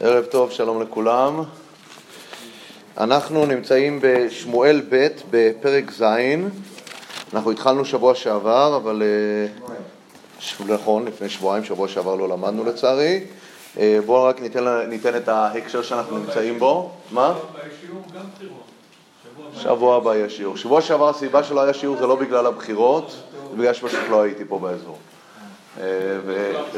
ערב 0.00 0.24
טוב, 0.24 0.50
שלום 0.50 0.82
לכולם. 0.82 1.42
אנחנו 2.98 3.46
נמצאים 3.46 3.98
בשמואל 4.02 4.82
ב' 4.88 5.08
בפרק 5.30 5.90
ז', 5.90 6.02
אנחנו 7.34 7.50
התחלנו 7.50 7.84
שבוע 7.84 8.14
שעבר, 8.14 8.76
אבל 8.76 9.02
אה, 9.02 9.72
נכון, 10.66 11.04
לפני 11.04 11.28
שבועיים, 11.28 11.64
שבוע 11.64 11.88
שעבר 11.88 12.14
לא 12.14 12.28
למדנו 12.28 12.64
לצערי. 12.64 13.24
אה, 13.78 13.98
בואו 14.06 14.24
רק 14.24 14.40
ניתן, 14.40 14.64
ניתן 14.88 15.16
את 15.16 15.28
ההקשר 15.28 15.82
שאנחנו 15.82 16.18
נמצאים 16.18 16.58
בו. 16.58 16.90
מה? 17.10 17.34
שבוע 19.54 19.96
הבא 19.96 20.14
יהיה 20.14 20.30
שיעור. 20.30 20.56
שבוע 20.56 20.80
שעבר 20.80 21.08
הסיבה 21.08 21.44
שלא 21.44 21.60
היה 21.62 21.74
שיעור 21.74 21.96
זה 21.96 22.06
לא 22.06 22.16
בגלל 22.16 22.46
הבחירות, 22.46 23.16
זה 23.50 23.56
בגלל 23.56 23.74
שפשוט 23.74 24.00
לא 24.10 24.22
הייתי 24.22 24.44
פה 24.44 24.58
באזור. 24.58 24.98
אה, 25.80 25.84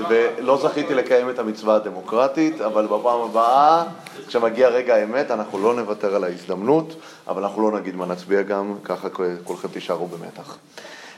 ולא 0.09 0.57
זכיתי 0.57 0.95
לקיים 0.95 1.31
את 1.31 1.39
המצווה 1.39 1.75
הדמוקרטית, 1.75 2.61
אבל 2.61 2.87
בפעם 2.87 3.21
הבאה, 3.21 3.85
כשמגיע 4.27 4.69
רגע 4.69 4.95
האמת, 4.95 5.31
אנחנו 5.31 5.59
לא 5.59 5.75
נוותר 5.75 6.17
על 6.17 6.25
ההזדמנות, 6.25 6.95
אבל 7.29 7.43
אנחנו 7.43 7.71
לא 7.71 7.79
נגיד 7.79 7.97
מה 7.97 8.07
נצביע 8.07 8.43
גם, 8.43 8.75
ככה 8.85 9.09
כולכם 9.45 9.69
תישארו 9.69 10.07
במתח. 10.07 10.59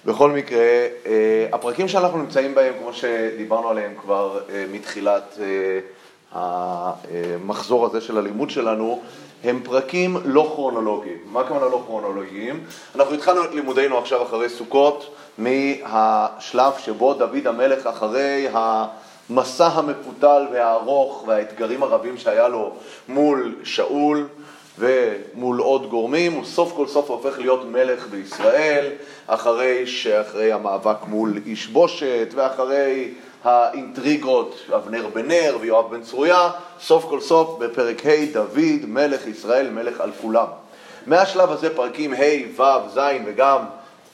בכל 0.05 0.31
מקרה, 0.31 0.61
אה, 1.07 1.47
הפרקים 1.53 1.89
שאנחנו 1.89 2.19
נמצאים 2.19 2.55
בהם, 2.55 2.75
כמו 2.81 2.93
שדיברנו 2.93 3.69
עליהם 3.69 3.95
כבר 4.01 4.41
אה, 4.51 4.65
מתחילת 4.73 5.39
המחזור 6.33 7.87
הזה 7.87 8.01
של 8.01 8.19
הלימוד 8.19 8.51
שלנו, 8.51 9.01
הם 9.45 9.61
פרקים 9.65 10.17
לא 10.25 10.53
כרונולוגיים. 10.55 11.19
מה 11.33 11.41
הכוונה 11.41 11.65
לא 11.65 11.83
כרונולוגיים? 11.87 12.65
אנחנו 12.95 13.15
התחלנו 13.15 13.45
את 13.45 13.55
לימודינו 13.55 13.99
עכשיו 13.99 14.23
אחרי 14.23 14.49
סוכות. 14.49 15.15
מהשלב 15.41 16.73
שבו 16.79 17.15
דוד 17.15 17.47
המלך 17.47 17.87
אחרי 17.87 18.49
המסע 18.53 19.67
המפותל 19.67 20.47
והארוך 20.53 21.25
והאתגרים 21.27 21.83
הרבים 21.83 22.19
שהיה 22.19 22.49
לו 22.49 22.73
מול 23.09 23.55
שאול 23.65 24.29
ומול 24.79 25.59
עוד 25.59 25.91
גורמים, 25.91 26.33
הוא 26.33 26.45
סוף 26.45 26.73
כל 26.77 26.87
סוף 26.87 27.11
הופך 27.11 27.39
להיות 27.39 27.65
מלך 27.65 28.07
בישראל, 28.07 28.87
אחרי 29.27 29.87
שאחרי 29.87 30.53
המאבק 30.53 30.97
מול 31.07 31.41
איש 31.47 31.67
בושת 31.67 32.29
ואחרי 32.35 33.15
האינטריגות 33.45 34.57
אבנר 34.77 35.07
בן 35.15 35.29
נר 35.29 35.57
ויואב 35.61 35.91
בן 35.91 36.03
צרויה, 36.03 36.51
סוף 36.81 37.05
כל 37.05 37.21
סוף 37.21 37.59
בפרק 37.59 38.07
ה' 38.07 38.33
דוד 38.33 38.87
מלך 38.87 39.27
ישראל 39.27 39.71
מלך 39.71 40.01
על 40.01 40.11
כולם. 40.21 40.47
מהשלב 41.07 41.51
הזה 41.51 41.77
פרקים 41.77 42.15
ה', 42.15 42.61
ו', 42.61 42.89
ז' 42.95 43.01
וגם 43.27 43.59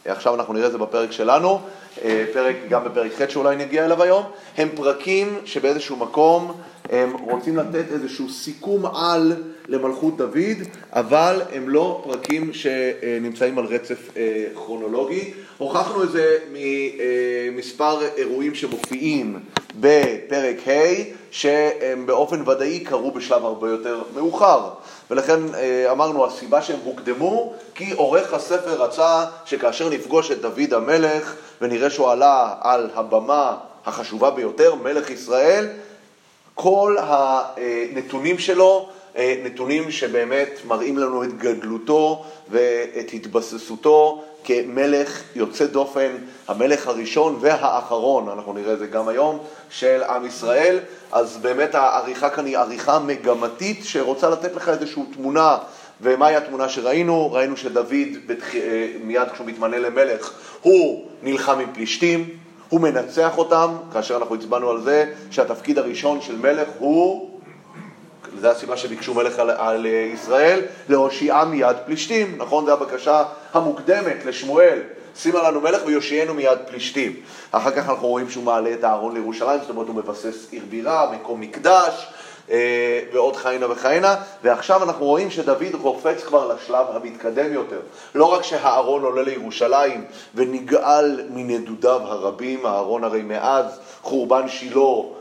עכשיו 0.06 0.34
אנחנו 0.34 0.54
נראה 0.54 0.66
את 0.66 0.72
זה 0.72 0.78
בפרק 0.78 1.12
שלנו, 1.12 1.60
אה, 2.04 2.24
פרק, 2.32 2.56
גם 2.68 2.84
בפרק 2.84 3.12
ח' 3.12 3.30
שאולי 3.30 3.56
נגיע 3.56 3.84
אליו 3.84 4.02
היום, 4.02 4.24
הם 4.56 4.68
פרקים 4.74 5.38
שבאיזשהו 5.44 5.96
מקום 5.96 6.60
הם 6.90 7.12
רוצים 7.12 7.56
לתת 7.56 7.84
איזשהו 7.92 8.28
סיכום 8.30 8.86
על 8.86 9.32
למלכות 9.68 10.16
דוד, 10.16 10.58
אבל 10.92 11.42
הם 11.52 11.68
לא 11.68 12.02
פרקים 12.04 12.52
שנמצאים 12.52 13.58
על 13.58 13.64
רצף 13.64 14.16
אה, 14.16 14.44
כרונולוגי. 14.54 15.32
הוכחנו 15.58 16.02
את 16.02 16.10
זה 16.10 16.38
ממספר 16.52 17.98
אירועים 18.16 18.54
שמופיעים 18.54 19.40
בפרק 19.80 20.68
ה', 20.68 20.72
שהם 21.30 22.06
באופן 22.06 22.48
ודאי 22.48 22.80
קרו 22.80 23.10
בשלב 23.10 23.44
הרבה 23.44 23.70
יותר 23.70 24.02
מאוחר. 24.14 24.68
ולכן 25.10 25.40
אה, 25.54 25.92
אמרנו, 25.92 26.26
הסיבה 26.26 26.62
שהם 26.62 26.78
הוקדמו, 26.84 27.54
כי 27.74 27.92
עורך 27.92 28.34
הספר 28.34 28.82
רצה 28.82 29.24
שכאשר 29.44 29.88
נפגוש 29.88 30.30
את 30.30 30.40
דוד 30.40 30.74
המלך 30.74 31.34
ונראה 31.60 31.90
שהוא 31.90 32.10
עלה 32.10 32.54
על 32.60 32.90
הבמה 32.94 33.56
החשובה 33.86 34.30
ביותר, 34.30 34.74
מלך 34.74 35.10
ישראל, 35.10 35.66
כל 36.58 36.96
הנתונים 37.00 38.38
שלו, 38.38 38.88
אה, 39.16 39.34
נתונים 39.44 39.90
שבאמת 39.90 40.60
מראים 40.64 40.98
לנו 40.98 41.24
את 41.24 41.38
גדלותו 41.38 42.24
ואת 42.50 43.10
התבססותו 43.12 44.24
כמלך 44.44 45.22
יוצא 45.34 45.66
דופן, 45.66 46.10
המלך 46.48 46.86
הראשון 46.86 47.36
והאחרון, 47.40 48.28
אנחנו 48.28 48.52
נראה 48.52 48.72
את 48.72 48.78
זה 48.78 48.86
גם 48.86 49.08
היום, 49.08 49.38
של 49.70 50.02
עם 50.02 50.26
ישראל. 50.26 50.78
אז 51.12 51.36
באמת 51.36 51.74
העריכה 51.74 52.30
כאן 52.30 52.46
היא 52.46 52.58
עריכה 52.58 52.98
מגמתית 52.98 53.80
שרוצה 53.84 54.30
לתת 54.30 54.54
לך 54.54 54.68
איזושהי 54.68 55.02
תמונה. 55.12 55.58
ומהי 56.00 56.36
התמונה 56.36 56.68
שראינו? 56.68 57.32
ראינו 57.32 57.56
שדוד. 57.56 57.92
אה, 58.54 58.88
מיד 59.04 59.28
כשהוא 59.32 59.46
מתמנה 59.46 59.78
למלך, 59.78 60.32
הוא 60.62 61.06
נלחם 61.22 61.58
עם 61.58 61.72
פלישתים, 61.72 62.28
הוא 62.68 62.80
מנצח 62.80 63.38
אותם, 63.38 63.76
כאשר 63.92 64.16
אנחנו 64.16 64.34
הצבענו 64.34 64.70
על 64.70 64.80
זה 64.80 65.12
שהתפקיד 65.30 65.78
הראשון 65.78 66.20
של 66.20 66.36
מלך 66.36 66.68
הוא 66.78 67.30
זו 68.40 68.48
הסיבה 68.48 68.76
שביקשו 68.76 69.14
מלך 69.14 69.38
על, 69.38 69.50
על 69.50 69.86
ישראל, 69.86 70.60
להושיעם 70.88 71.50
מיד 71.50 71.76
פלישתים, 71.86 72.34
נכון? 72.38 72.66
זו 72.66 72.72
הבקשה 72.72 73.24
המוקדמת 73.54 74.24
לשמואל, 74.24 74.78
שימה 75.16 75.50
לנו 75.50 75.60
מלך 75.60 75.82
ויושיענו 75.86 76.34
מיד 76.34 76.58
פלישתים. 76.68 77.16
אחר 77.50 77.70
כך 77.70 77.88
אנחנו 77.88 78.08
רואים 78.08 78.30
שהוא 78.30 78.44
מעלה 78.44 78.72
את 78.72 78.84
הארון 78.84 79.14
לירושלים, 79.14 79.60
זאת 79.60 79.70
אומרת 79.70 79.88
הוא 79.88 79.96
מבסס 79.96 80.46
עיר 80.50 80.62
בירה, 80.70 81.12
מקום 81.12 81.40
מקדש, 81.40 82.06
ועוד 83.12 83.36
כהנה 83.36 83.72
וכהנה, 83.72 84.16
ועכשיו 84.42 84.82
אנחנו 84.82 85.06
רואים 85.06 85.30
שדוד 85.30 85.76
קופץ 85.82 86.24
כבר 86.24 86.54
לשלב 86.54 86.86
המתקדם 86.94 87.52
יותר. 87.52 87.80
לא 88.14 88.24
רק 88.24 88.42
שהארון 88.42 89.02
עולה 89.02 89.22
לירושלים 89.22 90.04
ונגאל 90.34 91.20
מנדודיו 91.30 92.00
הרבים, 92.04 92.66
הארון 92.66 93.04
הרי 93.04 93.22
מאז 93.22 93.80
חורבן 94.02 94.48
שילה 94.48 94.80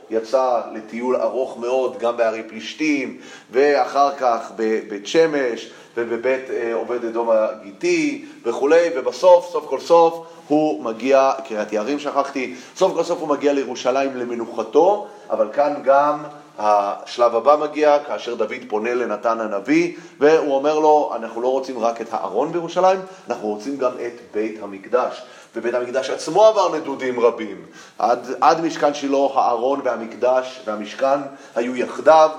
יצא 0.09 0.61
לטיול 0.73 1.15
ארוך 1.15 1.57
מאוד 1.57 1.97
גם 1.97 2.17
בערי 2.17 2.43
פלישתים, 2.43 3.17
ואחר 3.51 4.15
כך 4.15 4.51
בבית 4.55 5.07
שמש 5.07 5.69
ובבית 5.97 6.49
אה, 6.49 6.73
עובד 6.73 7.05
אדום 7.05 7.29
הגיתי 7.31 8.25
וכולי, 8.43 8.89
ובסוף, 8.95 9.49
סוף 9.51 9.65
כל 9.67 9.79
סוף, 9.79 10.27
הוא 10.47 10.83
מגיע, 10.83 11.31
קריית 11.47 11.73
יערים 11.73 11.99
שכחתי, 11.99 12.55
סוף 12.75 12.93
כל 12.93 13.03
סוף 13.03 13.19
הוא 13.19 13.29
מגיע 13.29 13.53
לירושלים 13.53 14.17
למנוחתו, 14.17 15.07
אבל 15.29 15.47
כאן 15.53 15.73
גם 15.83 16.23
השלב 16.57 17.35
הבא 17.35 17.55
מגיע, 17.55 17.97
כאשר 18.07 18.35
דוד 18.35 18.61
פונה 18.67 18.93
לנתן 18.93 19.39
הנביא, 19.39 19.93
והוא 20.19 20.55
אומר 20.55 20.79
לו, 20.79 21.11
אנחנו 21.15 21.41
לא 21.41 21.47
רוצים 21.47 21.79
רק 21.79 22.01
את 22.01 22.07
הארון 22.11 22.51
בירושלים, 22.51 22.99
אנחנו 23.29 23.47
רוצים 23.47 23.77
גם 23.77 23.91
את 23.91 24.21
בית 24.33 24.63
המקדש. 24.63 25.21
ובית 25.55 25.73
המקדש 25.73 26.09
עצמו 26.09 26.45
עבר 26.45 26.75
נדודים 26.75 27.19
רבים. 27.19 27.65
עד, 27.99 28.27
עד 28.41 28.61
משכן 28.61 28.93
שילה, 28.93 29.17
הארון 29.33 29.81
והמקדש 29.83 30.61
והמשכן 30.65 31.19
היו 31.55 31.75
יחדיו. 31.75 32.29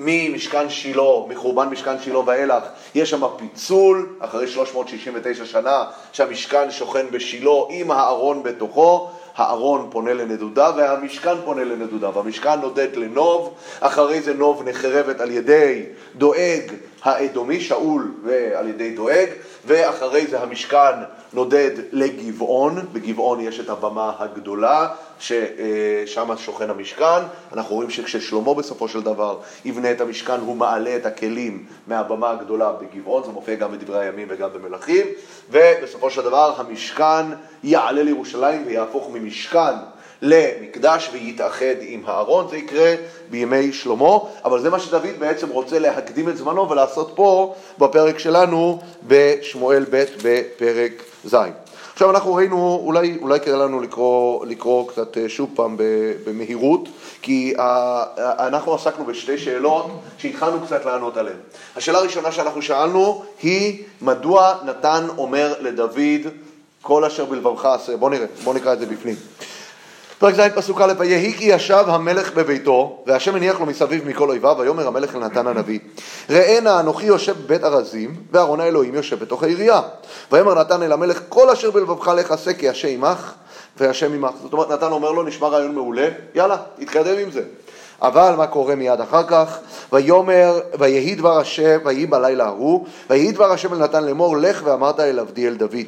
ממשכן 0.00 0.68
שילה, 0.70 1.02
מחורבן 1.28 1.68
משכן 1.68 2.00
שילה 2.02 2.18
ואילך, 2.18 2.62
יש 2.94 3.10
שם 3.10 3.22
פיצול, 3.36 4.16
אחרי 4.18 4.48
369 4.48 5.44
שנה 5.44 5.84
שהמשכן 6.12 6.70
שוכן 6.70 7.10
בשילה 7.10 7.50
עם 7.70 7.90
הארון 7.90 8.42
בתוכו, 8.42 9.10
הארון 9.38 9.88
פונה 9.90 10.14
לנדודיו 10.14 10.74
והמשכן 10.76 11.34
פונה 11.44 11.64
לנדודיו. 11.64 12.18
המשכן 12.18 12.60
נודד 12.60 12.96
לנוב, 12.96 13.54
אחרי 13.80 14.20
זה 14.20 14.34
נוב 14.34 14.68
נחרבת 14.68 15.20
על 15.20 15.30
ידי 15.30 15.82
דואג 16.16 16.72
האדומי, 17.02 17.60
שאול 17.60 18.12
ועל 18.24 18.68
ידי 18.68 18.90
דואג, 18.90 19.28
ואחרי 19.66 20.26
זה 20.26 20.40
המשכן 20.40 20.94
נודד 21.32 21.70
לגבעון, 21.92 22.86
בגבעון 22.92 23.40
יש 23.40 23.60
את 23.60 23.68
הבמה 23.68 24.12
הגדולה, 24.18 24.88
ששם 25.20 26.36
שוכן 26.36 26.70
המשכן. 26.70 27.22
אנחנו 27.52 27.74
רואים 27.74 27.90
שכששלמה 27.90 28.54
בסופו 28.54 28.88
של 28.88 29.02
דבר 29.02 29.38
יבנה 29.64 29.90
את 29.90 30.00
המשכן, 30.00 30.40
הוא 30.40 30.56
מעלה 30.56 30.96
את 30.96 31.06
הכלים 31.06 31.66
מהבמה 31.86 32.30
הגדולה 32.30 32.72
בגבעון, 32.72 33.24
זה 33.24 33.30
מופיע 33.30 33.54
גם 33.54 33.72
בדברי 33.72 33.98
הימים 34.06 34.26
וגם 34.30 34.48
במלכים, 34.52 35.06
ובסופו 35.50 36.10
של 36.10 36.22
דבר 36.22 36.54
המשכן 36.56 37.26
יעלה 37.62 38.02
לירושלים 38.02 38.66
ויהפוך 38.66 39.10
ממשכן 39.12 39.74
למקדש 40.22 41.10
ויתאחד 41.12 41.74
עם 41.80 42.02
הארון, 42.06 42.46
זה 42.50 42.56
יקרה 42.56 42.94
בימי 43.30 43.72
שלמה, 43.72 44.18
אבל 44.44 44.60
זה 44.60 44.70
מה 44.70 44.80
שדוד 44.80 45.02
בעצם 45.18 45.48
רוצה 45.48 45.78
להקדים 45.78 46.28
את 46.28 46.36
זמנו 46.36 46.70
ולעשות 46.70 47.12
פה 47.14 47.54
בפרק 47.78 48.18
שלנו 48.18 48.78
בשמואל 49.06 49.84
ב' 49.90 50.04
בפרק 50.22 51.02
ז'. 51.24 51.36
עכשיו 51.92 52.10
אנחנו 52.10 52.34
ראינו, 52.34 52.82
אולי, 52.84 53.18
אולי 53.22 53.40
כדאי 53.40 53.58
לנו 53.58 53.80
לקרוא, 53.80 54.46
לקרוא 54.46 54.88
קצת 54.88 55.18
אה, 55.18 55.28
שוב 55.28 55.50
פעם 55.54 55.76
במהירות, 56.24 56.88
כי 57.22 57.54
אנחנו 58.18 58.74
עסקנו 58.74 59.04
בשתי 59.04 59.38
שאלות 59.38 59.86
שהתחלנו 60.18 60.60
קצת 60.66 60.84
לענות 60.84 61.16
עליהן. 61.16 61.36
השאלה 61.76 61.98
הראשונה 61.98 62.32
שאנחנו 62.32 62.62
שאלנו 62.62 63.24
היא, 63.42 63.82
מדוע 64.02 64.54
נתן 64.64 65.06
אומר 65.18 65.54
לדוד 65.60 66.32
כל 66.82 67.04
אשר 67.04 67.24
בלבבך 67.24 67.64
עשה? 67.64 67.96
בואו 67.96 68.10
נראה, 68.10 68.26
בואו 68.44 68.56
נקרא 68.56 68.72
את 68.72 68.78
זה 68.78 68.86
בפנים. 68.86 69.16
פרק 70.18 70.34
ז' 70.34 70.40
פסוק 70.54 70.80
א', 70.80 70.92
ויהי 70.98 71.32
כי 71.32 71.44
ישב 71.44 71.84
המלך 71.86 72.34
בביתו, 72.34 73.02
והשם 73.06 73.34
הניח 73.34 73.60
לו 73.60 73.66
מסביב 73.66 74.08
מכל 74.08 74.28
אויביו, 74.28 74.56
ויאמר 74.58 74.86
המלך 74.86 75.14
לנתן 75.14 75.46
הנביא, 75.46 75.78
ראה 76.30 76.58
נא 76.60 76.80
אנוכי 76.80 77.06
יושב 77.06 77.36
בבית 77.44 77.64
ארזים, 77.64 78.14
וארון 78.32 78.60
האלוהים 78.60 78.94
יושב 78.94 79.18
בתוך 79.18 79.42
העירייה. 79.42 79.80
ויאמר 80.32 80.54
נתן 80.54 80.82
אל 80.82 80.92
המלך, 80.92 81.20
כל 81.28 81.50
אשר 81.50 81.70
בלבבך 81.70 82.08
לך 82.08 82.30
עשה, 82.30 82.52
כי 82.52 82.68
השם 82.68 82.88
עמך, 82.88 83.32
והשם 83.76 84.12
עמך. 84.12 84.30
זאת 84.42 84.52
אומרת, 84.52 84.70
נתן 84.70 84.92
אומר 84.92 85.12
לו, 85.12 85.22
נשמע 85.22 85.48
רעיון 85.48 85.74
מעולה, 85.74 86.08
יאללה, 86.34 86.56
תתקדם 86.78 87.18
עם 87.18 87.30
זה. 87.30 87.42
אבל 88.02 88.34
מה 88.36 88.46
קורה 88.46 88.74
מיד 88.74 89.00
אחר 89.00 89.22
כך? 89.22 89.58
ויאמר, 89.92 90.60
ויהי 90.78 91.14
דבר 91.14 91.38
השם, 91.38 91.78
ויהי 91.84 92.06
בלילה 92.06 92.44
ההוא, 92.44 92.86
ויהי 93.10 93.32
דבר 93.32 93.52
השם 93.52 93.72
אל 93.72 93.78
נתן 93.78 94.04
לאמור, 94.04 94.36
לך 94.36 94.62
ואמרת 94.64 95.00
אל 95.00 95.18
עבדי 95.18 95.48
אל 95.48 95.54
דוד. 95.54 95.86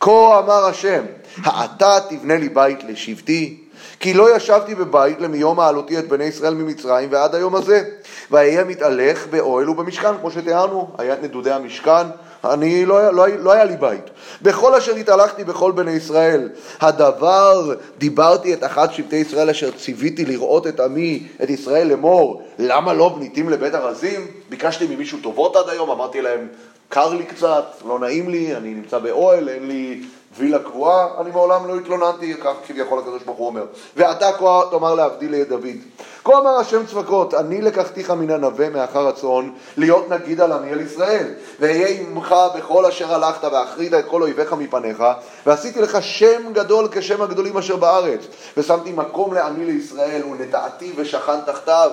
כה 0.00 0.38
אמר 0.38 0.64
השם, 0.66 1.04
האתה 1.44 1.98
תבנה 2.08 2.36
לי 2.36 2.48
בית 2.48 2.84
לשבטי, 2.84 3.59
כי 4.00 4.14
לא 4.14 4.36
ישבתי 4.36 4.74
בבית 4.74 5.20
למיום 5.20 5.60
העלותי 5.60 5.98
את 5.98 6.08
בני 6.08 6.24
ישראל 6.24 6.54
ממצרים 6.54 7.08
ועד 7.12 7.34
היום 7.34 7.54
הזה. 7.54 7.82
ואהיה 8.30 8.64
מתהלך 8.64 9.26
באוהל 9.26 9.70
ובמשכן, 9.70 10.18
כמו 10.20 10.30
שתיארנו, 10.30 10.90
היה 10.98 11.14
נדודי 11.22 11.50
המשכן, 11.50 12.06
אני, 12.44 12.86
לא, 12.86 13.14
לא, 13.14 13.26
לא 13.26 13.52
היה 13.52 13.64
לי 13.64 13.76
בית. 13.76 14.10
בכל 14.42 14.74
אשר 14.74 14.94
התהלכתי 14.94 15.44
בכל 15.44 15.72
בני 15.72 15.90
ישראל, 15.90 16.48
הדבר 16.80 17.74
דיברתי 17.98 18.54
את 18.54 18.64
אחת 18.64 18.92
שבטי 18.92 19.16
ישראל 19.16 19.50
אשר 19.50 19.70
ציוויתי 19.70 20.24
לראות 20.24 20.66
את 20.66 20.80
עמי, 20.80 21.26
את 21.42 21.50
ישראל 21.50 21.86
לאמור, 21.88 22.42
למה 22.58 22.92
לא 22.92 23.08
בניתים 23.08 23.48
לבית 23.48 23.74
ארזים? 23.74 24.26
ביקשתי 24.50 24.86
ממישהו 24.86 25.18
טובות 25.22 25.56
עד 25.56 25.68
היום, 25.68 25.90
אמרתי 25.90 26.20
להם, 26.20 26.46
קר 26.88 27.14
לי 27.14 27.24
קצת, 27.24 27.64
לא 27.86 27.98
נעים 27.98 28.28
לי, 28.28 28.56
אני 28.56 28.74
נמצא 28.74 28.98
באוהל, 28.98 29.48
אין 29.48 29.68
לי 29.68 30.02
וילה 30.38 30.58
קבועה, 30.58 31.08
אני 31.20 31.30
מעולם 31.30 31.68
לא 31.68 31.76
התלוננתי, 31.76 32.34
כך 32.34 32.52
כביכול 32.66 32.98
הקדוש 32.98 33.22
ברוך 33.22 33.38
הוא 33.38 33.46
אומר. 33.46 33.64
ואתה 33.96 34.32
כה 34.32 34.60
תאמר 34.70 34.94
לעבדי 34.94 35.28
לדוד. 35.28 35.64
כה 36.24 36.38
אמר 36.38 36.50
השם 36.50 36.86
צבקות, 36.86 37.34
אני 37.34 37.62
לקחתיך 37.62 38.10
מן 38.10 38.30
הנווה 38.30 38.70
מאחר 38.70 39.08
הצאן, 39.08 39.50
להיות 39.76 40.08
נגיד 40.08 40.40
על 40.40 40.52
עמי 40.52 40.72
אל 40.72 40.80
ישראל. 40.80 41.26
ואהיה 41.60 42.00
עמך 42.00 42.34
בכל 42.56 42.86
אשר 42.86 43.14
הלכת, 43.14 43.44
ואחרית 43.44 43.94
את 43.94 44.04
כל 44.06 44.22
אויביך 44.22 44.52
מפניך, 44.52 45.04
ועשיתי 45.46 45.80
לך 45.80 45.98
שם 46.02 46.52
גדול 46.52 46.88
כשם 46.92 47.22
הגדולים 47.22 47.56
אשר 47.56 47.76
בארץ. 47.76 48.20
ושמתי 48.56 48.92
מקום 48.92 49.34
לעמי 49.34 49.64
לישראל, 49.64 50.22
ונטעתי 50.24 50.92
ושכן 50.96 51.40
תחתיו. 51.46 51.90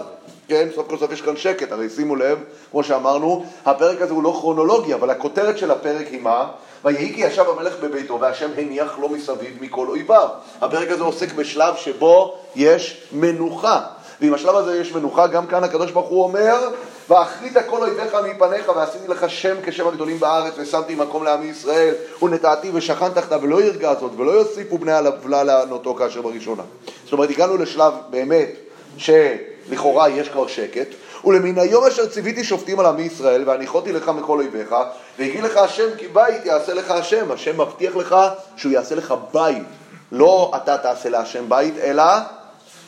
כן, 0.48 0.68
סוף 0.75 0.88
כל 0.88 0.98
סוף 0.98 1.12
יש 1.12 1.22
כאן 1.22 1.38
שקט, 1.38 1.72
הרי 1.72 1.90
שימו 1.90 2.16
לב, 2.16 2.38
כמו 2.72 2.83
שאמרנו, 2.83 3.45
הפרק 3.66 4.01
הזה 4.01 4.13
הוא 4.13 4.24
לא 4.24 4.38
כרונולוגי, 4.42 4.94
אבל 4.94 5.10
הכותרת 5.10 5.57
של 5.57 5.72
הפרק 5.72 6.07
היא 6.07 6.22
מה? 6.22 6.48
ויהי 6.88 7.13
כי 7.13 7.22
ישב 7.22 7.44
המלך 7.50 7.74
בביתו 7.81 8.19
והשם 8.22 8.50
הניח 8.57 9.00
לו 9.00 9.10
מסביב 9.10 9.57
מכל 9.62 9.88
אויביו. 9.88 10.28
הפרק 10.62 10.92
הזה 10.92 11.04
עוסק 11.04 11.34
בשלב 11.34 11.75
שבו 11.75 12.38
יש 12.56 13.07
מנוחה. 13.12 13.81
ועם 14.22 14.34
השלב 14.34 14.56
הזה 14.56 14.78
יש 14.81 14.92
מנוחה, 14.92 15.28
גם 15.28 15.48
כאן 15.48 15.63
הקדוש 15.63 15.92
ברוך 15.92 16.07
הוא 16.10 16.24
אומר, 16.24 16.69
ואחרית 17.10 17.54
כל 17.69 17.81
אויביך 17.81 18.16
מפניך, 18.16 18.72
ועשיתי 18.75 19.07
לך 19.07 19.30
שם 19.30 19.56
כשם 19.63 19.88
הגדולים 19.88 20.19
בארץ, 20.19 20.54
ושמתי 20.57 20.95
מקום 20.95 21.24
לעמי 21.24 21.45
ישראל, 21.45 21.94
ונטעתי 22.22 22.72
ושכן 22.74 23.10
תחתיו, 23.13 23.40
ולא 23.42 23.62
ירגע 23.62 23.94
זאת, 24.00 24.12
ולא 24.18 24.31
יוסיפו 24.31 24.78
בני 24.78 24.98
עוולה 24.98 25.44
לענותו 25.44 25.95
כאשר 25.95 26.22
בראשונה. 26.22 26.63
זאת 27.04 27.13
אומרת, 27.13 27.30
הגענו 27.30 27.57
לשלב 27.57 27.94
באמת, 28.10 28.50
שלכאורה 28.98 30.10
יש 30.10 30.30
כבר 30.30 30.48
שקט, 30.48 30.88
ולמן 31.25 31.58
היום 31.58 31.86
אשר 31.86 32.08
ציוויתי 32.08 32.44
שופטים 32.44 32.80
על 32.80 32.86
עמי 32.86 33.02
ישראל, 33.02 33.44
והניחותי 33.50 33.92
לך 33.92 34.10
מכל 34.10 34.38
אויביך, 34.38 34.75
והגיד 35.19 35.44
לך 35.44 35.58
השם 35.58 35.88
כי 35.98 36.08
בית 36.08 36.46
יעשה 36.46 36.74
לך 36.74 36.92
השם, 36.92 37.31
השם 37.31 37.62
מבטיח 37.62 37.96
לך 37.96 38.16
שהוא 38.56 38.72
יעשה 38.72 38.96
לך 38.96 39.14
בית. 39.34 39.64
לא 40.12 40.52
אתה 40.56 40.78
תעשה 40.78 41.10
להשם 41.10 41.50
בית, 41.50 41.74
אלא 41.78 42.04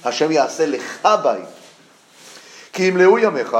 השם 0.05 0.31
יעשה 0.31 0.65
לך 0.65 1.07
בית. 1.23 1.45
כי 2.73 2.83
ימלאו 2.83 3.17
ימיך, 3.17 3.57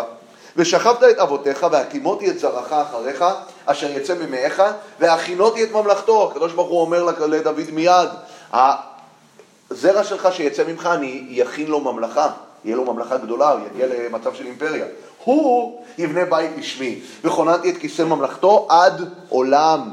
ושכבת 0.56 1.04
את 1.04 1.20
אבותיך, 1.20 1.68
והקימותי 1.72 2.30
את 2.30 2.40
זרעך 2.40 2.74
אחריך, 2.74 3.26
אשר 3.66 3.90
יצא 3.90 4.16
ממאיך, 4.16 4.64
והכינותי 5.00 5.64
את 5.64 5.72
ממלכתו. 5.72 6.32
הקדוש 6.32 6.54
ברוך 6.54 6.70
הוא 6.70 6.82
אומר 6.82 7.04
לדוד 7.04 7.72
מיד, 7.72 8.10
הזרע 8.54 10.04
שלך 10.04 10.28
שיצא 10.32 10.64
ממך, 10.68 10.86
אני 10.86 11.26
יכין 11.30 11.68
לו 11.68 11.80
ממלכה. 11.80 12.30
יהיה 12.66 12.76
לו 12.76 12.94
ממלכה 12.94 13.18
גדולה, 13.18 13.52
הוא 13.52 13.60
יגיע 13.74 13.88
למצב 13.88 14.34
של 14.34 14.46
אימפריה. 14.46 14.86
הוא 15.24 15.82
יבנה 15.98 16.26
בית 16.26 16.52
בשמי, 16.58 17.00
וכוננתי 17.24 17.70
את 17.70 17.78
כיסא 17.78 18.02
ממלכתו 18.02 18.68
עד 18.70 19.10
עולם. 19.30 19.90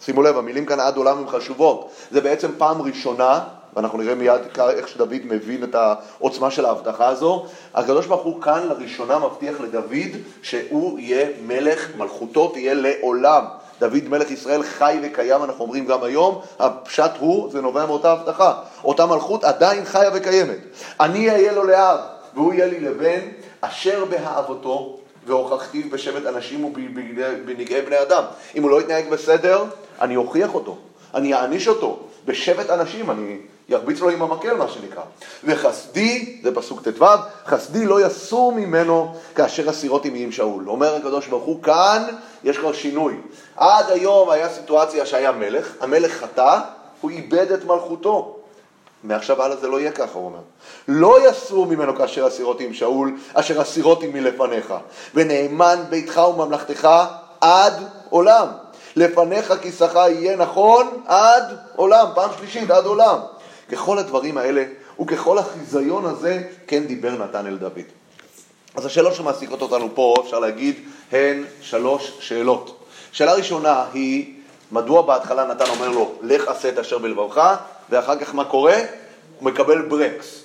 שימו 0.00 0.22
לב, 0.22 0.36
המילים 0.38 0.66
כאן 0.66 0.80
עד 0.80 0.96
עולם 0.96 1.18
הן 1.18 1.26
חשובות. 1.26 1.90
זה 2.10 2.20
בעצם 2.20 2.48
פעם 2.58 2.82
ראשונה, 2.82 3.40
ואנחנו 3.76 3.98
נראה 3.98 4.14
מיד 4.14 4.40
איך 4.58 4.88
שדוד 4.88 5.12
מבין 5.24 5.64
את 5.64 5.74
העוצמה 5.74 6.50
של 6.50 6.64
ההבטחה 6.64 7.08
הזו. 7.08 7.46
הקדוש 7.74 8.06
ברוך 8.06 8.22
הוא 8.22 8.42
כאן 8.42 8.68
לראשונה 8.68 9.18
מבטיח 9.18 9.60
לדוד 9.60 10.20
שהוא 10.42 10.98
יהיה 10.98 11.28
מלך, 11.46 11.96
מלכותו 11.96 12.48
תהיה 12.48 12.74
לעולם. 12.74 13.44
דוד 13.80 14.08
מלך 14.08 14.30
ישראל 14.30 14.62
חי 14.62 14.98
וקיים, 15.02 15.42
אנחנו 15.42 15.64
אומרים 15.64 15.86
גם 15.86 16.02
היום, 16.02 16.40
הפשט 16.58 17.10
הוא, 17.18 17.50
זה 17.50 17.60
נובע 17.60 17.86
מאותה 17.86 18.12
הבטחה. 18.12 18.54
אותה 18.84 19.06
מלכות 19.06 19.44
עדיין 19.44 19.84
חיה 19.84 20.10
וקיימת. 20.14 20.58
אני 21.00 21.30
אהיה 21.30 21.52
לו 21.52 21.64
לאב, 21.64 21.98
והוא 22.34 22.54
יהיה 22.54 22.66
לי 22.66 22.80
לבן, 22.80 23.20
אשר 23.60 24.04
באהבתו, 24.04 24.98
והוכחתי 25.26 25.82
בשבט 25.82 26.26
אנשים 26.26 26.64
ובנגעי 26.64 27.82
בני 27.82 28.02
אדם. 28.02 28.22
אם 28.56 28.62
הוא 28.62 28.70
לא 28.70 28.80
יתנהג 28.80 29.08
בסדר, 29.08 29.64
אני 30.00 30.16
אוכיח 30.16 30.54
אותו, 30.54 30.76
אני 31.14 31.34
אעניש 31.34 31.68
אותו. 31.68 31.98
בשבט 32.24 32.70
אנשים 32.70 33.10
אני 33.10 33.38
ירביץ 33.68 34.00
לו 34.00 34.10
עם 34.10 34.22
המקל, 34.22 34.56
מה 34.56 34.68
שנקרא. 34.68 35.02
וחסדי, 35.44 36.40
זה 36.42 36.54
פסוק 36.54 36.88
ט"ו, 36.88 37.04
חסדי 37.46 37.86
לא 37.86 38.06
יסור 38.06 38.52
ממנו 38.52 39.14
כאשר 39.34 39.68
הסירות 39.68 40.04
עמי 40.04 40.22
עם 40.22 40.32
שאול. 40.32 40.68
אומר 40.68 40.94
הקדוש 40.96 41.26
ברוך 41.26 41.44
הוא, 41.44 41.62
כאן 41.62 42.02
יש 42.44 42.58
כבר 42.58 42.72
שינוי. 42.72 43.16
עד 43.56 43.90
היום 43.90 44.30
היה 44.30 44.48
סיטואציה 44.48 45.06
שהיה 45.06 45.32
מלך, 45.32 45.72
המלך 45.80 46.12
חטא, 46.12 46.58
הוא 47.00 47.10
איבד 47.10 47.52
את 47.52 47.64
מלכותו. 47.64 48.36
מעכשיו 49.04 49.42
הלאה 49.42 49.56
זה 49.56 49.68
לא 49.68 49.80
יהיה 49.80 49.92
ככה, 49.92 50.18
הוא 50.18 50.24
אומר. 50.24 50.38
לא 50.88 51.28
יסור 51.28 51.66
ממנו 51.66 51.96
כאשר 51.96 52.26
הסירות 52.26 52.60
עם 52.60 52.74
שאול, 52.74 53.16
אשר 53.34 53.60
הסירות 53.60 54.02
עמי 54.02 54.20
לפניך. 54.20 54.74
ונאמן 55.14 55.82
ביתך 55.90 56.20
וממלכתך 56.28 56.88
עד 57.40 57.72
עולם. 58.10 58.48
לפניך 58.96 59.52
כיסך 59.62 59.94
יהיה 59.94 60.36
נכון 60.36 61.02
עד 61.06 61.44
עולם, 61.76 62.06
פעם 62.14 62.30
שלישית, 62.38 62.70
עד 62.70 62.84
עולם. 62.84 63.18
ככל 63.72 63.98
הדברים 63.98 64.38
האלה 64.38 64.64
וככל 65.00 65.38
החיזיון 65.38 66.04
הזה, 66.04 66.42
כן 66.66 66.84
דיבר 66.84 67.10
נתן 67.10 67.46
אל 67.46 67.56
דוד. 67.56 67.80
אז 68.74 68.86
השאלות 68.86 69.14
שמעסיקות 69.14 69.62
אותנו 69.62 69.88
פה, 69.94 70.14
אפשר 70.24 70.38
להגיד, 70.38 70.74
הן 71.12 71.44
שלוש 71.60 72.16
שאלות. 72.20 72.84
שאלה 73.12 73.32
ראשונה 73.32 73.84
היא, 73.92 74.34
מדוע 74.72 75.02
בהתחלה 75.02 75.44
נתן 75.44 75.64
אומר 75.70 75.88
לו, 75.88 76.12
לך 76.22 76.48
עשה 76.48 76.68
את 76.68 76.78
אשר 76.78 76.98
בלבבך, 76.98 77.54
ואחר 77.90 78.18
כך 78.18 78.34
מה 78.34 78.44
קורה? 78.44 78.76
הוא 79.38 79.50
מקבל 79.50 79.82
ברקס. 79.82 80.40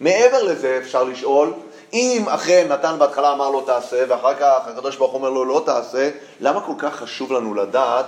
מעבר 0.00 0.42
לזה 0.42 0.78
אפשר 0.82 1.04
לשאול, 1.04 1.52
אם 1.92 2.24
אכן 2.28 2.66
נתן 2.70 2.96
בהתחלה 2.98 3.32
אמר 3.32 3.50
לו 3.50 3.60
תעשה, 3.60 4.04
ואחר 4.08 4.34
כך 4.34 4.60
הקדוש 4.66 4.96
ברוך 4.96 5.14
אומר 5.14 5.30
לו 5.30 5.44
לא 5.44 5.62
תעשה, 5.66 6.10
למה 6.40 6.60
כל 6.60 6.72
כך 6.78 6.96
חשוב 6.96 7.32
לנו 7.32 7.54
לדעת 7.54 8.06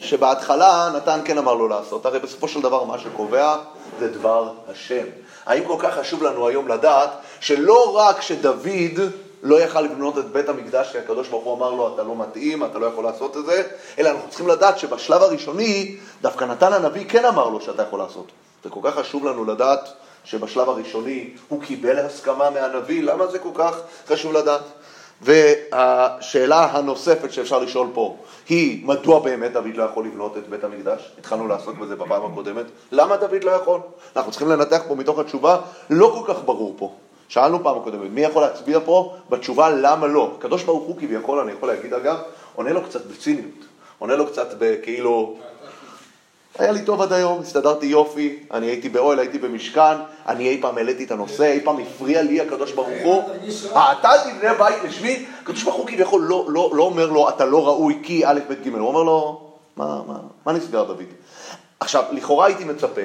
שבהתחלה 0.00 0.90
נתן 0.94 1.20
כן 1.24 1.38
אמר 1.38 1.54
לו 1.54 1.68
לעשות? 1.68 2.06
הרי 2.06 2.18
בסופו 2.18 2.48
של 2.48 2.60
דבר 2.60 2.84
מה 2.84 2.98
שקובע 2.98 3.56
זה 3.98 4.08
דבר 4.08 4.52
השם. 4.70 5.04
האם 5.46 5.64
כל 5.66 5.76
כך 5.78 5.94
חשוב 5.94 6.22
לנו 6.22 6.48
היום 6.48 6.68
לדעת 6.68 7.10
שלא 7.40 7.96
רק 7.96 8.20
שדוד 8.20 9.00
לא 9.42 9.60
יכל 9.60 9.80
לבנות 9.80 10.18
את 10.18 10.30
בית 10.30 10.48
המקדש 10.48 10.92
כי 10.92 10.98
הקדוש 10.98 11.28
ברוך 11.28 11.44
הוא 11.44 11.56
אמר 11.56 11.70
לו 11.70 11.94
אתה 11.94 12.02
לא 12.02 12.16
מתאים, 12.16 12.64
אתה 12.64 12.78
לא 12.78 12.86
יכול 12.86 13.04
לעשות 13.04 13.36
את 13.36 13.46
זה, 13.46 13.62
אלא 13.98 14.10
אנחנו 14.10 14.28
צריכים 14.28 14.48
לדעת 14.48 14.78
שבשלב 14.78 15.22
הראשוני 15.22 15.96
דווקא 16.22 16.44
נתן 16.44 16.72
הנביא 16.72 17.04
כן 17.08 17.24
אמר 17.24 17.48
לו 17.48 17.60
שאתה 17.60 17.82
יכול 17.82 17.98
לעשות. 17.98 18.26
זה 18.64 18.70
כל 18.70 18.80
כך 18.82 18.94
חשוב 18.94 19.26
לנו 19.26 19.44
לדעת 19.44 19.88
שבשלב 20.24 20.68
הראשוני 20.68 21.30
הוא 21.48 21.62
קיבל 21.62 21.98
הסכמה 21.98 22.50
מהנביא, 22.50 23.02
למה 23.02 23.26
זה 23.26 23.38
כל 23.38 23.50
כך 23.54 23.76
חשוב 24.06 24.32
לדעת? 24.32 24.62
והשאלה 25.22 26.64
הנוספת 26.64 27.32
שאפשר 27.32 27.58
לשאול 27.58 27.88
פה 27.94 28.16
היא, 28.48 28.86
מדוע 28.86 29.20
באמת 29.20 29.52
דוד 29.52 29.74
לא 29.74 29.82
יכול 29.82 30.06
לבנות 30.06 30.36
את 30.36 30.48
בית 30.48 30.64
המקדש? 30.64 31.12
התחלנו 31.18 31.48
לעסוק 31.48 31.78
בזה 31.78 31.96
בפעם 31.96 32.32
הקודמת. 32.32 32.66
למה 32.92 33.16
דוד 33.16 33.44
לא 33.44 33.50
יכול? 33.50 33.80
אנחנו 34.16 34.30
צריכים 34.30 34.48
לנתח 34.48 34.82
פה 34.88 34.94
מתוך 34.94 35.18
התשובה, 35.18 35.58
לא 35.90 36.18
כל 36.18 36.34
כך 36.34 36.40
ברור 36.44 36.74
פה. 36.78 36.92
שאלנו 37.28 37.62
פעם 37.62 37.76
הקודמת, 37.76 38.10
מי 38.10 38.20
יכול 38.20 38.42
להצביע 38.42 38.78
פה 38.84 39.14
בתשובה 39.30 39.70
למה 39.70 40.06
לא? 40.06 40.34
הקדוש 40.38 40.62
ברוך 40.62 40.84
הוא 40.84 40.96
כביכול, 40.96 41.38
אני 41.38 41.52
יכול 41.52 41.68
להגיד 41.68 41.94
אגב, 41.94 42.16
עונה 42.54 42.72
לו 42.72 42.82
קצת 42.84 43.06
בציניות. 43.06 43.64
עונה 43.98 44.16
לו 44.16 44.26
קצת 44.26 44.54
בכאילו, 44.58 45.36
היה 46.58 46.72
לי 46.72 46.82
טוב 46.82 47.02
עד 47.02 47.12
היום, 47.12 47.40
הסתדרתי 47.40 47.86
יופי, 47.86 48.38
אני 48.52 48.66
הייתי 48.66 48.88
באוהל, 48.88 49.18
הייתי 49.18 49.38
במשכן, 49.38 49.94
אני 50.26 50.48
אי 50.48 50.60
פעם 50.60 50.78
העליתי 50.78 51.04
את 51.04 51.10
הנושא, 51.10 51.44
אי 51.44 51.60
פעם 51.64 51.76
הפריע 51.80 52.22
לי 52.22 52.40
הקדוש 52.40 52.72
ברוך 52.72 52.88
הוא. 53.02 53.22
אתה 53.72 54.10
תבנה 54.24 54.54
בית 54.54 54.84
לשמי? 54.84 55.26
הקדוש 55.42 55.62
ברוך 55.62 55.76
הוא 55.76 55.86
כביכול 55.86 56.22
לא, 56.22 56.44
לא, 56.48 56.70
לא 56.74 56.82
אומר 56.82 57.06
לו, 57.06 57.28
אתה 57.28 57.44
לא 57.44 57.66
ראוי 57.66 57.98
כי 58.02 58.26
א', 58.26 58.40
ב', 58.48 58.68
ג', 58.68 58.74
הוא 58.74 58.88
אומר 58.88 59.02
לו, 59.02 59.40
מה, 59.76 60.00
מה, 60.06 60.18
מה 60.46 60.52
נסגר 60.52 60.84
דוד? 60.84 61.04
עכשיו, 61.80 62.04
לכאורה 62.12 62.46
הייתי 62.46 62.64
מצפה 62.64 63.00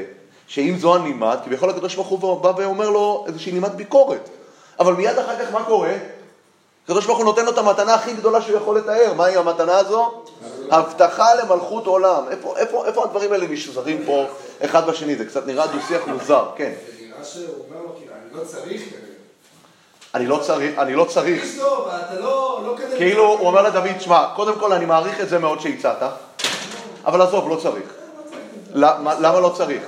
שאם 0.48 0.76
זו 0.78 0.96
הנימת, 0.96 1.38
כביכול 1.46 1.70
הקדוש 1.70 1.96
ברוך 1.96 2.08
הוא 2.08 2.42
בא 2.42 2.52
ואומר 2.58 2.90
לו 2.90 3.24
איזושהי 3.28 3.52
נימת 3.52 3.72
ביקורת. 3.72 4.30
אבל 4.80 4.94
מיד 4.94 5.18
אחר 5.18 5.46
כך 5.46 5.54
מה 5.54 5.64
קורה? 5.64 5.94
הקדוש 6.90 7.06
ברוך 7.06 7.18
הוא 7.18 7.26
נותן 7.26 7.46
לו 7.46 7.52
את 7.52 7.58
המתנה 7.58 7.94
הכי 7.94 8.14
גדולה 8.14 8.42
שהוא 8.42 8.58
יכול 8.58 8.78
לתאר. 8.78 9.14
מהי 9.14 9.38
המתנה 9.38 9.78
הזו? 9.78 10.24
הבטחה 10.72 11.36
למלכות 11.36 11.86
עולם. 11.88 12.24
איפה, 12.32 12.58
איפה, 12.58 12.86
איפה 12.86 13.04
הדברים 13.04 13.32
האלה 13.32 13.48
נשזרים 13.48 14.04
פה 14.06 14.26
אחד 14.66 14.88
בשני? 14.88 15.16
זה 15.16 15.26
קצת 15.26 15.48
נראה 15.48 15.68
דו-שיח 15.68 16.08
מוזר, 16.08 16.46
כן. 16.56 16.72
זה 16.86 17.06
נראה 17.06 17.24
שהוא 17.24 17.46
אומר 17.70 17.84
לו, 17.84 17.96
כאילו, 17.96 18.14
אני 18.14 18.40
לא 18.40 18.44
צריך. 18.44 18.82
אני 20.14 20.28
לא 20.28 20.40
צריך, 20.42 20.80
אני 20.80 20.96
לא 20.96 21.06
צריך. 21.06 21.44
לא, 21.58 22.62
לא. 22.66 22.76
כאילו, 22.98 23.26
הוא 23.26 23.48
אומר 23.48 23.62
לדוד, 23.62 24.02
שמע, 24.02 24.26
קודם 24.36 24.60
כל 24.60 24.74
אני 24.74 24.86
מעריך 24.86 25.22
את 25.22 25.30
זה 25.30 25.40
מאוד 25.40 25.62
שהצעת, 25.62 26.04
אבל 27.06 27.22
עזוב, 27.22 27.50
לא 27.50 27.56
צריך. 27.56 27.94
למה 28.74 29.20
למה 29.20 29.40
לא 29.40 29.54
צריך? 29.58 29.82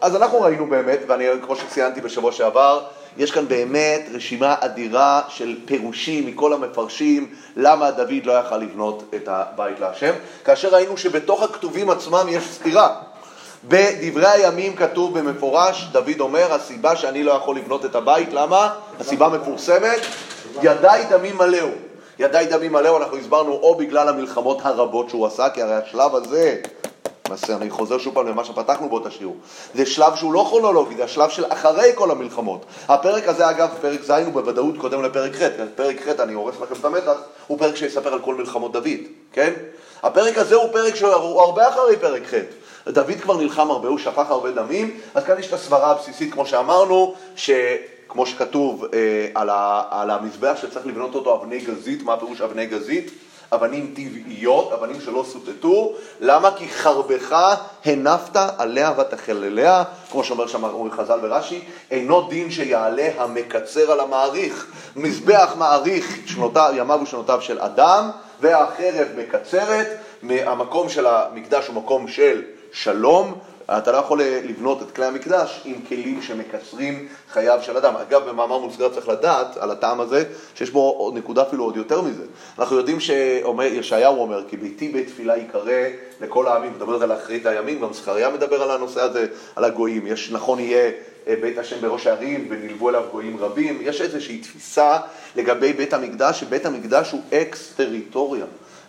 אז 0.00 0.16
אנחנו 0.16 0.40
ראינו 0.40 0.66
באמת, 0.66 0.98
ואני, 1.06 1.26
כמו 1.42 1.56
שציינתי 1.56 2.00
בשבוע 2.00 2.32
שעבר, 2.32 2.80
יש 3.18 3.30
כאן 3.30 3.48
באמת 3.48 4.08
רשימה 4.14 4.54
אדירה 4.60 5.22
של 5.28 5.56
פירושים 5.64 6.26
מכל 6.26 6.52
המפרשים 6.52 7.34
למה 7.56 7.90
דוד 7.90 8.24
לא 8.24 8.32
יכל 8.32 8.56
לבנות 8.56 9.02
את 9.14 9.28
הבית 9.28 9.80
להשם, 9.80 10.12
כאשר 10.44 10.68
ראינו 10.68 10.96
שבתוך 10.96 11.42
הכתובים 11.42 11.90
עצמם 11.90 12.26
יש 12.28 12.44
סתירה. 12.44 12.96
בדברי 13.68 14.26
הימים 14.26 14.76
כתוב 14.76 15.18
במפורש, 15.18 15.88
דוד 15.92 16.20
אומר, 16.20 16.52
הסיבה 16.52 16.96
שאני 16.96 17.22
לא 17.22 17.32
יכול 17.32 17.56
לבנות 17.56 17.84
את 17.84 17.94
הבית, 17.94 18.28
למה? 18.32 18.74
הסיבה 19.00 19.28
מפורסמת, 19.28 20.00
ידיי 20.62 21.04
דמים 21.10 21.36
מלאו. 21.36 21.68
ידיי 22.18 22.46
דמים 22.46 22.72
מלאו, 22.72 22.96
אנחנו 22.96 23.16
הסברנו 23.16 23.52
או 23.52 23.74
בגלל 23.74 24.08
המלחמות 24.08 24.58
הרבות 24.62 25.10
שהוא 25.10 25.26
עשה, 25.26 25.48
כי 25.50 25.62
הרי 25.62 25.74
השלב 25.74 26.14
הזה, 26.14 26.56
למעשה 27.30 27.56
אני 27.56 27.70
חוזר 27.70 27.98
שוב 27.98 28.14
פעם 28.14 28.26
למה 28.26 28.44
שפתחנו 28.44 28.88
בו 28.88 28.98
את 28.98 29.06
השיעור, 29.06 29.36
זה 29.74 29.86
שלב 29.86 30.16
שהוא 30.16 30.32
לא 30.32 30.46
כרונולוגי, 30.48 30.96
זה 30.96 31.04
השלב 31.04 31.30
של 31.30 31.44
אחרי 31.48 31.92
כל 31.94 32.10
המלחמות. 32.10 32.64
הפרק 32.88 33.28
הזה 33.28 33.50
אגב, 33.50 33.68
פרק 33.80 34.02
ז' 34.02 34.10
הוא 34.10 34.32
בוודאות 34.32 34.74
קודם 34.78 35.02
לפרק 35.02 35.32
ח', 35.34 35.42
פרק 35.74 35.96
ח', 36.08 36.20
אני 36.20 36.32
הורס 36.32 36.54
לכם 36.60 36.74
את 36.80 36.84
המתח, 36.84 37.16
הוא 37.46 37.58
פרק 37.58 37.76
שיספר 37.76 38.12
על 38.12 38.20
כל 38.20 38.34
מלחמות 38.34 38.72
דוד, 38.72 39.00
כן? 39.32 39.52
הפרק 40.02 40.38
הזה 40.38 40.54
הוא 40.54 40.72
פרק 40.72 40.94
שהוא 40.94 41.40
הרבה 41.40 41.68
אחרי 41.68 41.96
פרק 41.96 42.22
ח'. 42.26 42.34
דוד 42.88 43.20
כבר 43.22 43.36
נלחם 43.36 43.70
הרבה, 43.70 43.88
הוא 43.88 43.98
שפך 43.98 44.30
הרבה 44.30 44.50
דמים, 44.50 45.00
אז 45.14 45.24
כאן 45.24 45.38
יש 45.38 45.46
את 45.48 45.52
הסברה 45.52 45.90
הבסיסית, 45.90 46.32
כמו 46.32 46.46
שאמרנו, 46.46 47.14
שכמו 47.36 48.26
שכתוב 48.26 48.84
אה, 48.84 49.28
על, 49.34 49.50
ה, 49.50 49.82
על 49.90 50.10
המזבח 50.10 50.56
שצריך 50.62 50.86
לבנות 50.86 51.14
אותו 51.14 51.34
אבני 51.34 51.58
גזית, 51.58 52.02
מה 52.02 52.16
פירוש 52.16 52.40
אבני 52.40 52.66
גזית? 52.66 53.10
אבנים 53.52 53.94
טבעיות, 53.96 54.72
אבנים 54.72 55.00
שלא 55.00 55.24
סוטטו, 55.28 55.92
למה? 56.20 56.50
כי 56.56 56.68
חרבך 56.68 57.36
הנפת 57.84 58.36
עליה 58.58 58.92
ותחלליה, 58.98 59.82
כמו 60.10 60.24
שאומר 60.24 60.46
שם 60.46 60.64
אומרים 60.64 60.92
חז"ל 60.92 61.18
ורש"י, 61.22 61.60
אינו 61.90 62.28
דין 62.28 62.50
שיעלה 62.50 63.08
המקצר 63.18 63.92
על 63.92 64.00
המעריך. 64.00 64.72
מזבח 64.96 65.54
מעריך 65.58 66.16
שנותיו, 66.26 66.72
ימיו 66.76 67.00
ושנותיו 67.02 67.42
של 67.42 67.58
אדם, 67.60 68.10
והחרב 68.40 69.08
מקצרת, 69.16 69.86
המקום 70.30 70.88
של 70.88 71.06
המקדש 71.06 71.66
הוא 71.66 71.74
מקום 71.74 72.08
של 72.08 72.42
שלום, 72.72 73.34
אתה 73.78 73.92
לא 73.92 73.96
יכול 73.96 74.22
לבנות 74.22 74.82
את 74.82 74.90
כלי 74.90 75.06
המקדש 75.06 75.60
עם 75.64 75.74
כלים 75.88 76.22
שמקצרים 76.22 77.08
חייו 77.32 77.58
של 77.62 77.76
אדם. 77.76 77.94
אגב, 77.96 78.28
במאמר 78.28 78.58
מוסגר 78.58 78.88
צריך 78.88 79.08
לדעת 79.08 79.56
על 79.56 79.70
הטעם 79.70 80.00
הזה, 80.00 80.24
שיש 80.54 80.70
בו 80.70 81.12
נקודה 81.14 81.42
אפילו 81.42 81.64
עוד 81.64 81.76
יותר 81.76 82.02
מזה. 82.02 82.24
אנחנו 82.58 82.76
יודעים 82.76 83.00
שישעיהו 83.00 84.20
אומר, 84.20 84.42
כי 84.48 84.56
ביתי 84.56 84.88
בית 84.88 85.08
תפילה 85.08 85.36
ייקרא 85.36 85.82
לכל 86.20 86.46
העמים, 86.46 86.72
מדברת 86.76 87.02
על 87.02 87.12
אחרית 87.12 87.46
הימים, 87.46 87.80
גם 87.80 87.92
זכריה 87.92 88.30
מדבר 88.30 88.62
על 88.62 88.70
הנושא 88.70 89.00
הזה, 89.00 89.26
על 89.56 89.64
הגויים. 89.64 90.06
יש, 90.06 90.30
נכון 90.30 90.58
יהיה 90.58 90.90
אה, 91.28 91.34
בית 91.40 91.58
השם 91.58 91.80
בראש 91.80 92.06
הערים 92.06 92.46
ונלוו 92.50 92.88
אליו 92.88 93.04
גויים 93.12 93.36
רבים. 93.40 93.78
יש 93.82 94.00
איזושהי 94.00 94.38
תפיסה 94.38 94.98
לגבי 95.36 95.72
בית 95.72 95.94
המקדש, 95.94 96.40
שבית 96.40 96.66
המקדש 96.66 97.10
הוא 97.10 97.20
אקס 97.32 97.72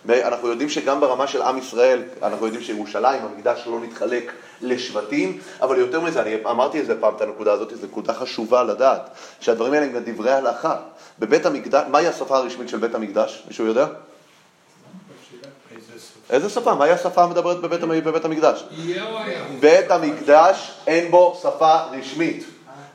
ואנחנו 0.06 0.48
יודעים 0.48 0.68
שגם 0.68 1.00
ברמה 1.00 1.26
של 1.26 1.42
עם 1.42 1.58
ישראל, 1.58 2.02
אנחנו 2.22 2.46
יודעים 2.46 2.64
שירושלים, 2.64 3.22
המקדש 3.22 3.62
לא 3.66 3.80
נתחלק 3.80 4.32
לשבטים, 4.60 5.38
אבל 5.60 5.78
יותר 5.78 6.00
מזה, 6.00 6.22
אני 6.22 6.34
אמרתי 6.50 6.78
איזה 6.78 7.00
פעם 7.00 7.14
את 7.16 7.20
הנקודה 7.20 7.52
הזאת, 7.52 7.72
זו 7.80 7.86
נקודה 7.86 8.14
חשובה 8.14 8.62
לדעת, 8.62 9.10
שהדברים 9.40 9.72
האלה 9.72 9.86
הם 9.86 9.98
דברי 10.04 10.32
הלכה. 10.32 10.76
בבית 11.18 11.46
המקדש, 11.46 11.84
מהי 11.90 12.06
השפה 12.06 12.36
הרשמית 12.36 12.68
של 12.68 12.78
בית 12.78 12.94
המקדש? 12.94 13.42
מישהו 13.48 13.66
יודע? 13.66 13.86
איזה 16.30 16.48
שפה? 16.48 16.74
מהי 16.74 16.90
השפה 16.90 17.22
המדברת 17.22 17.60
בבית, 17.60 17.80
בבית 17.80 18.24
המקדש? 18.24 18.64
בית 19.60 19.90
המקדש 19.90 20.72
אין 20.86 21.10
בו 21.10 21.40
שפה 21.42 21.80
רשמית. 21.82 22.44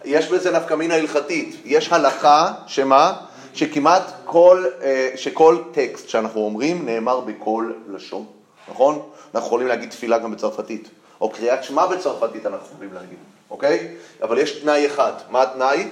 יש 0.06 0.28
בזה 0.28 0.52
נפקא 0.52 0.74
מינה 0.74 0.96
הלכתית. 0.96 1.62
יש 1.66 1.94
הלכה, 1.94 2.54
שמה? 2.68 3.14
שכמעט 3.58 4.04
כל, 4.26 4.66
אה, 4.82 5.10
שכל 5.16 5.58
טקסט 5.72 6.10
שאנחנו 6.10 6.42
אומרים 6.42 6.86
נאמר 6.86 7.20
בכל 7.20 7.72
לשון, 7.90 8.26
נכון? 8.70 9.02
אנחנו 9.36 9.48
יכולים 9.48 9.68
להגיד 9.68 9.90
תפילה 9.90 10.18
גם 10.18 10.32
בצרפתית, 10.32 10.90
או 11.22 11.30
קריאת 11.30 11.64
שמע 11.64 11.86
בצרפתית 11.86 12.46
אנחנו 12.46 12.68
יכולים 12.74 12.94
להגיד, 12.94 13.18
אוקיי? 13.52 13.88
אבל 14.22 14.38
יש 14.38 14.52
תנאי 14.52 14.86
אחד, 14.86 15.12
מה 15.30 15.42
התנאי? 15.42 15.88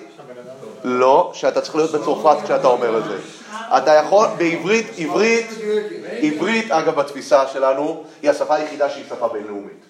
לא, 0.84 1.31
שאתה 1.34 1.62
צריך 1.62 1.75
להיות 1.75 1.91
בצרפת 1.91 2.38
כשאתה 2.43 2.67
אומר 2.67 2.98
את 2.98 3.03
זה. 3.03 3.17
אתה 3.77 3.91
יכול, 3.91 4.27
בעברית, 4.38 4.88
עברית, 4.98 5.48
עברית, 6.22 6.72
אגב, 6.72 6.95
בתפיסה 6.95 7.48
שלנו, 7.48 8.03
היא 8.22 8.29
השפה 8.29 8.55
היחידה 8.55 8.89
שהיא 8.89 9.05
שפה 9.10 9.27
בינלאומית, 9.27 9.84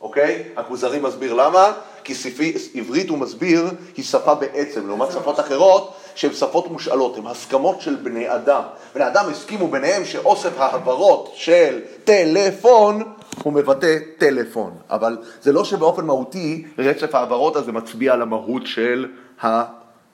אוקיי? 0.00 0.42
הכוזרי 0.56 0.98
מסביר 1.00 1.34
למה, 1.34 1.72
כי 2.04 2.14
ספרי, 2.14 2.52
עברית, 2.74 3.08
הוא 3.08 3.18
מסביר, 3.18 3.70
היא 3.96 4.04
שפה 4.04 4.34
בעצם, 4.34 4.86
לעומת 4.86 5.12
שפות 5.12 5.40
אחרות 5.40 5.94
שהן 6.14 6.32
שפות 6.32 6.70
מושאלות, 6.70 7.16
הן 7.16 7.26
הסכמות 7.26 7.80
של 7.80 7.94
בני 7.94 8.34
אדם. 8.34 8.62
בני 8.94 9.06
אדם 9.06 9.24
הסכימו 9.30 9.68
ביניהם 9.68 10.04
שאוסף 10.04 10.58
ההעברות 10.58 11.32
של 11.34 11.80
טלפון 12.04 13.02
הוא 13.42 13.52
מבטא 13.52 13.96
טלפון, 14.18 14.70
אבל 14.90 15.18
זה 15.42 15.52
לא 15.52 15.64
שבאופן 15.64 16.06
מהותי 16.06 16.64
רצף 16.78 17.14
ההברות 17.14 17.56
הזה 17.56 17.72
מצביע 17.72 18.12
על 18.12 18.22
המהות 18.22 18.66
של 18.66 19.06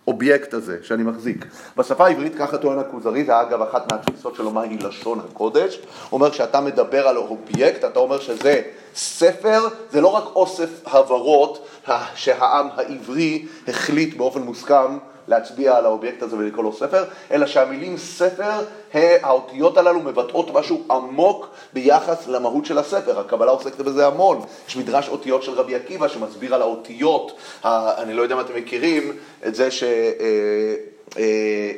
האובייקט 0.06 0.54
הזה 0.54 0.78
שאני 0.82 1.02
מחזיק. 1.02 1.44
בשפה 1.76 2.06
העברית, 2.06 2.34
ככה 2.34 2.58
טוען 2.58 2.78
הכוזרי, 2.78 3.24
זה 3.24 3.40
אגב 3.40 3.62
אחת 3.62 3.92
מהתפיסות 3.92 4.34
שלו 4.34 4.50
מהי 4.50 4.78
לשון 4.78 5.20
הקודש, 5.20 5.80
אומר 6.12 6.30
כשאתה 6.30 6.60
מדבר 6.60 7.08
על 7.08 7.16
אובייקט, 7.16 7.84
אתה 7.84 7.98
אומר 7.98 8.20
שזה 8.20 8.62
ספר, 8.94 9.68
זה 9.90 10.00
לא 10.00 10.08
רק 10.08 10.24
אוסף 10.36 10.68
הברות 10.86 11.66
שהעם 12.14 12.68
העברי 12.76 13.46
החליט 13.68 14.16
באופן 14.16 14.42
מוסכם 14.42 14.98
להצביע 15.28 15.76
על 15.76 15.84
האובייקט 15.84 16.22
הזה 16.22 16.36
ולקרוא 16.36 16.64
לו 16.64 16.72
ספר, 16.72 17.04
אלא 17.30 17.46
שהמילים 17.46 17.98
ספר, 17.98 18.50
האותיות 18.94 19.76
הללו 19.76 20.00
מבטאות 20.00 20.50
משהו 20.50 20.82
עמוק 20.90 21.48
ביחס 21.72 22.26
למהות 22.28 22.66
של 22.66 22.78
הספר. 22.78 23.20
הקבלה 23.20 23.50
עוסקת 23.50 23.80
בזה 23.80 24.06
המון. 24.06 24.40
יש 24.68 24.76
מדרש 24.76 25.08
אותיות 25.08 25.42
של 25.42 25.52
רבי 25.52 25.74
עקיבא 25.74 26.08
שמסביר 26.08 26.54
על 26.54 26.62
האותיות, 26.62 27.32
אני 27.64 28.14
לא 28.14 28.22
יודע 28.22 28.34
אם 28.34 28.40
אתם 28.40 28.56
מכירים 28.56 29.12
את 29.46 29.54
זה 29.54 29.68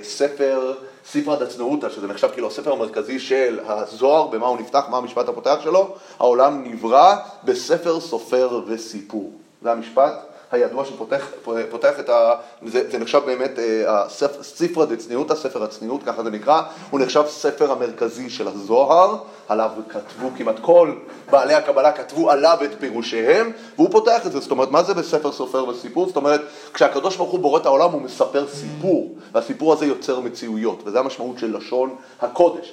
שספר... 0.03 0.73
ספרד 1.11 1.43
הצנעותא, 1.43 1.89
שזה 1.89 2.07
נחשב 2.07 2.29
כאילו 2.33 2.47
הספר 2.47 2.73
המרכזי 2.73 3.19
של 3.19 3.61
הזוהר, 3.67 4.27
במה 4.27 4.47
הוא 4.47 4.59
נפתח, 4.61 4.85
מה 4.91 4.97
המשפט 4.97 5.29
הפותח 5.29 5.59
שלו, 5.63 5.95
העולם 6.19 6.65
נברא 6.65 7.17
בספר 7.45 8.01
סופר 8.01 8.61
וסיפור. 8.67 9.33
זה 9.63 9.73
המשפט 9.73 10.13
הידוע 10.53 10.85
שפותח 10.85 12.01
את 12.01 12.09
ה... 12.09 12.35
זה, 12.67 12.91
זה 12.91 12.99
נחשב 12.99 13.23
באמת 13.27 13.59
אה, 13.59 14.09
ספרא 14.43 14.85
דצניעותא, 14.85 15.35
ספר 15.35 15.63
הצניעות, 15.65 16.03
ככה 16.03 16.23
זה 16.23 16.31
נקרא, 16.31 16.63
הוא 16.91 17.01
נחשב 17.01 17.23
ספר 17.29 17.73
המרכזי 17.73 18.31
של 18.31 18.49
הזוהר, 18.49 19.17
עליו 19.49 19.71
כתבו 19.89 20.29
כמעט 20.37 20.57
כל 20.61 20.93
בעלי 21.31 21.55
הקבלה, 21.55 21.93
כתבו 21.93 22.31
עליו 22.31 22.59
את 22.65 22.71
פירושיהם, 22.81 23.53
והוא 23.77 23.89
פותח 23.91 24.27
את 24.27 24.33
זה, 24.33 24.41
זאת 24.41 24.51
אומרת, 24.51 24.71
מה 24.71 24.83
זה 24.83 24.95
בספר 24.95 25.33
סופר 25.33 25.69
וסיפור? 25.69 26.07
זאת 26.07 26.17
אומרת, 26.17 26.41
כשהקדוש 26.75 27.17
ברוך 27.17 27.31
הוא 27.31 27.41
בורא 27.41 27.61
את 27.61 27.67
העולם 27.67 27.91
הוא 27.91 28.03
מספר 28.03 28.47
סיפור, 28.49 29.17
והסיפור 29.33 29.73
הזה 29.73 29.87
יוצר 29.87 30.21
מציאויות, 30.21 30.83
וזה 30.85 30.99
המשמעות 30.99 31.39
של 31.39 31.57
לשון 31.57 31.95
הקודש. 32.21 32.73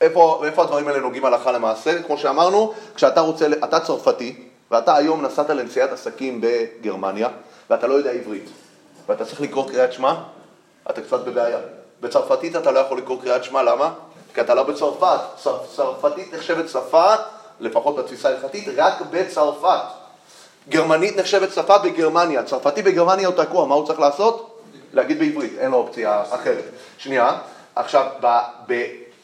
איפה, 0.00 0.42
איפה 0.46 0.62
הדברים 0.62 0.88
האלה 0.88 1.00
נוגעים 1.00 1.24
הלכה 1.24 1.52
למעשה? 1.52 2.02
כמו 2.02 2.18
שאמרנו, 2.18 2.72
כשאתה 2.94 3.20
רוצה, 3.20 3.46
אתה 3.64 3.80
צרפתי, 3.80 4.51
ואתה 4.72 4.96
היום 4.96 5.26
נסעת 5.26 5.50
לנסיעת 5.50 5.92
עסקים 5.92 6.40
בגרמניה, 6.40 7.28
ואתה 7.70 7.86
לא 7.86 7.94
יודע 7.94 8.10
עברית, 8.10 8.50
ואתה 9.08 9.24
צריך 9.24 9.40
לקרוא 9.40 9.68
קריאת 9.68 9.92
שמע, 9.92 10.14
אתה 10.90 11.00
קצת 11.02 11.24
בבעיה. 11.24 11.58
בצרפתית 12.00 12.56
אתה 12.56 12.70
לא 12.70 12.78
יכול 12.78 12.98
לקרוא 12.98 13.22
קריאת 13.22 13.44
שמע, 13.44 13.62
למה? 13.62 13.92
כי 14.34 14.40
אתה 14.40 14.54
לא 14.54 14.62
בצרפת. 14.62 15.18
צרפתית 15.76 16.34
נחשבת 16.34 16.68
שפה, 16.68 17.14
לפחות 17.60 17.96
בתפיסה 17.96 18.28
ההלכתית, 18.28 18.68
רק 18.76 18.94
בצרפת. 19.10 19.80
גרמנית 20.68 21.16
נחשבת 21.16 21.52
שפה 21.52 21.78
בגרמניה. 21.78 22.42
צרפתי 22.42 22.82
בגרמניה 22.82 23.28
הוא 23.28 23.44
תקוע, 23.44 23.66
מה 23.66 23.74
הוא 23.74 23.86
צריך 23.86 24.00
לעשות? 24.00 24.60
להגיד 24.92 25.18
בעברית, 25.18 25.52
אין 25.58 25.70
לו 25.70 25.76
אופציה 25.76 26.22
אחרת. 26.30 26.64
שנייה, 26.98 27.38
עכשיו, 27.74 28.06
ב, 28.20 28.26
ב, 28.66 28.72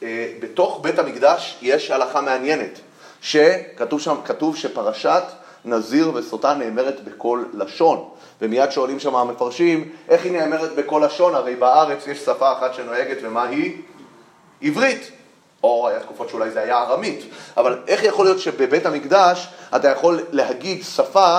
אה, 0.03 0.33
בתוך 0.41 0.81
בית 0.83 0.99
המקדש 0.99 1.59
יש 1.63 1.91
הלכה 1.91 2.21
מעניינת. 2.21 2.81
שכתוב 3.21 4.01
שם, 4.01 4.17
כתוב 4.25 4.57
שפרשת 4.57 5.23
נזיר 5.65 6.13
וסוטה 6.15 6.55
נאמרת 6.55 7.05
בכל 7.05 7.45
לשון. 7.53 8.09
ומיד 8.43 8.71
שואלים 8.71 9.01
שם 9.01 9.17
המפרשים, 9.17 9.89
איך 10.09 10.25
היא 10.25 10.33
נאמרת 10.33 10.75
בכל 10.75 11.03
לשון? 11.07 11.35
הרי 11.35 11.57
בארץ 11.57 12.07
יש 12.07 12.19
שפה 12.19 12.53
אחת 12.53 12.75
שנוהגת, 12.75 13.17
ומה 13.23 13.43
היא? 13.43 13.83
עברית. 14.63 15.11
או 15.63 15.89
היה 15.89 16.01
תקופות 16.01 16.29
שאולי 16.29 16.51
זה 16.51 16.61
היה 16.61 16.83
ארמית. 16.83 17.25
אבל 17.57 17.79
איך 17.87 18.03
יכול 18.03 18.27
להיות 18.27 18.39
שבבית 18.39 18.87
המקדש 18.87 19.49
אתה 19.77 19.89
יכול 19.89 20.21
להגיד 20.33 20.83
שפה 20.85 21.39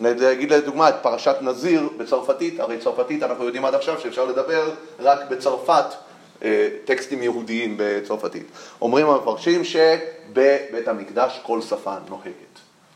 נגיד 0.00 0.52
לדוגמה 0.52 0.88
את 0.88 0.94
פרשת 1.02 1.36
נזיר 1.40 1.88
בצרפתית, 1.96 2.60
הרי 2.60 2.78
צרפתית 2.78 3.22
אנחנו 3.22 3.44
יודעים 3.44 3.64
עד 3.64 3.74
עכשיו 3.74 4.00
שאפשר 4.00 4.24
לדבר 4.24 4.70
רק 5.00 5.18
בצרפת 5.30 5.84
טקסטים 6.84 7.22
יהודיים 7.22 7.74
בצרפתית. 7.78 8.46
אומרים 8.82 9.06
המפרשים 9.06 9.64
שבבית 9.64 10.88
המקדש 10.88 11.40
כל 11.42 11.60
שפה 11.60 11.94
נוהגת. 12.08 12.52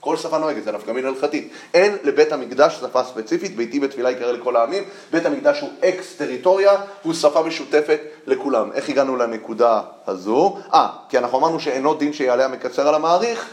כל 0.07 0.17
שפה 0.17 0.38
נוהגת, 0.38 0.65
זה 0.65 0.73
נפקא 0.73 0.91
מין 0.91 1.07
הלכתית. 1.07 1.53
אין 1.75 1.97
לבית 2.03 2.33
המקדש 2.33 2.75
שפה 2.75 3.05
ספציפית, 3.05 3.57
ביתי 3.57 3.81
בתפילה 3.81 4.11
יקרא 4.11 4.33
לכל 4.33 4.57
העמים, 4.57 4.85
בית 5.12 5.26
המקדש 5.26 5.61
הוא 5.61 5.71
אקס 5.85 6.15
טריטוריה, 6.15 6.73
הוא 7.03 7.15
שפה 7.15 7.43
משותפת 7.43 8.00
לכולם. 8.26 8.73
איך 8.73 8.88
הגענו 8.88 9.17
לנקודה 9.17 9.81
הזו? 10.07 10.59
אה, 10.75 10.88
כי 11.09 11.19
אנחנו 11.19 11.38
אמרנו 11.38 11.61
שאינו 11.61 11.95
דין 11.95 12.12
שיעלה 12.12 12.45
המקצר 12.45 12.88
על 12.88 12.95
המעריך, 12.95 13.49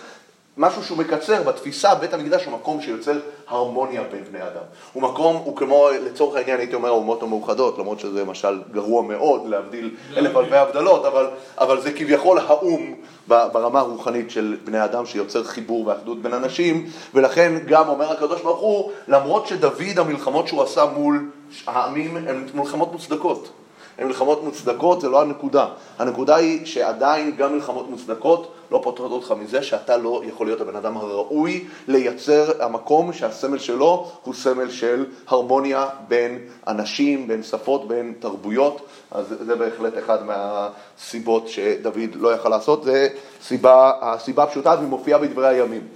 משהו 0.57 0.83
שהוא 0.83 0.97
מקצר 0.97 1.43
בתפיסה, 1.43 1.95
בית 1.95 2.13
המקדש 2.13 2.45
הוא 2.45 2.53
מקום 2.53 2.81
שיוצר 2.81 3.19
הרמוניה 3.47 4.03
בין 4.11 4.23
בני 4.31 4.41
אדם. 4.41 4.63
הוא 4.93 5.03
מקום, 5.03 5.35
הוא 5.35 5.55
כמו, 5.55 5.87
לצורך 6.05 6.35
העניין 6.35 6.59
הייתי 6.59 6.75
אומר 6.75 6.89
האומות 6.89 7.23
המאוחדות, 7.23 7.79
למרות 7.79 7.99
שזה 7.99 8.25
משל 8.25 8.61
גרוע 8.71 9.01
מאוד, 9.01 9.47
להבדיל 9.47 9.95
אלף 10.17 10.35
אלפי 10.35 10.55
הבדלות, 10.55 11.05
אבל, 11.05 11.27
אבל 11.57 11.81
זה 11.81 11.91
כביכול 11.91 12.39
האו"ם 12.39 12.95
ברמה 13.27 13.79
הרוחנית 13.79 14.31
של 14.31 14.57
בני 14.63 14.83
אדם 14.83 15.05
שיוצר 15.05 15.43
חיבור 15.43 15.87
ואחדות 15.87 16.21
בין 16.21 16.33
אנשים, 16.33 16.85
ולכן 17.13 17.53
גם 17.67 17.89
אומר 17.89 18.11
הקדוש 18.11 18.41
ברוך 18.41 18.59
הוא, 18.59 18.91
למרות 19.07 19.47
שדוד 19.47 19.99
המלחמות 19.99 20.47
שהוא 20.47 20.63
עשה 20.63 20.85
מול 20.85 21.29
העמים 21.67 22.17
הן 22.17 22.47
מלחמות 22.53 22.91
מוצדקות. 22.91 23.62
הן 23.97 24.07
מלחמות 24.07 24.43
מוצדקות, 24.43 25.01
זה 25.01 25.09
לא 25.09 25.21
הנקודה. 25.21 25.67
הנקודה 25.99 26.35
היא 26.35 26.65
שעדיין 26.65 27.35
גם 27.35 27.53
מלחמות 27.53 27.89
מוצדקות 27.89 28.51
לא 28.71 28.79
פותרות 28.83 29.11
אותך 29.11 29.31
מזה 29.31 29.63
שאתה 29.63 29.97
לא 29.97 30.21
יכול 30.25 30.47
להיות 30.47 30.61
הבן 30.61 30.75
אדם 30.75 30.97
הראוי 30.97 31.67
לייצר 31.87 32.63
המקום 32.63 33.13
שהסמל 33.13 33.57
שלו 33.57 34.11
הוא 34.23 34.33
סמל 34.33 34.69
של 34.71 35.05
הרמוניה 35.27 35.89
בין 36.07 36.39
אנשים, 36.67 37.27
בין 37.27 37.43
שפות, 37.43 37.87
בין 37.87 38.13
תרבויות. 38.19 38.81
אז 39.11 39.25
זה 39.45 39.55
בהחלט 39.55 39.93
אחד 39.97 40.17
מהסיבות 40.25 41.47
שדוד 41.47 42.15
לא 42.15 42.33
יכל 42.33 42.49
לעשות, 42.49 42.83
זה 42.83 43.07
סיבה, 43.41 43.91
הסיבה 44.01 44.43
הפשוטה 44.43 44.75
והיא 44.77 44.89
מופיעה 44.89 45.19
בדברי 45.19 45.47
הימים. 45.47 45.87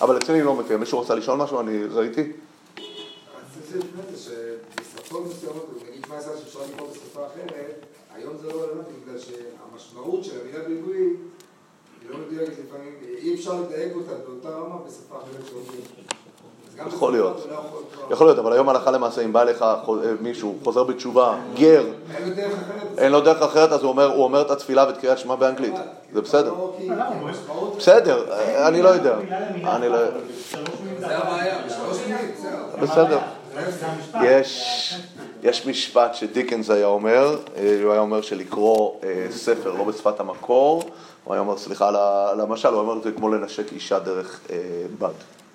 אבל 0.00 0.16
אצלנו 0.16 0.44
לא 0.44 0.54
מופיע. 0.54 0.76
מישהו 0.76 0.98
רוצה 0.98 1.14
לשאול 1.14 1.36
משהו? 1.36 1.60
אני 1.60 1.84
ראיתי. 1.94 2.32
בשפות 4.80 5.26
מסוימות, 5.26 5.68
מה 6.12 6.18
יצא 6.18 6.30
שאפשר 6.36 6.58
לקרוא 6.72 6.88
בשפה 6.90 7.20
אחרת, 7.26 7.86
היום 8.14 8.36
זה 8.40 8.46
לא 8.46 8.52
רלוונטי 8.52 8.92
בגלל 9.04 9.18
שהמשמעות 9.18 10.24
של 10.24 10.40
המילה 10.40 10.58
בעברית 10.58 11.16
היא 12.00 12.10
לא 12.10 12.16
מדויקת 12.18 12.52
לפעמים, 12.52 12.94
אי 13.18 13.34
אפשר 13.34 13.52
לדייק 13.60 13.92
אותה 13.96 14.12
באותה 14.26 14.48
רמה 14.48 14.76
בשפה 14.86 15.16
אחרת 15.16 15.46
שאומרים. 15.48 15.80
יכול 16.86 17.12
להיות, 17.12 17.46
יכול 18.10 18.26
להיות, 18.26 18.38
אבל 18.38 18.52
היום 18.52 18.68
הלכה 18.68 18.90
למעשה, 18.90 19.24
אם 19.24 19.32
בא 19.32 19.44
לך 19.44 19.64
מישהו, 20.20 20.58
חוזר 20.64 20.84
בתשובה, 20.84 21.38
גר, 21.54 21.84
אין 22.98 23.12
לו 23.12 23.20
דרך 23.20 23.42
אחרת, 23.42 23.72
אז 23.72 23.82
הוא 23.82 24.24
אומר 24.24 24.42
את 24.42 24.50
התפילה 24.50 24.86
ואת 24.86 24.98
קריאת 24.98 25.18
שמע 25.18 25.34
באנגלית, 25.34 25.74
זה 26.12 26.20
בסדר. 26.20 26.54
בסדר, 27.76 28.24
אני 28.68 28.82
לא 28.82 28.88
יודע. 28.88 29.18
זה 30.98 31.18
הבעיה, 31.18 31.58
בשלוש 31.66 31.98
מילים, 32.06 32.34
בסדר. 32.82 33.18
יש, 34.22 34.94
יש 35.42 35.66
משפט 35.66 36.14
שדיקנס 36.14 36.70
היה 36.70 36.86
אומר, 36.86 37.38
הוא 37.82 37.92
היה 37.92 38.00
אומר 38.00 38.22
שלקרוא 38.22 39.00
ספר 39.30 39.72
לא 39.72 39.84
בשפת 39.84 40.20
המקור, 40.20 40.82
הוא 41.24 41.34
היה 41.34 41.40
אומר, 41.40 41.58
סליחה 41.58 41.88
על 42.30 42.40
המשל, 42.40 42.68
הוא 42.68 42.80
אומר 42.80 43.02
זה 43.02 43.12
כמו 43.12 43.28
לנשק 43.28 43.72
אישה 43.72 43.98
דרך 43.98 44.40
בד. 44.98 45.12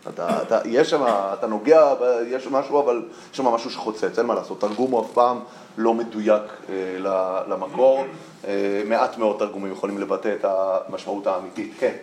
אתה, 0.09 0.41
אתה, 0.41 0.59
יש 0.65 0.89
שם, 0.89 1.03
אתה 1.33 1.47
נוגע, 1.47 1.93
יש 2.27 2.47
משהו, 2.47 2.79
אבל 2.79 3.05
יש 3.31 3.37
שם 3.37 3.45
משהו 3.45 3.69
שחוצץ, 3.69 4.19
אין 4.19 4.25
מה 4.25 4.35
לעשות. 4.35 4.61
תרגום 4.61 4.91
הוא 4.91 5.01
אף 5.01 5.11
פעם 5.13 5.39
לא 5.77 5.93
מדויק 5.93 6.43
אה, 6.69 6.97
למקור. 7.47 8.05
אה, 8.47 8.81
מעט 8.85 9.17
מאוד 9.17 9.39
תרגומים 9.39 9.71
יכולים 9.71 9.97
לבטא 9.97 10.35
את 10.39 10.45
המשמעות 10.45 11.27
האמיתית. 11.27 11.73
כן. 11.79 11.95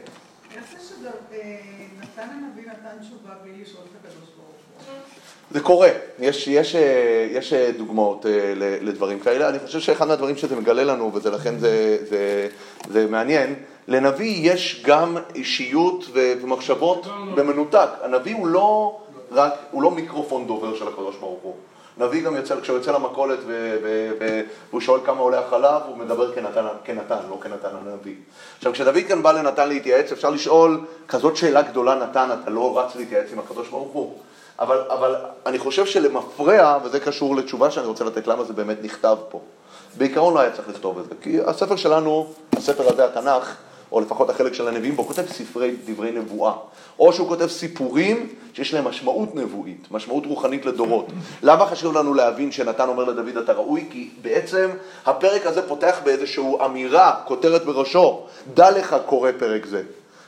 איך 0.56 0.64
זה 0.72 0.88
שנתן 0.88 2.28
הנביא 2.30 2.62
נתן 2.62 2.98
תשובה 3.00 3.34
בלי 3.42 3.62
לשאול 3.62 3.82
את 3.90 4.06
הקדוש? 4.06 4.33
זה 5.50 5.60
קורה, 5.60 5.88
יש, 6.18 6.48
יש, 6.48 6.76
יש 7.30 7.52
דוגמאות 7.78 8.26
לדברים 8.80 9.20
כאלה. 9.20 9.48
אני 9.48 9.58
חושב 9.58 9.80
שאחד 9.80 10.08
מהדברים 10.08 10.36
שזה 10.36 10.56
מגלה 10.56 10.84
לנו, 10.84 11.12
ולכן 11.14 11.58
זה, 11.58 11.98
זה, 12.08 12.48
זה 12.90 13.06
מעניין, 13.10 13.54
לנביא 13.88 14.52
יש 14.52 14.82
גם 14.86 15.16
אישיות 15.34 16.04
ומחשבות 16.12 17.06
במנותק. 17.34 17.88
הנביא 18.02 18.34
הוא 18.34 18.46
לא 18.46 18.98
רק, 19.32 19.52
הוא 19.70 19.82
לא 19.82 19.90
מיקרופון 19.90 20.46
דובר 20.46 20.76
של 20.76 20.88
הקדוש 20.88 21.16
ברוך 21.16 21.42
הוא. 21.42 21.54
נביא 21.98 22.24
גם 22.24 22.36
יוצא, 22.36 22.60
כשהוא 22.60 22.76
יוצא 22.76 22.92
למכולת 22.92 23.38
והוא 24.70 24.80
שואל 24.80 25.00
כמה 25.04 25.20
עולה 25.20 25.38
החלב, 25.38 25.82
הוא 25.88 25.96
מדבר 25.96 26.34
כנתן, 26.34 26.66
כנתן, 26.84 27.18
לא 27.30 27.38
כנתן 27.42 27.68
הנביא. 27.72 28.14
עכשיו, 28.58 28.72
כשדוד 28.72 28.96
כאן 29.08 29.22
בא 29.22 29.32
לנתן 29.32 29.68
להתייעץ, 29.68 30.12
אפשר 30.12 30.30
לשאול, 30.30 30.80
כזאת 31.08 31.36
שאלה 31.36 31.62
גדולה 31.62 31.94
נתן, 31.94 32.28
אתה 32.42 32.50
לא 32.50 32.78
רץ 32.78 32.96
להתייעץ 32.96 33.26
עם 33.32 33.38
הקדוש 33.38 33.68
ברוך 33.68 33.92
הוא. 33.92 34.18
אבל, 34.58 34.80
אבל 34.88 35.14
אני 35.46 35.58
חושב 35.58 35.86
שלמפרע, 35.86 36.78
וזה 36.84 37.00
קשור 37.00 37.36
לתשובה 37.36 37.70
שאני 37.70 37.86
רוצה 37.86 38.04
לתת, 38.04 38.26
למה 38.26 38.44
זה 38.44 38.52
באמת 38.52 38.76
נכתב 38.82 39.16
פה. 39.28 39.40
בעיקרון 39.98 40.34
לא 40.34 40.40
היה 40.40 40.50
צריך 40.50 40.68
לכתוב 40.68 40.98
את 40.98 41.04
זה, 41.04 41.14
כי 41.20 41.40
הספר 41.40 41.76
שלנו, 41.76 42.26
הספר 42.56 42.92
הזה, 42.92 43.04
התנ"ך, 43.04 43.56
או 43.92 44.00
לפחות 44.00 44.30
החלק 44.30 44.54
של 44.54 44.68
הנביאים 44.68 44.96
בו, 44.96 45.04
כותב 45.04 45.26
ספרי 45.26 45.76
דברי 45.84 46.10
נבואה. 46.10 46.52
או 46.98 47.12
שהוא 47.12 47.28
כותב 47.28 47.46
סיפורים 47.46 48.28
שיש 48.52 48.74
להם 48.74 48.84
משמעות 48.84 49.34
נבואית, 49.34 49.86
משמעות 49.90 50.26
רוחנית 50.26 50.66
לדורות. 50.66 51.06
למה 51.42 51.66
חשוב 51.66 51.98
לנו 51.98 52.14
להבין 52.14 52.52
שנתן 52.52 52.88
אומר 52.88 53.04
לדוד 53.04 53.36
אתה 53.36 53.52
ראוי? 53.52 53.86
כי 53.90 54.10
בעצם 54.22 54.70
הפרק 55.06 55.46
הזה 55.46 55.68
פותח 55.68 56.00
באיזושהי 56.04 56.44
אמירה, 56.64 57.14
כותרת 57.24 57.64
בראשו, 57.64 58.22
דע 58.54 58.70
לך 58.70 58.96
קורא 59.06 59.30
פרק 59.38 59.66
זה. 59.66 59.82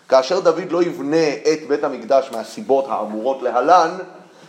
כאשר 0.09 0.41
דוד 0.41 0.71
לא 0.73 0.83
יבנה 0.83 1.33
את 1.53 1.69
בית 1.69 1.85
המקדש 1.85 2.31
מהסיבות 2.33 2.85
האמורות 2.89 3.43
להלן, 3.43 3.91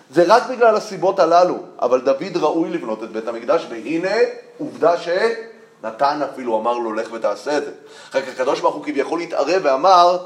זה 0.10 0.24
רק 0.28 0.44
בגלל 0.50 0.76
הסיבות 0.76 1.20
הללו, 1.20 1.58
אבל 1.82 2.02
דוד 2.02 2.38
ראוי 2.38 2.70
לבנות 2.70 3.04
את 3.04 3.12
בית 3.12 3.28
המקדש, 3.28 3.68
והנה 3.70 4.16
עובדה 4.58 4.94
שנתן 4.98 6.20
אפילו 6.34 6.60
אמר 6.60 6.78
לו 6.78 6.94
לך 6.94 7.12
ותעשה 7.14 7.58
את 7.58 7.66
זה. 7.66 7.72
כך 8.12 8.28
הקדוש 8.34 8.60
ברוך 8.60 8.76
הוא 8.76 8.84
כביכול 8.84 9.20
התערב 9.20 9.62
ואמר, 9.64 10.18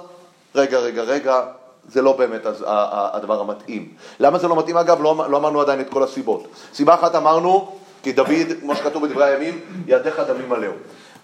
רגע, 0.55 0.79
רגע, 0.79 1.01
רגע, 1.01 1.41
זה 1.89 2.01
לא 2.01 2.17
באמת 2.17 2.41
הדבר 3.13 3.41
המתאים. 3.41 3.89
למה 4.19 4.39
זה 4.39 4.47
לא 4.47 4.55
מתאים? 4.55 4.77
אגב, 4.77 5.01
לא, 5.01 5.25
לא 5.29 5.37
אמרנו 5.37 5.61
עדיין 5.61 5.81
את 5.81 5.89
כל 5.89 6.03
הסיבות. 6.03 6.47
סיבה 6.73 6.93
אחת 6.93 7.15
אמרנו, 7.15 7.75
כי 8.03 8.11
דוד, 8.11 8.47
כמו 8.61 8.75
שכתוב 8.75 9.05
בדברי 9.05 9.25
הימים, 9.25 9.59
ידיך 9.87 10.19
דמים 10.19 10.49
מלאו. 10.49 10.71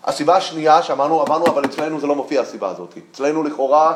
הסיבה 0.08 0.36
השנייה 0.36 0.84
שאמרנו, 0.84 1.24
אמרנו, 1.24 1.48
אבל 1.48 1.66
אצלנו 1.66 2.00
זה 2.00 2.08
לא 2.08 2.16
מופיע 2.16 2.42
הסיבה 2.42 2.70
הזאת. 2.70 2.94
אצלנו 3.12 3.44
לכאורה, 3.44 3.96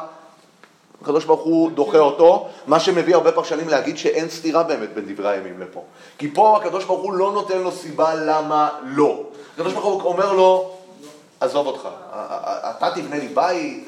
הקדוש 1.01 1.25
ברוך 1.25 1.41
הוא 1.41 1.71
דוחה 1.71 1.99
אותו, 1.99 2.47
מה 2.67 2.79
שמביא 2.79 3.15
הרבה 3.15 3.31
פרשנים 3.31 3.69
להגיד 3.69 3.97
שאין 3.97 4.29
סתירה 4.29 4.63
באמת 4.63 4.93
בין 4.93 5.13
דברי 5.13 5.29
הימים 5.29 5.59
לפה. 5.59 5.83
כי 6.17 6.31
פה 6.33 6.57
הקדוש 6.57 6.85
ברוך 6.85 7.01
הוא 7.01 7.13
לא 7.13 7.31
נותן 7.31 7.57
לו 7.57 7.71
סיבה 7.71 8.15
למה 8.15 8.69
לא. 8.83 9.19
הקדוש 9.53 9.73
ברוך 9.73 10.03
הוא 10.03 10.11
אומר 10.13 10.33
לו, 10.33 10.71
עזוב 11.39 11.67
אותך, 11.67 11.87
אתה 12.69 12.91
תבנה 12.95 13.17
לי 13.17 13.27
בית, 13.27 13.87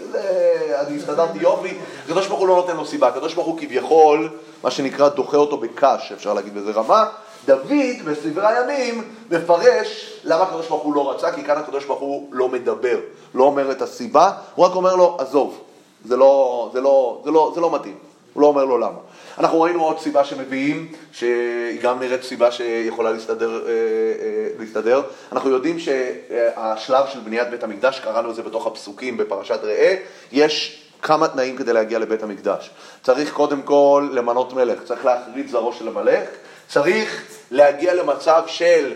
אני 0.88 0.98
הסתדרתי 0.98 1.38
יופי, 1.38 1.78
הקדוש 2.06 2.28
ברוך 2.28 2.40
הוא 2.40 2.48
לא 2.48 2.56
נותן 2.56 2.76
לו 2.76 2.86
סיבה, 2.86 3.08
הקדוש 3.08 3.34
ברוך 3.34 3.48
הוא 3.48 3.58
כביכול, 3.60 4.30
מה 4.64 4.72
שנקרא, 4.72 5.10
דוחה 5.10 5.38
אותו 5.38 5.58
בקש, 5.58 6.12
אפשר 6.12 6.34
להגיד 6.34 6.56
בזה 6.56 6.72
רמה, 6.72 7.06
דוד 7.46 8.06
בסדרי 8.06 8.48
הימים 8.48 9.04
מפרש 9.32 10.20
למה 10.24 10.44
הקדוש 10.44 10.68
ברוך 10.68 10.84
הוא 10.84 10.96
לא 10.96 11.12
רצה, 11.12 11.32
כי 11.32 11.44
כאן 11.44 11.58
הקדוש 11.58 11.86
ברוך 11.86 12.00
הוא 12.00 12.30
לא 12.32 12.50
מדבר, 12.50 13.00
לא 13.36 13.44
אומר 13.44 13.72
את 13.72 13.82
הסיבה, 13.82 14.32
הוא 14.56 14.66
רק 14.66 14.76
אומר 14.76 14.96
לו, 14.96 15.18
עזוב, 15.20 15.62
זה 16.06 16.18
לא, 16.18 16.70
זה 16.74 16.82
לא, 16.82 17.22
זה 17.26 17.32
לא, 17.32 17.52
זה 17.56 17.62
לא 17.62 17.76
מתאים, 17.76 17.98
הוא 18.34 18.42
לא 18.42 18.48
אומר 18.48 18.66
לו 18.66 18.78
למה. 18.78 18.98
אנחנו 19.38 19.62
ראינו 19.62 19.84
עוד 19.84 20.00
סיבה 20.00 20.24
שמביאים, 20.24 20.92
שהיא 21.12 21.82
גם 21.82 22.00
נראית 22.00 22.24
סיבה 22.24 22.52
שיכולה 22.52 23.12
להסתדר, 23.12 23.52
אה, 23.52 23.72
אה, 23.72 24.48
להסתדר. 24.60 25.02
אנחנו 25.32 25.50
יודעים 25.50 25.80
שהשלב 25.80 27.06
של 27.08 27.20
בניית 27.20 27.50
בית 27.50 27.64
המקדש, 27.64 28.00
קראנו 28.00 28.30
את 28.30 28.36
זה 28.36 28.42
בתוך 28.42 28.68
הפסוקים 28.68 29.18
בפרשת 29.18 29.60
ראה, 29.64 29.96
יש 30.32 30.84
כמה 31.02 31.28
תנאים 31.28 31.58
כדי 31.58 31.74
להגיע 31.74 32.00
לבית 32.00 32.24
המקדש. 32.24 32.70
צריך 33.04 33.34
קודם 33.34 33.62
כל 33.62 34.10
למנות 34.12 34.54
מלך, 34.54 34.84
צריך 34.84 35.06
להחריד 35.06 35.48
זרעו 35.48 35.74
של 35.74 35.88
המלך, 35.88 36.30
צריך 36.74 37.24
להגיע 37.52 37.94
למצב 37.94 38.44
של 38.48 38.94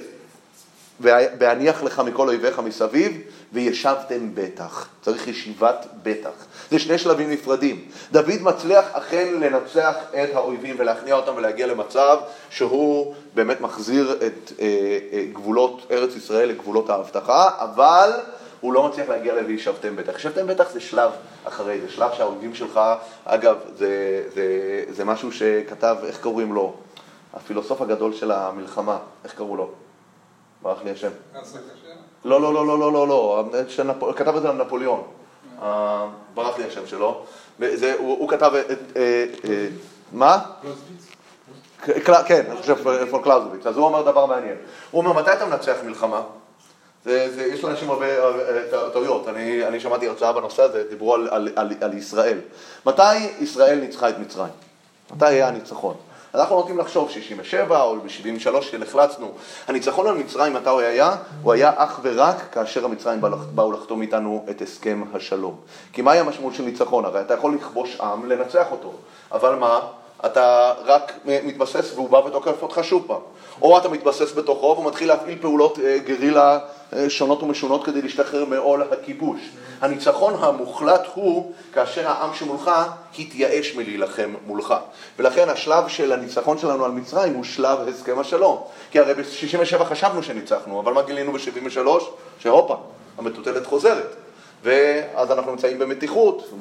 והניח 1.39 1.83
לך 1.83 1.99
מכל 1.99 2.27
אויביך 2.27 2.59
מסביב, 2.59 3.21
וישבתם 3.53 4.29
בטח. 4.33 4.87
צריך 5.01 5.27
ישיבת 5.27 5.85
בטח. 6.03 6.45
זה 6.71 6.79
שני 6.79 6.97
שלבים 6.97 7.31
נפרדים. 7.31 7.85
דוד 8.11 8.41
מצליח 8.41 8.85
אכן 8.91 9.33
לנצח 9.39 9.95
את 10.23 10.29
האויבים 10.35 10.75
ולהכניע 10.79 11.15
אותם 11.15 11.35
ולהגיע 11.35 11.67
למצב 11.67 12.17
שהוא 12.49 13.15
באמת 13.35 13.61
מחזיר 13.61 14.17
את 14.27 14.51
אה, 14.59 14.65
אה, 15.13 15.25
גבולות 15.33 15.87
ארץ 15.91 16.15
ישראל 16.15 16.49
לגבולות 16.49 16.89
ההבטחה, 16.89 17.49
אבל 17.57 18.11
הוא 18.59 18.73
לא 18.73 18.87
מצליח 18.87 19.09
להגיע 19.09 19.33
ל"וישבתם 19.33 19.95
בטח". 19.95 20.15
ישבתם 20.15 20.47
בטח 20.47 20.71
זה 20.73 20.79
שלב 20.79 21.11
אחרי, 21.45 21.81
זה 21.81 21.89
שלב 21.89 22.11
שהאויבים 22.17 22.55
שלך, 22.55 22.79
אגב, 23.25 23.57
זה, 23.77 24.23
זה, 24.33 24.45
זה 24.89 25.05
משהו 25.05 25.31
שכתב, 25.31 25.95
איך 26.03 26.21
קוראים 26.21 26.53
לו? 26.53 26.73
הפילוסוף 27.37 27.81
הגדול 27.81 28.13
של 28.13 28.31
המלחמה, 28.31 28.97
איך 29.23 29.33
קראו 29.33 29.55
לו? 29.55 29.69
ברח 30.61 30.83
לי 30.83 30.91
השם. 30.91 31.09
לא, 32.25 32.41
לא, 32.41 32.53
לא, 32.53 32.67
לא, 32.67 32.79
לא, 32.79 32.93
לא, 32.93 33.07
לא, 33.07 33.43
שנפ... 33.67 34.15
כתב 34.15 34.35
את 34.35 34.41
זה 34.41 34.49
על 34.49 34.55
נפוליאון. 34.55 35.03
אה, 35.61 36.05
ברח 36.33 36.57
לי 36.57 36.63
השם 36.65 36.87
שלו. 36.87 37.23
זה, 37.59 37.95
הוא, 37.99 38.17
הוא 38.19 38.29
כתב 38.29 38.51
את... 38.71 38.77
אה, 38.95 39.25
אה, 39.49 39.67
מה? 40.11 40.39
קל- 42.03 42.23
כן, 42.25 42.43
אני 42.51 42.57
חושב 42.61 43.07
פון 43.11 43.21
קלאוזוויץ. 43.23 43.65
אז 43.65 43.77
הוא 43.77 43.85
אומר 43.85 44.01
דבר 44.01 44.25
מעניין. 44.25 44.55
הוא 44.91 44.99
אומר, 45.01 45.13
מתי 45.21 45.33
אתה 45.33 45.45
מנצח 45.45 45.75
מלחמה? 45.85 46.21
זה, 47.05 47.35
זה, 47.35 47.43
יש 47.43 47.63
לאנשים 47.63 47.89
הרבה 47.89 48.05
אה, 48.05 48.89
טעויות. 48.93 49.27
אני, 49.27 49.67
אני 49.67 49.79
שמעתי 49.79 50.07
הרצאה 50.07 50.33
בנושא 50.33 50.63
הזה, 50.63 50.83
דיברו 50.89 51.13
על, 51.13 51.27
על, 51.31 51.49
על, 51.55 51.69
על 51.81 51.93
ישראל. 51.93 52.39
מתי 52.85 53.15
ישראל 53.39 53.79
ניצחה 53.79 54.09
את 54.09 54.17
מצרים? 54.19 54.53
מתי 55.15 55.25
היה 55.25 55.47
הניצחון? 55.47 55.95
אנחנו 56.35 56.55
נוטים 56.55 56.77
לחשוב 56.77 57.09
67 57.09 57.81
או 57.81 57.95
ב-73 57.95 58.59
כשנחלצנו. 58.59 59.31
הניצחון 59.67 60.07
על 60.07 60.17
מצרים, 60.17 60.53
מתי 60.53 60.69
הוא 60.69 60.81
היה? 60.81 61.15
הוא 61.41 61.53
היה 61.53 61.71
אך 61.75 61.99
ורק 62.03 62.35
כאשר 62.51 62.85
המצרים 62.85 63.21
באו 63.55 63.71
לחתום 63.71 64.01
איתנו 64.01 64.45
את 64.49 64.61
הסכם 64.61 65.03
השלום. 65.13 65.55
כי 65.93 66.01
מהי 66.01 66.19
המשמעות 66.19 66.53
של 66.53 66.63
ניצחון? 66.63 67.05
הרי 67.05 67.21
אתה 67.21 67.33
יכול 67.33 67.55
לכבוש 67.55 67.99
עם, 68.01 68.29
לנצח 68.29 68.65
אותו. 68.71 68.93
אבל 69.31 69.55
מה? 69.55 69.79
אתה 70.25 70.73
רק 70.85 71.19
מתבסס 71.25 71.91
והוא 71.95 72.09
בא 72.09 72.17
ותוקף 72.17 72.61
אותך 72.61 72.79
שוב 72.83 73.03
פעם. 73.07 73.21
או 73.61 73.77
אתה 73.77 73.89
מתבסס 73.89 74.33
בתוכו 74.33 74.75
ומתחיל 74.79 75.07
להפעיל 75.07 75.37
פעולות 75.41 75.79
אה, 75.79 75.97
גרילה 75.97 76.59
אה, 76.93 77.09
שונות 77.09 77.43
ומשונות 77.43 77.85
כדי 77.85 78.01
להשתחרר 78.01 78.45
מעול 78.45 78.83
הכיבוש. 78.91 79.39
הניצחון 79.81 80.33
המוחלט 80.39 81.01
הוא 81.13 81.51
כאשר 81.73 82.07
העם 82.07 82.33
שמולך 82.33 82.71
התייאש 83.19 83.75
מלהילחם 83.75 84.33
מולך. 84.45 84.75
ולכן 85.19 85.49
השלב 85.49 85.87
של 85.87 86.11
הניצחון 86.11 86.57
שלנו 86.57 86.85
על 86.85 86.91
מצרים 86.91 87.33
הוא 87.33 87.43
שלב 87.43 87.87
הסכם 87.87 88.19
השלום. 88.19 88.61
כי 88.91 88.99
הרי 88.99 89.13
ב-67 89.13 89.83
חשבנו 89.83 90.23
שניצחנו, 90.23 90.79
אבל 90.79 90.93
מה 90.93 91.01
גילינו 91.01 91.33
ב-73? 91.33 92.03
שהופה, 92.39 92.75
המטוטלת 93.17 93.65
חוזרת. 93.65 94.15
ואז 94.67 95.31
אנחנו 95.31 95.51
נמצאים 95.51 95.79
במתיחות 95.79 96.53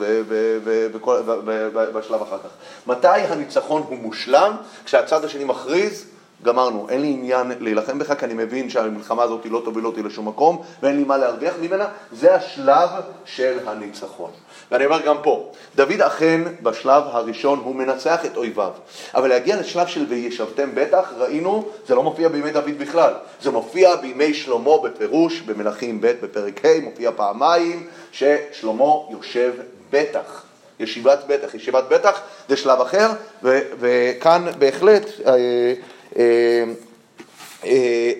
בשלב 1.94 2.22
אחר 2.22 2.38
כך. 2.38 2.50
מתי 2.86 3.08
הניצחון 3.08 3.82
הוא 3.88 3.98
מושלם? 3.98 4.56
כשהצד 4.84 5.24
השני 5.24 5.44
מכריז, 5.44 6.06
גמרנו, 6.42 6.86
אין 6.88 7.00
לי 7.00 7.06
עניין 7.06 7.52
להילחם 7.60 7.98
בך, 7.98 8.18
כי 8.18 8.24
אני 8.24 8.34
מבין 8.34 8.70
שהמלחמה 8.70 9.22
הזאת 9.22 9.46
לא 9.50 9.62
תוביל 9.64 9.86
אותי 9.86 10.02
לשום 10.02 10.28
מקום, 10.28 10.62
ואין 10.82 10.96
לי 10.96 11.04
מה 11.04 11.16
להרוויח 11.16 11.54
ממנה, 11.60 11.86
זה 12.12 12.34
השלב 12.34 12.88
של 13.24 13.58
הניצחון. 13.66 14.30
ואני 14.70 14.84
אומר 14.84 15.00
גם 15.00 15.16
פה, 15.22 15.52
דוד 15.76 16.02
אכן 16.02 16.40
בשלב 16.62 17.02
הראשון 17.06 17.58
הוא 17.58 17.74
מנצח 17.74 18.24
את 18.24 18.36
אויביו, 18.36 18.70
אבל 19.14 19.28
להגיע 19.28 19.60
לשלב 19.60 19.86
של 19.86 20.06
וישבתם 20.08 20.70
בטח, 20.74 21.12
ראינו, 21.18 21.68
זה 21.86 21.94
לא 21.94 22.02
מופיע 22.02 22.28
בימי 22.28 22.50
דוד 22.50 22.78
בכלל, 22.78 23.12
זה 23.42 23.50
מופיע 23.50 23.96
בימי 23.96 24.34
שלמה 24.34 24.78
בפירוש, 24.84 25.40
במלכים 25.40 26.00
ב' 26.00 26.12
בפרק 26.22 26.64
ה', 26.64 26.80
מופיע 26.82 27.10
פעמיים, 27.16 27.86
ששלמה 28.12 28.94
יושב 29.10 29.52
בטח. 29.90 30.42
ישיבת 30.80 31.18
בטח, 31.26 31.54
ישיבת 31.54 31.84
בטח 31.88 32.20
זה 32.48 32.56
שלב 32.56 32.80
אחר, 32.80 33.10
ו- 33.42 33.60
וכאן 33.78 34.44
בהחלט 34.58 35.06
אה, 35.26 35.74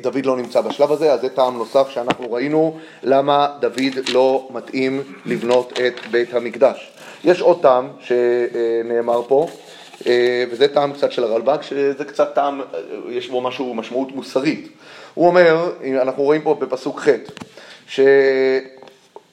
דוד 0.01 0.27
לא 0.27 0.37
נמצא 0.37 0.61
בשלב 0.61 0.93
הזה, 0.93 1.13
אז 1.13 1.21
זה 1.21 1.29
טעם 1.29 1.59
נוסף 1.59 1.89
שאנחנו 1.89 2.33
ראינו 2.33 2.79
למה 3.03 3.49
דוד 3.61 4.09
לא 4.13 4.49
מתאים 4.55 5.03
לבנות 5.27 5.73
את 5.87 6.07
בית 6.11 6.35
המקדש. 6.35 6.93
יש 7.25 7.41
עוד 7.41 7.63
טעם 7.63 7.89
שנאמר 8.01 9.23
פה, 9.29 9.49
אה, 10.07 10.45
וזה 10.51 10.69
טעם 10.69 10.93
קצת 10.93 11.13
של 11.13 11.25
הרלב"ג, 11.25 11.59
שזה 11.63 12.05
קצת 12.05 12.35
טעם, 12.35 12.61
אה, 12.61 12.65
יש 13.11 13.29
בו 13.29 13.41
משהו, 13.41 13.75
משמעות 13.75 14.13
מוסרית. 14.13 14.69
הוא 15.15 15.27
אומר, 15.27 15.73
אנחנו 16.03 16.23
רואים 16.23 16.43
פה 16.43 16.55
בפסוק 16.55 17.01
ח', 17.01 17.09
ש... 17.89 18.01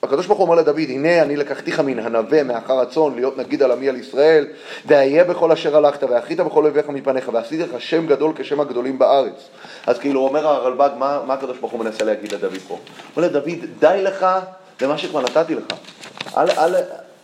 הקדוש 0.03 0.27
ברוך 0.27 0.39
הוא 0.39 0.45
אומר 0.45 0.55
לדוד, 0.55 0.89
הנה 0.89 1.21
אני 1.21 1.35
לקחתיך 1.35 1.79
מן 1.79 1.99
הנווה, 1.99 2.43
מאחר 2.43 2.79
הצאן, 2.79 3.15
להיות 3.15 3.37
נגיד 3.37 3.63
על 3.63 3.71
עמי 3.71 3.89
על 3.89 3.95
ישראל, 3.95 4.47
ואהיה 4.85 5.23
בכל 5.23 5.51
אשר 5.51 5.77
הלכת, 5.77 6.03
ואחית 6.03 6.39
בכל 6.39 6.63
אויביך 6.63 6.89
מפניך, 6.89 7.29
ועשיתי 7.33 7.63
לך 7.63 7.81
שם 7.81 8.07
גדול 8.07 8.31
כשם 8.35 8.59
הגדולים 8.59 8.99
בארץ. 8.99 9.49
אז 9.87 9.99
כאילו 9.99 10.21
אומר 10.21 10.47
הרלב"ג, 10.47 10.89
מה, 10.97 11.19
מה 11.27 11.33
הקדוש 11.33 11.57
ברוך 11.57 11.71
הוא 11.71 11.79
מנסה 11.79 12.05
להגיד 12.05 12.33
לדוד 12.33 12.57
פה? 12.67 12.79
אומר 13.15 13.27
לדוד, 13.27 13.59
די 13.79 13.99
לך 14.03 14.25
למה 14.81 14.97
שכבר 14.97 15.21
נתתי 15.21 15.55
לך. 15.55 15.63
אל, 16.37 16.49
אל, 16.51 16.75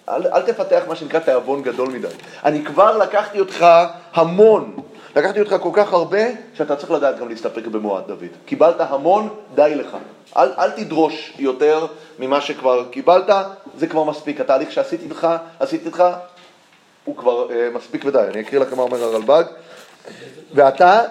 אל, 0.10 0.28
אל 0.34 0.42
תפתח 0.42 0.84
מה 0.88 0.96
שנקרא 0.96 1.20
תיאבון 1.20 1.62
גדול 1.62 1.89
מדי. 1.89 2.08
אני 2.46 2.65
כבר 2.65 2.98
לקחתי 2.98 3.39
אותך 3.39 3.65
המון. 4.13 4.76
לקחתי 5.15 5.39
אותך 5.39 5.56
כל 5.62 5.69
כך 5.74 5.93
הרבה, 5.93 6.22
שאתה 6.54 6.76
צריך 6.76 6.91
לדעת 6.91 7.19
גם 7.19 7.30
להסתפק 7.30 7.67
במועט, 7.67 8.08
דוד. 8.08 8.26
קיבלת 8.45 8.76
המון, 8.80 9.30
די 9.56 9.74
לך. 9.76 9.98
אל, 10.38 10.52
אל 10.58 10.72
תדרוש 10.72 11.34
יותר 11.39 11.88
ממה 12.19 12.41
שכבר 12.41 12.86
קיבלת, 12.91 13.30
זה 13.78 13.88
כבר 13.88 14.04
מספיק. 14.04 14.41
התהליך 14.41 14.72
שעשיתי 14.72 15.06
איתך, 15.06 15.28
עשיתי 15.60 15.86
איתך, 15.86 16.04
הוא 17.06 17.17
כבר 17.17 17.52
אה, 17.52 17.69
מספיק 17.74 18.06
ודי. 18.06 18.26
אני 18.34 18.41
אקריא 18.41 18.62
לכם 18.62 18.78
מה 18.78 18.84
אומר 18.84 19.04
הרלב"ג. 19.04 19.43
ועתה 20.54 21.02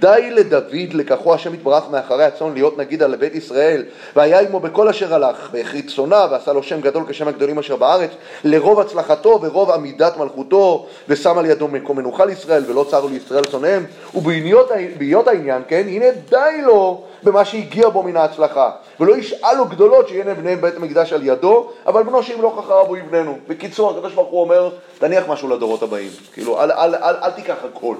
די 0.00 0.30
לדוד 0.30 0.92
לקחו 0.92 1.34
השם 1.34 1.54
יתברך 1.54 1.84
מאחרי 1.90 2.24
הצאן 2.24 2.54
להיות 2.54 2.78
נגיד 2.78 3.02
על 3.02 3.16
בית 3.16 3.34
ישראל. 3.34 3.84
והיה 4.16 4.40
עמו 4.40 4.60
בכל 4.60 4.88
אשר 4.88 5.14
הלך 5.14 5.48
והחריד 5.52 5.90
צאנה 5.96 6.26
ועשה 6.30 6.52
לו 6.52 6.62
שם 6.62 6.80
גדול 6.80 7.04
כשם 7.08 7.28
הגדולים 7.28 7.58
אשר 7.58 7.76
בארץ 7.76 8.10
לרוב 8.44 8.80
הצלחתו 8.80 9.38
ורוב 9.42 9.70
עמידת 9.70 10.16
מלכותו 10.16 10.86
ושם 11.08 11.38
על 11.38 11.46
ידו 11.46 11.68
מקום 11.68 11.96
מנוחה 11.96 12.24
לישראל 12.24 12.64
ולא 12.68 12.86
צרו 12.90 13.08
לישראל 13.08 13.44
צונאיהם 13.44 13.84
ובהיות 14.14 15.28
העניין 15.28 15.62
כן 15.68 15.82
הנה 15.88 16.06
די 16.30 16.62
לו 16.62 17.02
במה 17.22 17.44
שהגיע 17.44 17.88
בו 17.88 18.02
מן 18.02 18.16
ההצלחה. 18.16 18.70
ולא 19.00 19.16
ישאל 19.16 19.56
לו 19.56 19.64
גדולות 19.64 20.08
שיהיה 20.08 20.34
בני 20.34 20.56
בית 20.56 20.76
המקדש 20.76 21.12
על 21.12 21.26
ידו 21.26 21.70
אבל 21.86 22.02
בנו 22.02 22.22
שימלוך 22.22 22.58
אחריו 22.58 22.86
הוא 22.86 22.96
יבננו. 22.96 23.38
בקיצור 23.48 23.90
הקדוש 23.90 24.12
ברוך 24.12 24.30
הוא 24.30 24.40
אומר 24.40 24.70
תניח 24.98 25.24
משהו 25.28 25.48
לדורות 25.48 25.82
הבאים. 25.82 26.10
כאילו 26.32 26.62
אל, 26.62 26.72
אל, 26.72 26.94
אל, 26.94 27.14
אל 27.22 27.30
תיקח 27.30 27.56
הכל. 27.64 27.94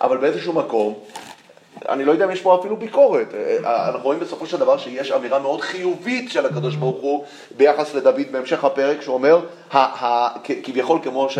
אבל 0.00 0.16
באיזשהו 0.16 0.52
מקום 0.52 0.94
אני 1.90 2.04
לא 2.04 2.12
יודע 2.12 2.24
אם 2.24 2.30
יש 2.30 2.40
פה 2.42 2.58
אפילו 2.60 2.76
ביקורת. 2.76 3.34
אה, 3.34 3.88
אנחנו 3.88 4.02
רואים 4.04 4.20
בסופו 4.20 4.46
של 4.46 4.56
דבר 4.56 4.78
שיש 4.78 5.12
אמירה 5.12 5.38
מאוד 5.38 5.60
חיובית 5.60 6.30
של 6.30 6.46
הקדוש 6.46 6.74
ברוך 6.76 7.00
הוא 7.00 7.24
ביחס 7.56 7.94
לדוד 7.94 8.20
בהמשך 8.32 8.64
הפרק, 8.64 9.02
שהוא 9.02 9.14
אומר, 9.14 9.40
ה- 9.72 9.78
ה- 9.78 10.38
כ- 10.44 10.50
כביכול 10.62 10.98
כמו, 11.02 11.30
ש- 11.30 11.38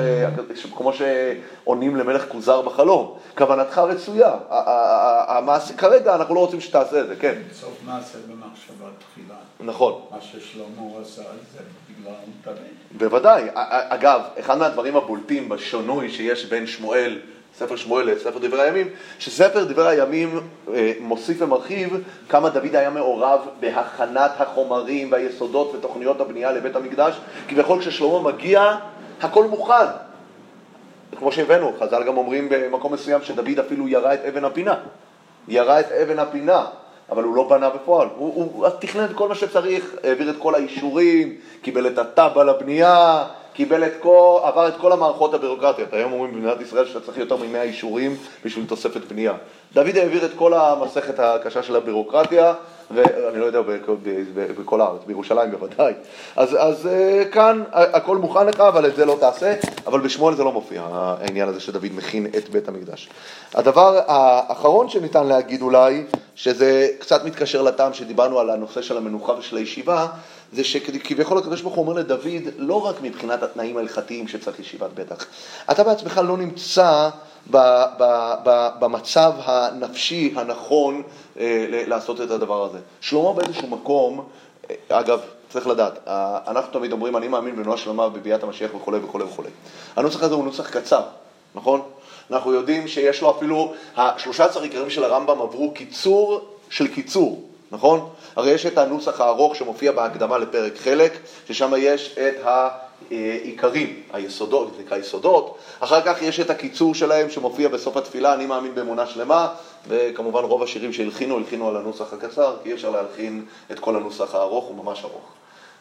כמו 0.77 0.93
שעונים 0.93 1.97
למלך 1.97 2.25
כוזר 2.29 2.63
בחלום, 2.63 3.15
כוונתך 3.39 3.79
רצויה. 3.79 4.33
המעשה, 5.29 5.75
כרגע 5.75 6.15
אנחנו 6.15 6.35
לא 6.35 6.41
רוצים 6.41 6.61
שתעשה 6.61 7.01
את 7.01 7.09
זה, 7.09 7.17
כן, 7.17 7.35
סוף 7.53 7.79
מעשה 7.87 8.19
במחשבה 8.29 8.87
תחילה. 9.13 9.35
נכון. 9.61 10.01
מה 10.11 10.19
ששלמה 10.21 10.65
עשה 11.03 11.23
זה 11.55 11.59
בגלל 12.01 12.13
דוד. 12.45 12.57
בוודאי. 12.99 13.43
אגב, 13.55 14.21
אחד 14.41 14.59
מהדברים 14.59 14.97
הבולטים 14.97 15.49
בשונוי 15.49 16.11
שיש 16.11 16.45
בין 16.45 16.67
שמואל, 16.67 17.19
ספר 17.59 17.77
שמואל 17.77 18.11
לספר 18.11 18.39
דברי 18.39 18.63
הימים, 18.63 18.89
שספר 19.19 19.65
דברי 19.65 19.89
הימים 19.89 20.41
אה, 20.75 20.93
מוסיף 21.01 21.37
ומרחיב 21.43 22.05
כמה 22.29 22.49
דוד 22.51 22.77
היה 22.77 22.91
מעורב 22.91 23.41
בהכנת 23.61 24.31
החומרים 24.39 25.13
והיסודות 25.13 25.75
ותוכניות 25.75 26.21
הבנייה 26.21 26.53
לבית 26.53 26.77
המקדש, 26.77 27.21
כביכול 27.49 27.81
כששלמה 27.81 28.21
מגיע, 28.21 28.77
הכל 29.21 29.45
מוכן. 29.45 29.87
כמו 31.19 31.33
שהבאנו, 31.33 31.73
חז"ל 31.81 32.05
גם 32.07 32.17
אומרים 32.17 32.49
במקום 32.51 32.93
מסוים 32.93 33.23
שדוד 33.23 33.59
אפילו 33.59 33.89
ירה 33.89 34.15
את 34.15 34.21
אבן 34.29 34.45
הפינה. 34.45 34.75
ירה 35.49 35.81
את 35.81 35.93
אבן 35.93 36.19
הפינה, 36.19 36.65
אבל 37.11 37.23
הוא 37.23 37.35
לא 37.35 37.49
בנה 37.49 37.71
בפועל. 37.71 38.09
הוא, 38.17 38.35
הוא, 38.35 38.51
הוא 38.55 38.69
תכנן 38.79 39.05
את 39.05 39.11
כל 39.15 39.29
מה 39.29 39.35
שצריך, 39.35 39.95
העביר 40.05 40.31
את 40.31 40.37
כל 40.39 40.55
האישורים, 40.55 41.37
קיבל 41.63 41.87
את 41.87 41.99
התב"ע 41.99 42.45
לבנייה, 42.45 43.25
קיבל 43.53 43.87
את 43.87 43.93
כל, 44.01 44.39
עבר 44.43 44.69
את 44.69 44.77
כל 44.77 44.93
המערכות 44.93 45.35
הבירוקרטיות. 45.35 45.93
היום 45.93 46.13
אומרים 46.13 46.35
במדינת 46.35 46.61
ישראל 46.61 46.87
שאתה 46.87 47.01
צריך 47.01 47.19
יותר 47.19 47.37
מ-100 47.37 47.63
אישורים 47.63 48.17
בשביל 48.45 48.67
תוספת 48.67 49.05
בנייה. 49.09 49.33
דוד 49.75 49.97
העביר 49.97 50.25
את 50.25 50.31
כל 50.37 50.55
המסכת 50.55 51.19
הקשה 51.19 51.63
של 51.63 51.77
הבירוקרטיה, 51.77 52.55
ואני 52.91 53.39
לא 53.39 53.45
יודע, 53.45 53.61
בכל 54.35 54.81
הארץ, 54.81 55.01
בירושלים 55.07 55.51
בוודאי. 55.51 55.93
אז, 56.37 56.57
אז 56.59 56.87
אה, 56.87 57.25
כאן 57.33 57.63
הכל 57.73 58.17
מוכן 58.17 58.47
לך, 58.47 58.61
אבל 58.61 58.87
את 58.87 58.97
זה 58.97 59.05
לא 59.05 59.17
תעשה, 59.21 59.55
אבל 59.87 60.01
בשמואל 60.01 60.37
זה 60.37 60.45
לא 60.45 60.53
מופיע, 60.53 60.83
העניין 60.93 61.49
הזה 61.49 61.61
שדוד 61.61 61.87
מכין 61.95 62.27
את 62.27 62.49
בית 62.49 62.69
המקדש. 62.69 63.09
הדבר 63.55 64.01
האחרון 64.07 64.89
שניתן 64.89 65.27
להגיד 65.27 65.63
אולי, 65.63 66.05
שזה 66.35 66.89
קצת 66.99 67.25
מתקשר 67.25 67.63
לטעם 67.63 67.93
שדיברנו 67.93 68.39
על 68.39 68.51
הנושא 68.51 68.83
של 68.83 68.97
המנוחה 68.97 69.33
ושל 69.33 69.57
הישיבה, 69.57 70.07
זה 70.53 70.65
שכביכול 70.65 71.39
הקדוש 71.39 71.63
ברוך 71.63 71.75
הוא 71.75 71.87
אומר 71.87 72.01
לדוד, 72.01 72.43
לא 72.59 72.87
רק 72.87 72.97
מבחינת 73.03 73.43
התנאים 73.43 73.77
ההלכתיים 73.77 74.29
שצריך 74.29 74.61
ישיבת 74.61 74.91
בטח, 74.95 75.27
אתה 75.71 75.85
בעצמך 75.85 76.21
לא 76.25 76.37
נמצא 76.37 77.09
במצב 78.79 79.33
הנפשי 79.45 80.33
הנכון 80.37 81.03
אה, 81.39 81.67
לעשות 81.87 82.21
את 82.21 82.31
הדבר 82.31 82.65
הזה. 82.65 82.79
שלמה 83.01 83.33
באיזשהו 83.33 83.69
מקום, 83.69 84.29
אגב, 84.89 85.21
צריך 85.49 85.67
לדעת, 85.67 86.09
אה, 86.09 86.39
אנחנו 86.47 86.73
תמיד 86.73 86.93
אומרים, 86.93 87.17
אני 87.17 87.29
מאמין 87.29 87.57
בנועה 87.57 87.77
שלמה 87.77 88.07
ובביאת 88.07 88.43
המשיח 88.43 88.75
וכולי 88.75 88.99
וכולי 88.99 89.25
וכולי. 89.25 89.49
הנוסח 89.97 90.23
הזה 90.23 90.35
הוא 90.35 90.45
נוסח 90.45 90.71
קצר, 90.71 91.03
נכון? 91.55 91.83
אנחנו 92.31 92.53
יודעים 92.53 92.89
שיש 92.89 93.23
לו 93.23 93.31
אפילו, 93.31 93.73
השלושה 93.97 94.45
עשר 94.45 94.63
עיקרים 94.63 94.91
של 94.91 95.05
הרמב"ם 95.05 95.41
עברו 95.43 95.71
קיצור 95.75 96.41
של 96.71 96.87
קיצור, 96.89 97.50
נכון? 97.71 98.09
הרי 98.37 98.51
יש 98.51 98.67
את 98.67 98.79
הנוסח 98.79 99.21
הארוך 99.21 99.57
שמופיע 99.57 99.93
בהקדמה 99.93 100.39
לפרק 100.39 100.79
חלק, 100.79 101.19
ששם 101.47 101.73
יש 101.79 102.19
את 102.19 102.35
העיקרים, 103.11 104.03
היסודות, 104.13 104.75
זה 104.77 104.83
נקרא 104.83 104.97
יסודות, 104.97 105.57
אחר 105.81 106.01
כך 106.03 106.23
יש 106.23 106.41
את 106.41 106.51
הקיצור 106.51 106.95
שלהם 106.95 107.31
שמופיע 107.31 107.69
בסוף 107.69 107.97
התפילה, 107.97 108.35
אני 108.35 108.47
מאמין 108.47 108.75
באמונה 108.75 109.07
שלמה, 109.07 109.49
וכמובן 109.89 110.45
רוב 110.45 110.63
השירים 110.63 110.93
שהלחינו, 110.93 111.37
הלחינו 111.37 111.69
על 111.69 111.77
הנוסח 111.77 112.13
הקצר, 112.13 112.57
כי 112.63 112.69
אי 112.69 112.75
אפשר 112.75 112.91
להלחין 112.91 113.45
את 113.71 113.79
כל 113.79 113.97
הנוסח 113.97 114.35
הארוך, 114.35 114.65
הוא 114.65 114.85
ממש 114.85 115.05
ארוך. 115.05 115.33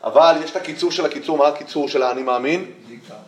אבל 0.03 0.35
יש 0.43 0.51
את 0.51 0.55
הקיצור 0.55 0.91
של 0.91 1.05
הקיצור, 1.05 1.37
מה 1.37 1.47
הקיצור 1.47 1.89
של 1.89 2.03
האני 2.03 2.23
מאמין? 2.23 2.65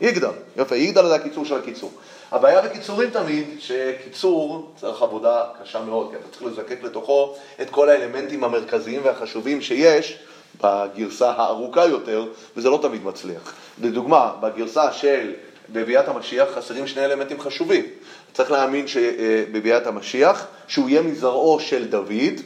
יגדל. 0.02 0.32
יפה, 0.58 0.76
יגדל 0.76 1.08
זה 1.08 1.16
הקיצור 1.16 1.46
של 1.46 1.56
הקיצור. 1.56 1.92
הבעיה 2.32 2.62
בקיצורים 2.62 3.10
תמיד, 3.10 3.46
שקיצור 3.60 4.72
צריך 4.76 5.02
עבודה 5.02 5.44
קשה 5.64 5.82
מאוד, 5.82 6.10
כי 6.12 6.16
אתה 6.16 6.28
צריך 6.32 6.44
לזקק 6.44 6.84
לתוכו 6.84 7.36
את 7.62 7.70
כל 7.70 7.90
האלמנטים 7.90 8.44
המרכזיים 8.44 9.02
והחשובים 9.04 9.62
שיש 9.62 10.20
בגרסה 10.64 11.32
הארוכה 11.32 11.86
יותר, 11.86 12.26
וזה 12.58 12.70
לא 12.70 12.80
תמיד 12.82 13.04
מצליח. 13.04 13.54
לדוגמה, 13.82 14.34
בגרסה 14.42 14.94
של 14.94 15.34
בביאת 15.70 16.08
המשיח 16.08 16.50
חסרים 16.56 16.88
שני 16.88 17.06
אלמנטים 17.06 17.40
חשובים. 17.40 17.86
צריך 18.34 18.52
להאמין 18.52 18.88
שבביאת 18.88 19.88
המשיח, 19.88 20.48
שהוא 20.68 20.90
יהיה 20.90 21.02
מזרעו 21.02 21.60
של 21.60 21.88
דוד, 21.88 22.42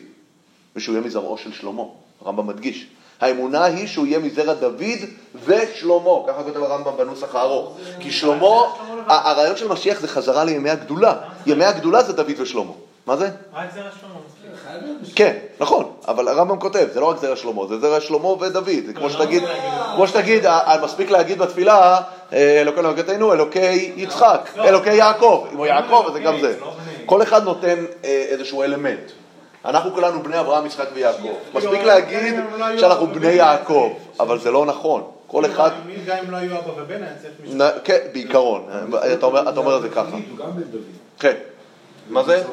ושהוא 0.75 0.95
יהיה 0.95 1.05
מזרעו 1.05 1.38
של 1.38 1.53
שלמה. 1.53 1.83
הרמב"ם 2.21 2.47
מדגיש. 2.47 2.88
האמונה 3.21 3.65
היא 3.65 3.88
שהוא 3.88 4.06
יהיה 4.06 4.19
מזרע 4.19 4.54
דוד 4.54 4.99
ושלמה, 5.45 6.12
ככה 6.28 6.43
כותב 6.43 6.63
הרמב"ם 6.63 6.97
בנוסח 6.97 7.36
הארוך. 7.36 7.78
כי 7.99 8.12
שלמה, 8.12 8.62
הרעיון 9.08 9.58
של 9.58 9.67
משיח 9.67 9.99
זה 9.99 10.08
חזרה 10.08 10.43
לימי 10.43 10.69
הגדולה. 10.69 11.13
ימי 11.45 11.65
הגדולה 11.65 12.04
זה 12.04 12.13
דוד 12.13 12.39
ושלמה. 12.39 12.71
מה 13.06 13.15
זה? 13.15 13.30
רק 13.54 13.69
זרע 13.73 13.89
שלמה. 14.01 14.19
כן, 15.15 15.38
נכון, 15.60 15.91
אבל 16.08 16.28
הרמב"ם 16.28 16.60
כותב, 16.60 16.88
זה 16.93 16.99
לא 16.99 17.06
רק 17.06 17.17
זרע 17.17 17.36
שלמה, 17.36 17.67
זה 17.67 17.80
זרע 17.80 17.99
שלמה 17.99 18.28
ודוד, 18.28 18.86
זה 18.86 18.93
כמו 18.93 19.10
שתגיד, 19.10 19.43
כמו 19.95 20.08
שתגיד, 20.08 20.43
מספיק 20.84 21.10
להגיד 21.10 21.38
בתפילה, 21.38 22.01
אה, 22.34 22.62
אלוקי 22.62 22.80
אלוקינו, 22.80 23.34
אלוקי 23.34 23.93
יצחק, 23.95 24.49
אלוקי 24.58 24.93
יעקב, 24.93 25.47
אם 25.51 25.58
הוא 25.58 25.65
יעקב 25.65 26.04
אז 26.08 26.13
זה 26.13 26.19
גם 26.19 26.41
זה. 26.41 26.58
כל 27.06 27.21
אחד 27.21 27.43
נותן 27.43 27.86
אה, 28.06 28.25
איזשהו 28.30 28.63
אלמנט. 28.63 29.12
אנחנו 29.65 29.93
כולנו 29.93 30.23
בני 30.23 30.39
אברהם, 30.39 30.65
יצחק 30.65 30.88
ויעקב. 30.93 31.34
מספיק 31.54 31.82
להגיד 31.82 32.36
שאנחנו 32.78 33.08
בני 33.08 33.32
יעקב, 33.32 33.93
אבל 34.19 34.39
זה 34.39 34.51
לא 34.51 34.65
נכון. 34.65 35.04
כל 35.28 35.45
אחד... 35.45 35.71
גם 36.06 36.17
אם 36.17 36.32
לא 36.32 36.38
היו 36.38 36.58
אבא 36.58 36.82
ובן, 36.82 37.04
היה 37.04 37.13
צריך 37.21 37.34
מישהו... 37.43 37.60
כן, 37.84 37.97
בעיקרון, 38.13 38.69
אתה 39.13 39.25
אומר 39.25 39.49
אתה 39.49 39.60
אומר 39.60 39.78
את 39.78 39.82
זה 39.82 39.89
ככה. 39.89 40.17
כן. 41.19 41.36
מה 42.10 42.23
זה? 42.23 42.43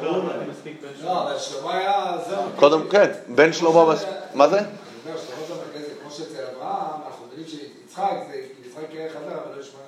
לא, 1.03 1.21
אבל 1.21 1.39
שלמה 1.39 1.77
היה... 1.77 2.17
קודם, 2.55 2.89
כן, 2.89 3.11
בן 3.27 3.53
שלמה, 3.53 3.93
מה 4.33 4.47
זה? 4.47 4.57
אני 4.57 4.65
אומר, 5.05 5.17
שלמה 5.17 5.47
זה 5.47 5.53
המרכזי, 5.53 5.93
כמו 6.01 6.11
שאצל 6.11 6.43
אברהם, 6.55 7.01
אנחנו 7.05 7.25
מבינים 7.27 7.45
שיצחק 7.47 8.13
זה, 8.31 8.37
יצחק 8.67 8.93
יהיה 8.93 9.09
חבר, 9.09 9.19
אבל 9.19 9.55
לא 9.55 9.61
ישמעאל. 9.61 9.83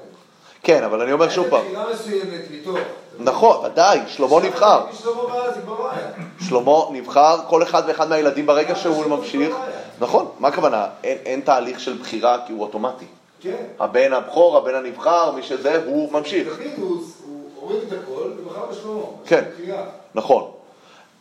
כן, 0.64 0.84
אבל 0.84 1.02
אני 1.02 1.12
אומר 1.12 1.30
שוב 1.30 1.50
פעם, 1.50 1.66
נכון, 3.20 3.66
ודאי, 3.66 4.00
שלמה 4.08 4.40
נבחר. 4.42 4.86
שלמה 6.48 6.78
נבחר, 6.92 7.38
כל 7.48 7.64
אחד 7.64 7.84
ואחד 7.88 8.10
מהילדים 8.10 8.46
ברגע 8.46 8.76
שהוא 8.76 9.06
ממשיך. 9.06 9.56
נכון, 10.00 10.28
מה 10.40 10.48
הכוונה? 10.48 10.88
אין, 11.04 11.42
תהליך 11.42 11.80
של 11.80 11.98
בחירה 11.98 12.38
כי 12.48 12.54
הוא 12.54 12.62
אוטומטי. 12.62 13.06
כן. 13.42 13.64
הבן 13.80 14.14
הבכור, 14.14 14.58
הבן 14.58 14.76
הנבחר, 14.76 15.32
מי 15.32 15.44
שזה, 15.44 15.84
הוא 15.86 16.12
ממשיך. 16.12 16.48
דוד 16.48 16.68
הוא 16.78 17.04
הוריד 17.56 17.80
את 17.88 18.00
הכל 18.04 18.32
ובחר 18.38 18.66
בשלמה. 18.72 19.02
כן. 19.26 19.44
נכון. 20.16 20.52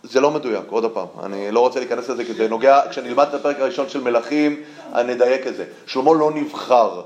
זה 0.02 0.20
לא 0.20 0.30
מדויק, 0.30 0.64
עוד 0.68 0.92
פעם, 0.92 1.07
אני 1.22 1.50
לא 1.50 1.61
רוצה 1.61 1.80
להיכנס 1.80 2.09
לזה 2.09 2.24
כי 2.24 2.35
זה 2.35 2.48
נוגע, 2.48 2.80
כשנלמד 2.90 3.26
את 3.28 3.35
הפרק 3.35 3.61
הראשון 3.61 3.88
של 3.88 4.00
מלכים, 4.00 4.62
אני 4.94 5.14
נדייק 5.14 5.46
את 5.46 5.57
זה. 5.57 5.64
שלמה 5.87 6.14
לא 6.14 6.30
נבחר, 6.35 7.02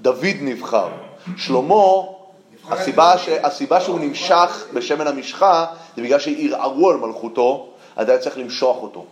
דוד 0.00 0.36
נבחר. 0.40 0.88
שלמה, 1.36 1.84
הסיבה, 2.70 3.18
ש, 3.18 3.28
הסיבה 3.28 3.80
שהוא 3.80 4.00
נמשך 4.00 4.64
בשמן 4.72 5.06
המשחה, 5.06 5.66
זה 5.96 6.02
בגלל 6.02 6.18
שערערו 6.18 6.90
על 6.90 6.96
מלכותו, 6.96 7.68
אז 7.96 8.08
היה 8.08 8.18
צריך 8.18 8.38
למשוח 8.38 8.76
אותו. 8.82 9.04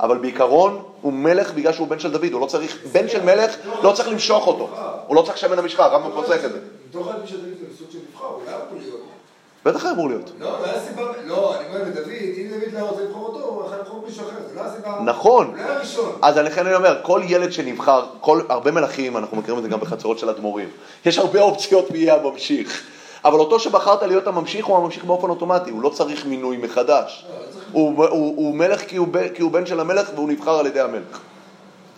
אבל 0.00 0.18
בעיקרון 0.18 0.82
הוא 1.00 1.12
מלך 1.12 1.54
בגלל 1.54 1.72
שהוא 1.72 1.88
בן 1.88 1.98
של 1.98 2.12
דוד, 2.12 2.32
הוא 2.32 2.40
לא 2.40 2.46
צריך, 2.46 2.78
בן 2.92 3.08
של 3.08 3.22
מלך 3.22 3.56
לא 3.82 3.92
צריך 3.92 4.08
למשוח 4.08 4.46
אותו, 4.46 4.68
הוא 5.06 5.16
לא 5.16 5.22
צריך 5.22 5.38
שמן 5.38 5.58
המשחה, 5.58 5.84
הרמב"ם 5.84 6.10
פוסק 6.10 6.44
את 6.44 6.52
זה. 6.52 6.58
מתוך 6.88 7.08
הלב 7.08 7.26
של 7.26 7.36
דוד 7.36 7.54
זה 7.60 7.78
סוג 7.78 7.86
של 7.92 7.98
נבחר, 8.10 8.26
הוא 8.26 8.40
לא 8.46 8.50
היה 8.50 8.58
אמור 8.70 8.78
להיות. 8.80 9.00
בטח 9.64 9.84
היה 9.84 9.94
אמור 9.94 10.08
להיות. 10.08 10.30
לא, 10.38 10.46
לא 10.46 10.64
היה 10.64 10.80
סיבה, 10.80 11.02
לא, 11.26 11.56
אני 11.56 11.68
אומר 11.68 11.82
לדוד, 11.82 12.08
אם 12.08 12.48
דוד 12.50 12.80
לא 12.80 12.86
רוצה 12.86 13.02
לבחור 13.02 13.26
אותו, 13.26 13.38
הוא 13.38 13.64
יכול 13.64 13.78
לבחור 13.78 14.04
מישהו 14.06 14.22
אחר, 14.22 14.36
זה 14.48 14.54
לא 14.56 14.60
הסיבה. 14.60 14.98
נכון. 15.04 15.46
הוא 15.46 15.56
לא 15.56 15.62
היה 15.62 15.76
הראשון. 15.76 16.18
אז 16.22 16.36
לכן 16.36 16.66
אני 16.66 16.74
אומר, 16.74 16.98
כל 17.02 17.22
ילד 17.28 17.52
שנבחר, 17.52 18.06
כל, 18.20 18.40
הרבה 18.48 18.70
מלכים, 18.70 19.16
אנחנו 19.16 19.36
מכירים 19.36 19.58
את 19.58 19.62
זה 19.62 19.68
גם 19.68 19.80
בחצרות 19.80 20.18
של 20.18 20.30
אדמו"רים, 20.30 20.68
יש 21.06 21.18
הרבה 21.18 21.40
אופציות 21.40 21.90
מי 21.90 21.98
יהיה 21.98 22.14
הממשיך. 22.14 22.82
אבל 23.24 23.38
אותו 23.40 23.60
שבחרת 23.60 24.02
להיות 24.02 24.26
הממשיך, 24.26 24.66
הוא 24.66 24.76
הממשיך 24.76 25.04
באופן 25.04 25.30
אוטומטי, 25.30 25.70
הוא 25.70 25.82
לא 25.82 25.88
צריך 25.88 26.26
מינוי 26.26 26.56
מחדש. 26.56 27.26
הוא, 27.72 28.04
הוא, 28.06 28.36
הוא 28.36 28.54
מלך 28.54 28.80
כי 28.80 28.96
הוא, 28.96 29.08
כי 29.34 29.42
הוא 29.42 29.50
בן 29.52 29.66
של 29.66 29.80
המלך 29.80 30.10
והוא 30.14 30.28
נבחר 30.28 30.58
על 30.58 30.66
ידי 30.66 30.80
המלך, 30.80 31.20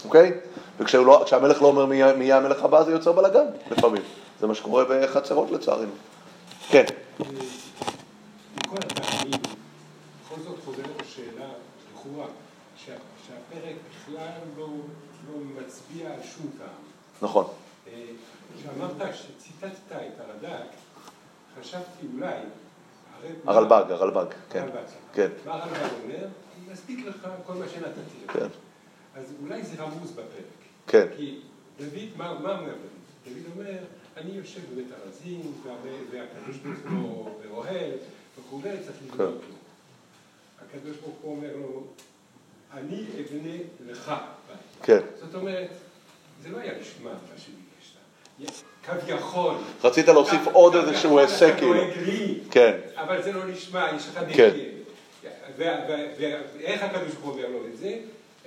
אוקיי? 0.05 0.33
וכשהמלך 0.79 1.63
לא 1.63 1.67
אומר 1.67 1.87
מי 1.87 1.97
יהיה- 1.97 2.37
המלך 2.37 2.65
הבא, 2.65 2.83
זה 2.83 2.93
יוצר 2.93 3.13
בלאגן 3.13 3.45
לפעמים. 3.71 4.03
זה 4.41 4.47
מה 4.47 4.55
שקורה 4.55 4.85
בחצרות 4.89 5.51
לצערנו. 5.51 5.91
כן, 6.69 6.85
מכל 8.57 8.77
הטעמים, 8.77 9.31
בכל 10.25 10.41
זאת 10.45 10.57
חוזרת 10.65 10.87
השאלה, 11.01 11.47
לכאורה, 11.95 12.27
שה- 12.87 12.93
שהפרק 13.27 13.75
בכלל 13.91 14.27
לא 14.59 14.67
לא 15.29 15.39
מצביע 15.61 16.07
על 16.07 16.19
שום 16.23 16.47
טעם. 16.59 16.69
נכון. 17.23 17.45
אה, 17.89 17.93
כשאמרת, 18.59 19.13
כשציטטת 19.13 19.77
את 19.91 20.21
הרד"ק, 20.21 20.67
חשבתי 21.61 22.07
אולי, 22.15 22.35
הרלב"ג, 23.47 23.91
הרלב"ג, 23.93 24.27
כן. 24.51 24.59
הרלב"ג. 24.61 24.85
כן. 25.13 25.29
מה 25.47 25.53
הרלב"ג 25.55 25.89
אומר? 26.05 26.27
מספיק 26.73 27.07
לך 27.07 27.17
כל 27.47 27.55
מה 27.55 27.69
שנתתי 27.69 28.01
לך. 28.25 28.33
כן. 28.33 28.47
אז 29.15 29.35
אולי 29.43 29.63
זה 29.63 29.83
רמוז 29.83 30.11
בפרק. 30.11 30.45
כן. 30.87 31.07
כי 31.17 31.41
דוד, 31.79 31.91
מה, 32.17 32.39
מה 32.41 32.59
אומר 32.59 32.73
דוד? 32.75 32.79
דוד 33.25 33.43
אומר, 33.57 33.79
אני 34.17 34.31
יושב 34.31 34.61
בבית 34.73 34.87
והרבה- 35.65 35.89
והקדוש 36.11 36.57
ברוך 36.57 36.79
הוא 37.03 37.41
באוהל, 37.43 37.91
וכולי, 38.39 38.71
צריך 38.85 38.97
לבנות 39.07 39.19
כן. 39.19 39.49
לו. 39.49 39.55
הקדוש 40.67 40.97
ברוך 40.97 41.17
הוא 41.23 41.37
אומר 41.37 41.57
לו, 41.57 41.87
אני 42.73 43.05
אבנה 43.21 43.57
לך 43.87 44.09
בית. 44.49 44.57
כן. 44.83 45.01
זאת 45.21 45.35
אומרת, 45.35 45.69
זה 46.43 46.49
לא 46.49 46.59
היה 46.59 46.79
נשמע 46.81 47.11
מה 47.13 47.39
שביקשת. 47.39 48.61
כביכול. 48.87 49.55
רצית 49.85 50.09
להוסיף 50.09 50.47
עוד 50.53 50.75
איזשהו 50.75 51.19
הישג, 51.19 51.57
כאילו. 51.59 51.75
לי, 52.07 52.39
כן. 52.51 52.73
אבל 52.97 53.23
זה 53.23 53.33
לא 53.33 53.45
נשמע, 53.45 53.87
יש 53.97 54.07
לך 54.09 54.23
כן. 54.33 54.51
ו- 55.59 55.65
ו- 56.19 56.35
ואיך 56.59 56.83
הקדוש 56.83 57.15
ברוך 57.15 57.25
הוא 57.25 57.33
אומר 57.33 57.49
לו 57.49 57.59
את 57.73 57.79
זה? 57.79 57.95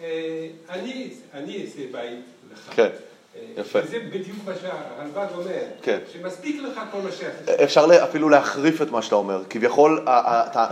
אה, 0.02 0.48
אני 0.74 1.64
אעשה 1.64 1.82
בית 1.92 2.20
לך. 2.54 2.60
כן. 2.76 2.90
אה, 3.36 3.42
יפה. 3.58 3.80
וזה 3.84 4.00
בדיוק 4.00 4.38
מה 4.46 4.54
שהרלב"ג 4.62 5.34
אומר. 5.36 5.64
כן. 5.82 5.98
שמספיק 6.14 6.62
לך 6.62 6.82
כל 6.92 6.98
מה 6.98 7.12
שעשית. 7.12 7.50
אפשר 7.50 7.86
אפילו 8.04 8.30
להחריף 8.30 8.82
את 8.82 8.92
מה 8.92 9.02
שאתה 9.02 9.16
אומר. 9.16 9.44
כביכול, 9.50 10.06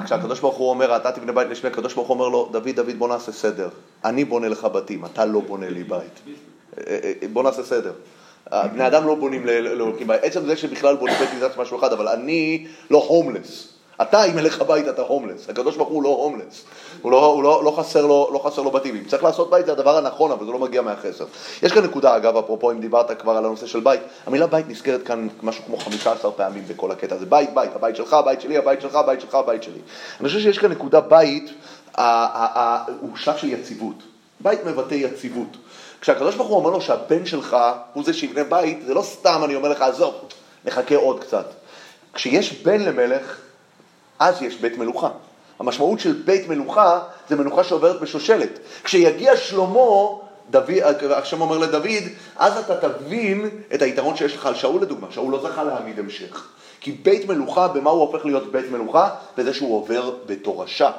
כשהקדוש 0.06 0.40
ברוך 0.40 0.58
הוא 0.58 0.70
אומר, 0.70 0.96
אתה 0.96 1.12
תבנה 1.12 1.32
בית 1.32 1.48
לשמי, 1.50 1.70
הקדוש 1.70 1.94
ברוך 1.94 2.08
הוא 2.08 2.16
אומר 2.16 2.28
לו, 2.28 2.50
דוד, 2.52 2.70
דוד, 2.76 2.98
בוא 2.98 3.08
נעשה 3.08 3.32
סדר. 3.32 3.70
אני 4.06 4.26
בונה 4.26 4.50
לך 4.50 4.66
בתים, 4.66 5.06
אתה 5.06 5.26
לא 5.26 5.40
בונה 5.40 5.70
לי 5.70 5.84
בית. 5.84 6.22
אה, 6.88 7.12
בוא 7.34 7.44
נעשה 7.44 7.64
סדר. 7.64 7.94
בני 8.50 8.88
אדם 8.88 9.08
לא 9.08 9.16
בונים 9.16 9.46
לאלוקים. 9.46 10.12
עצם 10.22 10.46
זה 10.46 10.58
שבכלל 10.58 10.96
בונים 10.96 11.16
בית 11.20 11.30
מקדש 11.34 11.58
משהו 11.58 11.80
אחד, 11.80 11.94
אבל 11.94 12.08
אני 12.08 12.68
לא 12.92 13.06
הומלס. 13.08 13.68
אתה, 14.02 14.24
אם 14.24 14.38
אין 14.38 14.46
לך 14.46 14.62
בית, 14.62 14.88
אתה 14.88 15.02
הומלס. 15.02 15.50
הקדוש 15.50 15.78
ברוך 15.78 15.90
הוא 15.90 16.04
לא 16.04 16.10
הומלס. 16.10 16.64
הוא 17.02 17.12
לא, 17.12 17.26
הוא 17.26 17.44
לא, 17.44 17.64
לא, 17.64 17.72
חסר 17.78 18.06
לו, 18.06 18.30
לא 18.34 18.40
חסר 18.40 18.62
לו 18.62 18.72
בתים. 18.72 18.96
אם 18.96 19.04
צריך 19.04 19.24
לעשות 19.24 19.50
בית 19.50 19.66
זה 19.66 19.72
הדבר 19.72 19.98
הנכון, 19.98 20.32
אבל 20.32 20.46
זה 20.46 20.52
לא 20.52 20.60
מגיע 20.60 20.82
מהחסר. 20.82 21.26
יש 21.64 21.72
כאן 21.72 21.84
נקודה, 21.84 22.18
אגב, 22.18 22.38
אפרופו, 22.38 22.72
אם 22.72 22.82
דיברת 22.82 23.22
כבר 23.22 23.38
על 23.38 23.46
הנושא 23.46 23.68
של 23.68 23.80
בית, 23.80 24.02
המילה 24.28 24.48
בית 24.48 24.70
נזכרת 24.70 25.04
כאן 25.04 25.28
משהו 25.44 25.64
כמו 25.66 25.78
15 25.78 26.32
פעמים 26.32 26.64
בכל 26.68 26.92
הקטע 26.92 27.16
הזה. 27.16 27.26
בית, 27.26 27.54
בית, 27.54 27.76
הבית 27.76 27.96
שלך, 27.96 28.14
הבית 28.14 28.42
שלי, 28.42 28.58
הבית 28.58 28.82
שלך, 28.82 28.96
הבית 28.96 29.22
שלך, 29.22 29.36
הבית 29.36 29.64
שלי. 29.64 29.80
אני 30.20 30.28
חושב 30.28 30.40
שיש 30.40 30.58
כאן 30.58 30.72
נקודה 30.72 31.02
בית, 31.02 31.50
הוא 33.00 33.16
שלב 33.16 33.38
של 33.38 33.50
יציבות. 33.50 33.96
בית 34.40 34.66
מבטא 34.66 34.94
יציבות. 34.94 35.58
כשהקדוש 36.02 36.36
ברוך 36.36 36.50
הוא 36.50 36.58
אומר 36.58 36.70
לו 36.70 36.82
שהבן 36.82 37.26
שלך 37.26 37.58
הוא 37.94 38.04
זה 38.04 38.14
שיבנה 38.14 38.44
בית, 38.44 38.86
זה 38.86 38.94
לא 38.94 39.02
סתם 39.02 39.42
אני 39.44 39.56
אומר 39.56 39.70
לך, 39.70 39.82
עזוב, 39.82 40.16
נחכה 40.66 40.96
עוד 40.96 41.24
קצת. 41.24 41.46
כשיש 42.14 42.54
בן 42.54 42.82
למלך, 42.82 43.38
אז 44.20 44.42
יש 44.42 44.56
בית 44.56 44.78
מלוכה. 44.78 45.10
המשמעות 45.60 46.00
של 46.00 46.14
בית 46.26 46.48
מלוכה 46.48 47.00
זה 47.30 47.36
מלוכה 47.36 47.64
שעוברת 47.64 48.02
בשושלת. 48.02 48.60
כשיגיע 48.84 49.38
שלמה, 49.38 49.80
דוד, 50.50 50.70
השם 51.16 51.42
אומר 51.42 51.58
לדוד, 51.58 52.04
אז 52.36 52.58
אתה 52.58 52.90
תבין 52.90 53.50
את 53.74 53.82
היתרון 53.82 54.16
שיש 54.16 54.36
לך 54.36 54.46
על 54.46 54.56
שאול 54.56 54.82
לדוגמה, 54.82 55.08
שאול 55.10 55.32
לא 55.32 55.42
זכה 55.42 55.64
להעמיד 55.64 56.00
המשך. 56.00 56.48
כי 56.82 56.92
בית 56.92 57.28
מלוכה, 57.28 57.68
במה 57.68 57.90
הוא 57.90 58.02
הופך 58.02 58.26
להיות 58.26 58.52
בית 58.52 58.72
מלוכה? 58.72 59.10
בזה 59.38 59.54
שהוא 59.54 59.76
עובר 59.76 60.12
בתורשה. 60.26 60.92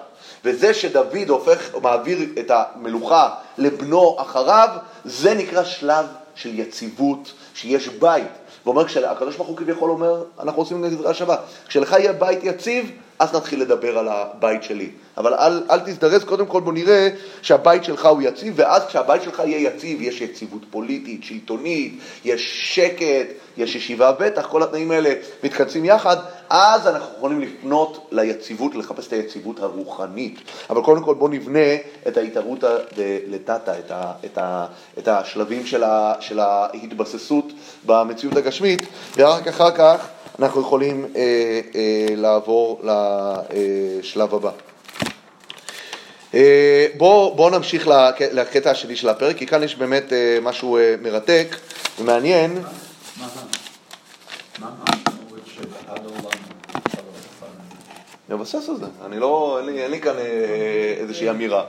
וזה 0.44 0.74
שדוד 0.74 1.28
הופך, 1.28 1.76
מעביר 1.83 2.18
את 2.38 2.50
המלוכה 2.50 3.28
לבנו 3.59 4.16
אחריו, 4.18 4.68
זה 5.05 5.35
נקרא 5.35 5.64
שלב 5.64 6.07
של 6.35 6.59
יציבות, 6.59 7.33
שיש 7.55 7.88
בית. 7.88 8.28
ואומר, 8.64 8.85
כשהקדוש 8.85 9.37
ברוך 9.37 9.48
הוא 9.48 9.57
כביכול 9.57 9.90
אומר, 9.90 10.24
אנחנו 10.40 10.62
עושים 10.62 10.88
דברי 10.88 11.11
השווה, 11.11 11.37
כשלך 11.68 11.92
יהיה 11.92 12.12
בית 12.12 12.38
יציב, 12.42 12.90
אז 13.22 13.35
נתחיל 13.35 13.62
לדבר 13.62 13.98
על 13.98 14.08
הבית 14.08 14.62
שלי. 14.62 14.90
אבל 15.16 15.35
אל, 15.35 15.62
אל 15.70 15.80
תזדרז, 15.80 16.24
קודם 16.24 16.46
כל 16.46 16.61
בוא 16.61 16.72
נראה 16.72 17.08
שהבית 17.42 17.85
שלך 17.85 18.06
הוא 18.06 18.22
יציב, 18.22 18.54
ואז 18.56 18.87
כשהבית 18.87 19.22
שלך 19.22 19.42
יהיה 19.46 19.68
יציב, 19.68 20.02
יש 20.02 20.20
יציבות 20.20 20.62
פוליטית, 20.70 21.24
שלטונית, 21.24 21.98
יש 22.24 22.74
שקט, 22.74 23.26
יש 23.56 23.74
ישיבה 23.74 24.12
בטח, 24.12 24.46
כל 24.46 24.62
התנאים 24.62 24.90
האלה 24.90 25.12
מתכנסים 25.44 25.85
יחד, 25.85 26.16
אז 26.50 26.87
אנחנו 26.87 27.08
יכולים 27.16 27.40
לפנות 27.40 28.08
ליציבות, 28.12 28.74
לחפש 28.74 29.06
את 29.06 29.12
היציבות 29.12 29.61
הרוחנית. 29.61 30.38
אבל 30.70 30.82
קודם 30.82 31.02
כל 31.02 31.14
בוא 31.14 31.28
נבנה 31.28 31.74
את 32.08 32.16
ההתערותא 32.16 32.76
לטאטה, 33.28 33.78
את, 33.78 33.90
ה, 33.90 34.12
את, 34.24 34.38
ה, 34.38 34.66
את 34.98 35.08
השלבים 35.08 35.66
של, 35.66 35.85
ה, 35.85 36.14
של 36.20 36.40
ההתבססות 36.40 37.52
במציאות 37.87 38.37
הגשמית, 38.37 38.82
ורק 39.16 39.48
אחר 39.48 39.70
כך 39.70 40.08
אנחנו 40.38 40.60
יכולים 40.60 41.06
אה, 41.16 41.60
אה, 41.74 42.14
לעבור 42.16 42.82
לשלב 43.50 44.34
הבא. 44.34 44.50
אה, 46.34 46.86
בואו 46.96 47.34
בוא 47.34 47.50
נמשיך 47.50 47.88
לקטע 48.32 48.70
השני 48.70 48.96
של 48.96 49.08
הפרק, 49.08 49.36
כי 49.36 49.46
כאן 49.46 49.62
יש 49.62 49.76
באמת 49.76 50.12
אה, 50.12 50.38
משהו 50.42 50.76
אה, 50.76 50.94
מרתק 51.02 51.56
ומעניין. 51.98 52.62
מה 53.18 53.28
עולם 55.96 56.12
נבסס 58.28 58.68
על 58.68 58.76
זה, 58.76 58.86
אני 59.06 59.18
לא, 59.18 59.58
אין 59.58 59.66
לי, 59.66 59.82
אין 59.82 59.90
לי 59.90 60.00
כאן 60.00 60.14
איזושהי 61.00 61.30
אמירה. 61.30 61.64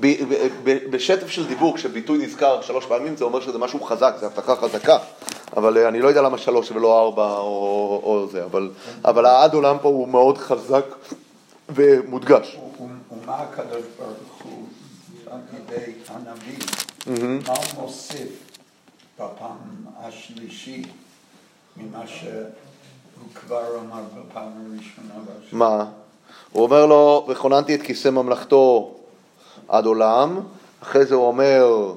ב, 0.00 0.06
ב, 0.06 0.48
ב, 0.64 0.90
בשטף 0.90 1.28
של 1.28 1.46
דיבור, 1.46 1.76
כשביטוי 1.76 2.18
נזכר 2.18 2.62
שלוש 2.62 2.86
פעמים, 2.86 3.16
זה 3.16 3.24
אומר 3.24 3.40
שזה 3.40 3.58
משהו 3.58 3.80
חזק, 3.80 4.14
זה 4.20 4.26
הבטחה 4.26 4.56
חזקה. 4.56 4.98
אבל 5.56 5.78
אני 5.78 6.00
לא 6.00 6.08
יודע 6.08 6.22
למה 6.22 6.38
שלוש 6.38 6.70
ולא 6.70 7.00
ארבע 7.00 7.36
או, 7.36 8.00
או 8.04 8.26
זה, 8.32 8.44
אבל, 8.44 8.70
אבל 9.04 9.26
העד 9.26 9.54
עולם 9.54 9.76
פה 9.82 9.88
הוא 9.88 10.08
מאוד 10.08 10.38
חזק 10.38 10.84
ומודגש. 11.68 12.58
ומה 13.10 13.36
הקדוש 13.36 13.84
ברוך 13.98 14.42
הוא 14.42 14.66
על 15.30 15.40
ידי 15.56 15.92
הנביא, 16.08 16.58
מה 17.46 17.52
הוא 17.54 17.82
מוסיף 17.82 18.28
בפעם 19.14 19.56
השלישית 20.00 20.86
ממה 21.76 22.06
שהוא 22.06 23.28
כבר 23.34 23.78
אמר 23.80 24.02
בפעם 24.14 24.48
הראשונה? 24.48 25.14
מה? 25.52 25.84
הוא 26.52 26.62
אומר 26.62 26.86
לו, 26.86 27.26
וכוננתי 27.28 27.74
את 27.74 27.82
כיסא 27.82 28.08
ממלכתו 28.08 28.93
עד 29.68 29.86
עולם, 29.86 30.40
אחרי 30.82 31.04
זה 31.04 31.14
הוא 31.14 31.26
אומר, 31.26 31.94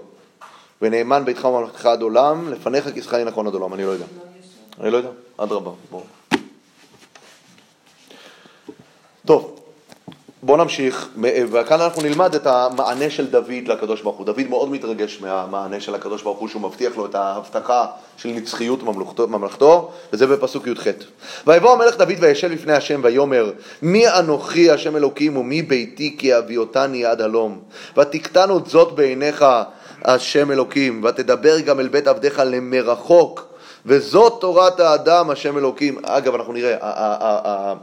ונאמן 0.81 1.25
ביתך 1.25 1.45
וממלכתך 1.45 1.85
עד 1.85 2.01
עולם, 2.01 2.51
לפניך 2.51 2.93
כיסך 2.93 3.13
יהיה 3.13 3.25
נכון 3.25 3.47
עד 3.47 3.53
עולם, 3.53 3.73
אני 3.73 3.83
לא 3.83 3.89
יודע. 3.89 4.05
אני 4.79 4.91
לא 4.91 4.97
יודע, 4.97 5.09
אדרבה, 5.37 5.71
בואו. 5.91 6.03
טוב. 9.25 9.66
בואו 10.43 10.57
נמשיך, 10.57 11.09
וכאן 11.51 11.81
אנחנו 11.81 12.01
נלמד 12.01 12.35
את 12.35 12.47
המענה 12.47 13.09
של 13.09 13.27
דוד 13.27 13.67
לקדוש 13.67 14.01
ברוך 14.01 14.17
הוא. 14.17 14.25
דוד 14.25 14.47
מאוד 14.49 14.69
מתרגש 14.69 15.21
מהמענה 15.21 15.79
של 15.79 15.95
הקדוש 15.95 16.23
ברוך 16.23 16.39
הוא, 16.39 16.49
שהוא 16.49 16.61
מבטיח 16.61 16.97
לו 16.97 17.05
את 17.05 17.15
ההבטחה 17.15 17.85
של 18.17 18.29
נצחיות 18.29 18.83
ממלכתו, 18.83 19.27
ממלכתו 19.27 19.91
וזה 20.13 20.27
בפסוק 20.27 20.67
י"ח. 20.67 20.87
ויבוא 21.47 21.71
המלך 21.71 21.97
דוד 21.97 22.13
וישב 22.19 22.51
לפני 22.51 22.73
השם 22.73 23.01
ויאמר, 23.03 23.51
מי 23.81 24.07
אנוכי 24.07 24.71
השם 24.71 24.95
אלוקים 24.95 25.37
ומי 25.37 25.61
ביתי 25.61 26.15
כי 26.19 26.37
אביותני 26.37 27.05
עד 27.05 27.21
הלום. 27.21 27.59
ותקטן 27.97 28.49
זאת 28.65 28.91
בעיניך 28.91 29.45
השם 30.05 30.51
אלוקים, 30.51 31.03
ותדבר 31.03 31.59
גם 31.59 31.79
אל 31.79 31.87
בית 31.87 32.07
עבדיך 32.07 32.41
למרחוק, 32.45 33.45
וזאת 33.85 34.41
תורת 34.41 34.79
האדם 34.79 35.29
השם 35.29 35.57
אלוקים. 35.57 35.97
אגב, 36.03 36.35
אנחנו 36.35 36.53
נראה, 36.53 37.73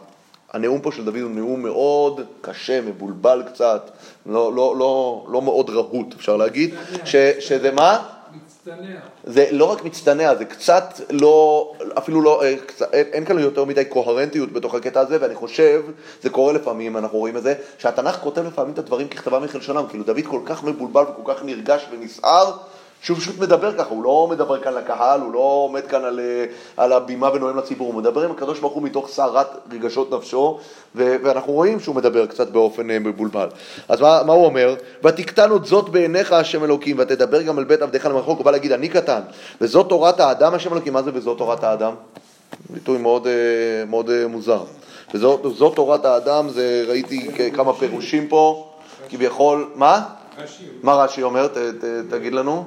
הנאום 0.54 0.80
פה 0.80 0.92
של 0.92 1.04
דוד 1.04 1.16
הוא 1.16 1.30
נאום 1.30 1.62
מאוד 1.62 2.20
קשה, 2.40 2.80
מבולבל 2.80 3.42
קצת, 3.52 3.90
לא, 4.26 4.54
לא, 4.54 4.74
לא, 4.78 5.26
לא 5.28 5.42
מאוד 5.42 5.70
רהוט, 5.70 6.14
אפשר 6.14 6.36
להגיד, 6.36 6.74
ש, 7.04 7.16
שזה 7.16 7.70
מה? 7.70 8.06
מצטנע. 8.34 9.00
זה 9.24 9.46
לא 9.50 9.64
רק 9.64 9.84
מצטנע, 9.84 10.34
זה 10.34 10.44
קצת 10.44 11.00
לא, 11.10 11.72
אפילו 11.98 12.22
לא, 12.22 12.42
אה, 12.42 12.54
קצת, 12.66 12.94
אין, 12.94 13.06
אין 13.12 13.24
כאן 13.24 13.38
יותר 13.38 13.64
מדי 13.64 13.84
קוהרנטיות 13.84 14.52
בתוך 14.52 14.74
הקטע 14.74 15.00
הזה, 15.00 15.18
ואני 15.20 15.34
חושב, 15.34 15.82
זה 16.22 16.30
קורה 16.30 16.52
לפעמים, 16.52 16.96
אנחנו 16.96 17.18
רואים 17.18 17.36
את 17.36 17.42
זה, 17.42 17.54
שהתנ"ך 17.78 18.16
כותב 18.16 18.46
לפעמים 18.46 18.72
את 18.72 18.78
הדברים 18.78 19.08
ככתבם 19.08 19.42
מכלשונם, 19.42 19.84
כאילו 19.88 20.04
דוד 20.04 20.24
כל 20.26 20.40
כך 20.44 20.64
מבולבל 20.64 21.02
וכל 21.02 21.34
כך 21.34 21.44
נרגש 21.44 21.86
ונסער, 21.92 22.56
שהוא 23.04 23.16
פשוט 23.18 23.38
מדבר 23.38 23.72
ככה, 23.78 23.90
הוא 23.90 24.04
לא 24.04 24.26
מדבר 24.30 24.60
כאן 24.60 24.74
לקהל, 24.74 25.20
הוא 25.20 25.32
לא 25.32 25.38
עומד 25.38 25.86
כאן 25.86 26.04
על, 26.04 26.20
אה, 26.20 26.44
על 26.76 26.92
הבימה 26.92 27.30
ונואם 27.34 27.58
לציבור, 27.58 27.86
הוא 27.86 27.94
מדבר 27.94 28.24
עם 28.24 28.30
הקדוש 28.30 28.58
ברוך 28.58 28.72
הוא 28.72 28.82
מתוך 28.82 29.08
סערת 29.08 29.46
רגשות 29.72 30.12
נפשו, 30.12 30.58
ו- 30.94 31.16
ואנחנו 31.24 31.52
רואים 31.52 31.80
שהוא 31.80 31.94
מדבר 31.94 32.26
קצת 32.26 32.50
באופן 32.50 32.90
אה, 32.90 32.98
מבולבל. 32.98 33.48
אז 33.88 34.00
מה, 34.00 34.22
מה 34.26 34.32
הוא 34.32 34.44
אומר? 34.44 34.74
ותקטן 35.04 35.50
עוד 35.50 35.64
זאת 35.64 35.88
בעיניך 35.88 36.32
השם 36.32 36.64
אלוקים, 36.64 36.96
ותדבר 36.98 37.42
גם 37.42 37.58
על 37.58 37.64
בית 37.64 37.82
עבדיך 37.82 38.06
למרחוק, 38.06 38.38
הוא 38.38 38.44
בא 38.44 38.50
להגיד 38.50 38.72
אני 38.72 38.88
קטן, 38.88 39.20
וזאת 39.60 39.88
תורת 39.88 40.20
האדם 40.20 40.54
השם 40.54 40.72
אלוקים, 40.72 40.92
מה 40.92 41.02
זה 41.02 41.10
וזאת 41.14 41.38
תורת 41.38 41.64
האדם? 41.64 41.94
ביטוי 42.70 42.98
מאוד, 42.98 43.26
אה, 43.26 43.32
מאוד 43.86 44.26
מוזר. 44.26 44.62
וזאת 45.14 45.74
תורת 45.74 46.04
האדם, 46.04 46.48
זה 46.48 46.84
ראיתי 46.88 47.30
כמה 47.54 47.72
פירושים 47.72 48.28
פה, 48.28 48.70
כביכול, 49.08 49.70
מה? 49.74 50.02
רש"י. 50.38 50.64
מה 50.82 50.94
רש"י 50.94 51.22
אומר? 51.22 51.46
ת, 51.46 51.56
ת, 51.56 51.84
תגיד 52.10 52.32
לנו. 52.32 52.64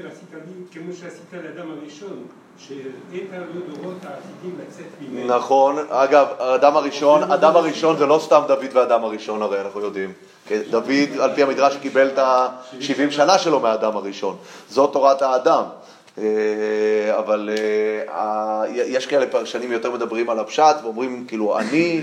אחר 0.00 0.38
לי 0.46 0.64
כמו 0.72 0.92
שעשית 0.92 1.32
לאדם 1.32 1.70
הראשון, 1.70 2.26
שהראית 2.58 3.30
לו 3.54 3.74
דורות 3.74 3.96
העתידים 4.02 4.58
לצאת 4.68 4.86
ממנו. 5.00 5.36
נכון, 5.36 5.76
אגב, 5.88 6.26
האדם 6.38 6.76
הראשון, 6.76 7.22
אדם 7.22 7.56
הראשון 7.56 7.96
זה 7.98 8.06
לא 8.06 8.20
סתם 8.24 8.42
דוד 8.48 8.66
והאדם 8.72 9.04
הראשון 9.04 9.42
הרי 9.42 9.60
אנחנו 9.60 9.80
יודעים. 9.80 10.12
דוד, 10.70 11.20
על 11.20 11.34
פי 11.34 11.42
המדרש, 11.42 11.76
קיבל 11.76 12.08
את 12.08 12.18
ה-70 12.18 13.10
שנה 13.10 13.38
שלו 13.38 13.60
מהאדם 13.60 13.96
הראשון. 13.96 14.36
זאת 14.68 14.92
תורת 14.92 15.22
האדם. 15.22 15.62
אה, 16.18 17.18
אבל 17.18 17.50
אה, 18.08 18.62
יש 18.68 19.06
כאלה 19.06 19.26
פרשנים 19.26 19.72
יותר 19.72 19.90
מדברים 19.90 20.30
על 20.30 20.38
הפשט 20.38 20.76
ואומרים 20.82 21.24
כאילו 21.28 21.58
אני, 21.58 22.02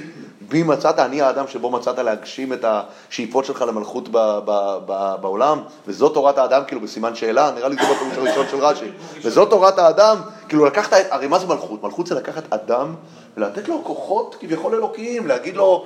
בי 0.52 0.64
מצאת, 0.64 1.00
אני 1.00 1.22
האדם 1.22 1.48
שבו 1.48 1.72
מצאת 1.72 2.00
להגשים 2.00 2.54
את 2.54 2.66
השאיפות 2.66 3.46
שלך 3.46 3.62
למלכות 3.62 4.10
ב, 4.12 4.18
ב, 4.46 4.78
ב, 4.86 5.16
בעולם? 5.22 5.60
וזאת 5.88 6.14
תורת 6.14 6.38
האדם 6.38 6.62
כאילו 6.68 6.82
בסימן 6.82 7.16
שאלה, 7.16 7.52
נראה 7.56 7.70
לי 7.70 7.76
זה 7.76 7.94
בפירוש 7.94 8.18
הראשון 8.18 8.46
של 8.52 8.58
רש"י. 8.58 8.92
וזאת 9.24 9.50
תורת 9.50 9.80
האדם, 9.80 10.18
כאילו 10.48 10.66
לקחת, 10.66 10.94
הרי 11.10 11.28
מה 11.28 11.40
זה 11.40 11.48
מלכות? 11.48 11.84
מלכות 11.84 12.08
זה 12.08 12.16
לקחת 12.16 12.44
אדם 12.54 12.96
ולתת 13.38 13.68
לו 13.68 13.84
כוחות 13.84 14.36
כביכול 14.40 14.76
אלוקיים, 14.76 15.28
להגיד 15.28 15.56
לו 15.56 15.86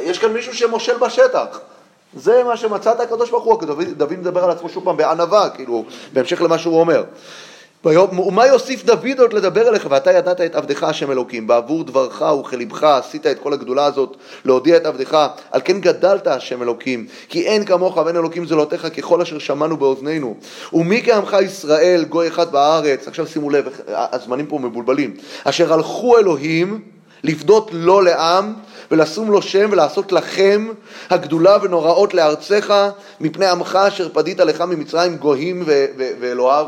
יש 0.00 0.18
כאן 0.18 0.32
מישהו 0.32 0.54
שמושל 0.54 0.98
בשטח. 0.98 1.60
זה 2.16 2.44
מה 2.44 2.56
שמצאת 2.56 3.00
הקדוש 3.00 3.30
ברוך 3.30 3.44
הוא, 3.44 3.60
דוד, 3.62 3.88
דוד 3.96 4.12
מדבר 4.12 4.44
על 4.44 4.50
עצמו 4.50 4.68
שוב 4.68 4.84
פעם 4.84 4.96
בענווה, 4.96 5.50
כאילו, 5.50 5.84
בהמשך 6.12 6.42
למה 6.42 6.58
שהוא 6.58 6.80
אומר. 6.80 7.04
ומה 7.84 8.46
יוסיף 8.46 8.84
דוד 8.84 9.18
עוד 9.20 9.32
לדבר 9.32 9.68
אליך? 9.68 9.86
ואתה 9.90 10.12
ידעת 10.12 10.40
את 10.40 10.54
עבדך 10.54 10.82
השם 10.82 11.10
אלוקים 11.10 11.46
בעבור 11.46 11.84
דברך 11.84 12.22
וכלבך 12.40 12.84
עשית 12.84 13.26
את 13.26 13.38
כל 13.38 13.52
הגדולה 13.52 13.84
הזאת 13.84 14.16
להודיע 14.44 14.76
את 14.76 14.86
עבדך. 14.86 15.26
על 15.50 15.60
כן 15.64 15.80
גדלת 15.80 16.26
השם 16.26 16.62
אלוקים 16.62 17.06
כי 17.28 17.46
אין 17.46 17.64
כמוך 17.64 17.96
ואין 17.96 18.16
אלוקים 18.16 18.46
זולותיך 18.46 18.86
ככל 18.96 19.20
אשר 19.20 19.38
שמענו 19.38 19.76
באוזנינו. 19.76 20.36
ומי 20.72 21.02
כעמך 21.04 21.36
ישראל 21.42 22.04
גוי 22.08 22.28
אחד 22.28 22.52
בארץ? 22.52 23.08
עכשיו 23.08 23.26
שימו 23.26 23.50
לב 23.50 23.68
הזמנים 23.88 24.46
פה 24.46 24.58
מבולבלים. 24.58 25.16
אשר 25.44 25.72
הלכו 25.72 26.18
אלוהים 26.18 26.82
לפדות 27.24 27.70
לו 27.72 28.00
לעם 28.00 28.52
ולשום 28.90 29.30
לו 29.30 29.42
שם 29.42 29.68
ולעשות 29.72 30.12
לכם 30.12 30.68
הגדולה 31.10 31.56
ונוראות 31.62 32.14
לארצך 32.14 32.74
מפני 33.20 33.46
עמך 33.46 33.76
אשר 33.88 34.08
פדית 34.12 34.40
לך 34.40 34.60
ממצרים 34.60 35.16
גויים 35.16 35.62
ואלוהיו 35.96 36.66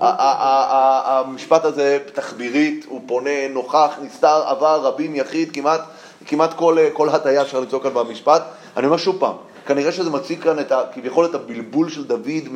המשפט 0.00 1.64
הזה 1.64 1.98
תחבירית, 2.14 2.86
הוא 2.88 3.00
פונה, 3.06 3.48
נוכח, 3.50 3.98
נסתר, 4.02 4.42
עבר, 4.46 4.80
רבים, 4.82 5.16
יחיד, 5.16 5.52
כמעט, 5.52 5.80
כמעט 6.26 6.54
כל, 6.54 6.76
כל 6.92 7.08
הטיה 7.08 7.42
אפשר 7.42 7.60
למצוא 7.60 7.80
כאן 7.80 7.94
במשפט. 7.94 8.42
אני 8.76 8.86
אומר 8.86 8.96
שוב 8.96 9.16
פעם, 9.18 9.34
כנראה 9.66 9.92
שזה 9.92 10.10
מציג 10.10 10.42
כאן 10.42 10.58
את 10.58 10.72
ה, 10.72 10.82
כביכול 10.94 11.24
את 11.24 11.34
הבלבול 11.34 11.88
של 11.88 12.04
דוד 12.04 12.48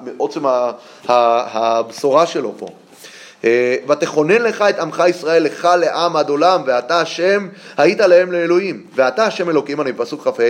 מעוצם 0.00 0.42
הבשורה 1.08 2.26
שלו 2.26 2.52
פה. 2.58 2.66
אה, 3.44 3.76
ותכונן 3.88 4.42
לך 4.42 4.64
את 4.68 4.78
עמך 4.78 5.02
ישראל 5.08 5.42
לך 5.42 5.68
לעם 5.80 6.16
עד 6.16 6.28
עולם 6.28 6.62
ואתה 6.66 7.00
השם 7.00 7.48
היית 7.76 8.00
להם 8.00 8.32
לאלוהים. 8.32 8.82
ואתה 8.94 9.24
השם 9.24 9.50
אלוקים 9.50 9.80
אני 9.80 9.92
בפסוק 9.92 10.28
כ"ה 10.28 10.42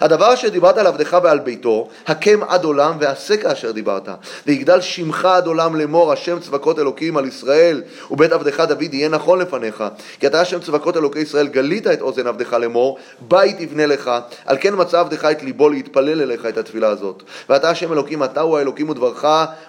הדבר 0.00 0.34
אשר 0.34 0.48
דיברת 0.48 0.78
על 0.78 0.86
עבדך 0.86 1.18
ועל 1.22 1.38
ביתו 1.38 1.88
הקם 2.06 2.40
עד 2.48 2.64
עולם 2.64 2.96
ועשה 3.00 3.36
כאשר 3.36 3.70
דיברת. 3.70 4.08
ויגדל 4.46 4.80
שמך 4.80 5.24
עד 5.24 5.46
עולם 5.46 5.76
לאמור 5.76 6.12
השם 6.12 6.40
צבקות 6.40 6.78
אלוקים 6.78 7.16
על 7.16 7.24
ישראל 7.24 7.82
ובית 8.10 8.32
עבדך 8.32 8.60
דוד 8.60 8.94
יהיה 8.94 9.08
נכון 9.08 9.38
לפניך. 9.38 9.84
כי 10.20 10.26
אתה 10.26 10.40
השם 10.40 10.60
צבקות 10.60 10.96
אלוקי 10.96 11.18
ישראל 11.18 11.46
גלית 11.46 11.86
את 11.86 12.00
אוזן 12.00 12.26
עבדך 12.26 12.52
לאמור 12.52 12.98
בית 13.20 13.60
יבנה 13.60 13.86
לך. 13.86 14.10
על 14.46 14.56
כן 14.60 14.74
מצא 14.76 15.00
עבדך 15.00 15.24
את 15.24 15.42
ליבו 15.42 15.68
להתפלל 15.68 16.20
אליך 16.20 16.46
את 16.46 16.58
התפילה 16.58 16.88
הזאת. 16.88 17.22
ואתה 17.48 17.70
השם 17.70 17.92
אלוקים 17.92 18.24
אתה 18.24 18.40
הוא 18.40 18.58
האלוקים 18.58 18.88
ודברך 18.88 19.24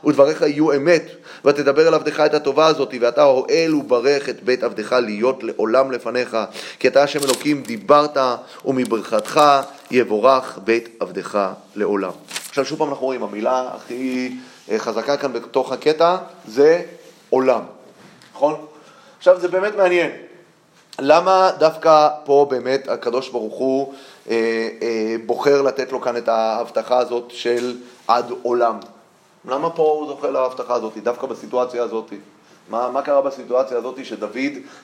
ודבריך 0.06 0.42
יהיו 0.42 0.74
אמת. 0.74 1.04
ותדבר 1.46 1.88
אל 1.88 1.94
עבדך 1.94 2.20
את 2.20 2.34
הטובה 2.34 2.71
הזאת 2.72 2.94
ואתה 3.02 3.24
אוהל 3.24 3.76
וברך 3.76 4.30
את 4.30 4.44
בית 4.44 4.64
עבדך 4.64 4.96
להיות 5.02 5.44
לעולם 5.44 5.92
לפניך 5.92 6.38
כי 6.80 6.88
אתה 6.88 7.04
השם 7.04 7.20
אלוקים 7.24 7.64
דיברת 7.64 8.18
ומברכתך 8.66 9.42
יבורך 9.92 10.60
בית 10.64 10.90
עבדך 11.00 11.50
לעולם. 11.76 12.12
עכשיו 12.50 12.66
שוב 12.66 12.80
פעם 12.80 12.90
אנחנו 12.90 13.06
רואים, 13.06 13.24
המילה 13.24 13.70
הכי 13.74 14.32
אה, 14.72 14.80
חזקה 14.80 15.18
כאן 15.18 15.34
בתוך 15.34 15.72
הקטע 15.72 16.18
זה 16.48 16.82
עולם, 17.30 17.62
נכון? 18.34 18.66
עכשיו 19.18 19.40
זה 19.40 19.48
באמת 19.48 19.76
מעניין, 19.76 20.12
למה 21.00 21.52
דווקא 21.58 22.10
פה 22.26 22.48
באמת 22.50 22.88
הקדוש 22.90 23.30
ברוך 23.30 23.56
הוא 23.56 23.94
אה, 24.30 24.36
אה, 24.82 25.16
בוחר 25.26 25.62
לתת 25.62 25.92
לו 25.92 26.02
כאן 26.02 26.18
את 26.18 26.28
ההבטחה 26.28 26.98
הזאת 26.98 27.24
של 27.30 27.78
עד 28.08 28.32
עולם? 28.42 28.80
למה 29.46 29.70
פה 29.70 29.84
הוא 29.84 30.08
זוכה 30.08 30.30
להבטחה 30.30 30.74
הזאת, 30.74 30.98
דווקא 30.98 31.28
בסיטואציה 31.28 31.84
הזאת? 31.84 32.14
מה, 32.72 32.90
מה 32.90 33.02
קרה 33.02 33.22
בסיטואציה 33.22 33.78
הזאת 33.78 34.06
שדוד 34.06 34.38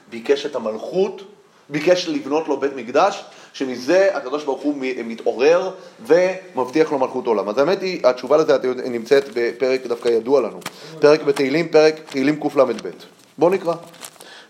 ביקש 0.10 0.46
את 0.46 0.56
המלכות, 0.56 1.22
ביקש 1.70 2.08
לבנות 2.08 2.48
לו 2.48 2.60
בית 2.60 2.76
מקדש, 2.76 3.24
שמזה 3.54 4.10
הקדוש 4.14 4.44
ברוך 4.44 4.62
הוא 4.62 4.76
מתעורר 5.06 5.72
ומבטיח 6.06 6.92
לו 6.92 7.00
מלכות 7.00 7.28
עולם. 7.28 7.50
אז 7.50 7.58
האמת 7.58 7.82
היא, 7.82 8.08
התשובה 8.08 8.38
לזה 8.38 8.58
נמצאת 8.86 9.30
בפרק 9.34 9.86
דווקא 9.86 10.10
ידוע 10.10 10.42
לנו, 10.42 10.60
פרק 11.00 11.22
בתהילים, 11.22 11.68
פרק 11.68 11.96
תהילים 12.10 12.40
קל"ב. 12.40 12.90
בואו 13.38 13.50
נקרא. 13.50 13.74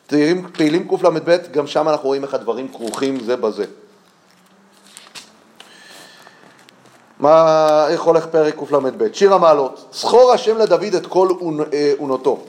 תהילים, 0.08 0.48
תהילים 0.54 0.88
קל"ב, 0.88 1.38
גם 1.52 1.68
שם 1.68 1.90
אנחנו 1.90 2.08
רואים 2.08 2.24
איך 2.24 2.34
הדברים 2.34 2.68
כרוכים 2.68 3.20
זה 3.20 3.36
בזה. 3.36 3.66
מה, 7.20 7.88
איך 7.90 8.02
הולך 8.02 8.26
פרק 8.26 8.56
קל"ב? 8.56 9.14
שיר 9.14 9.34
המעלות, 9.34 9.86
זכור 9.92 10.32
השם 10.34 10.58
לדוד 10.58 10.96
את 10.96 11.08
כל 11.08 11.28
אונותו, 12.00 12.44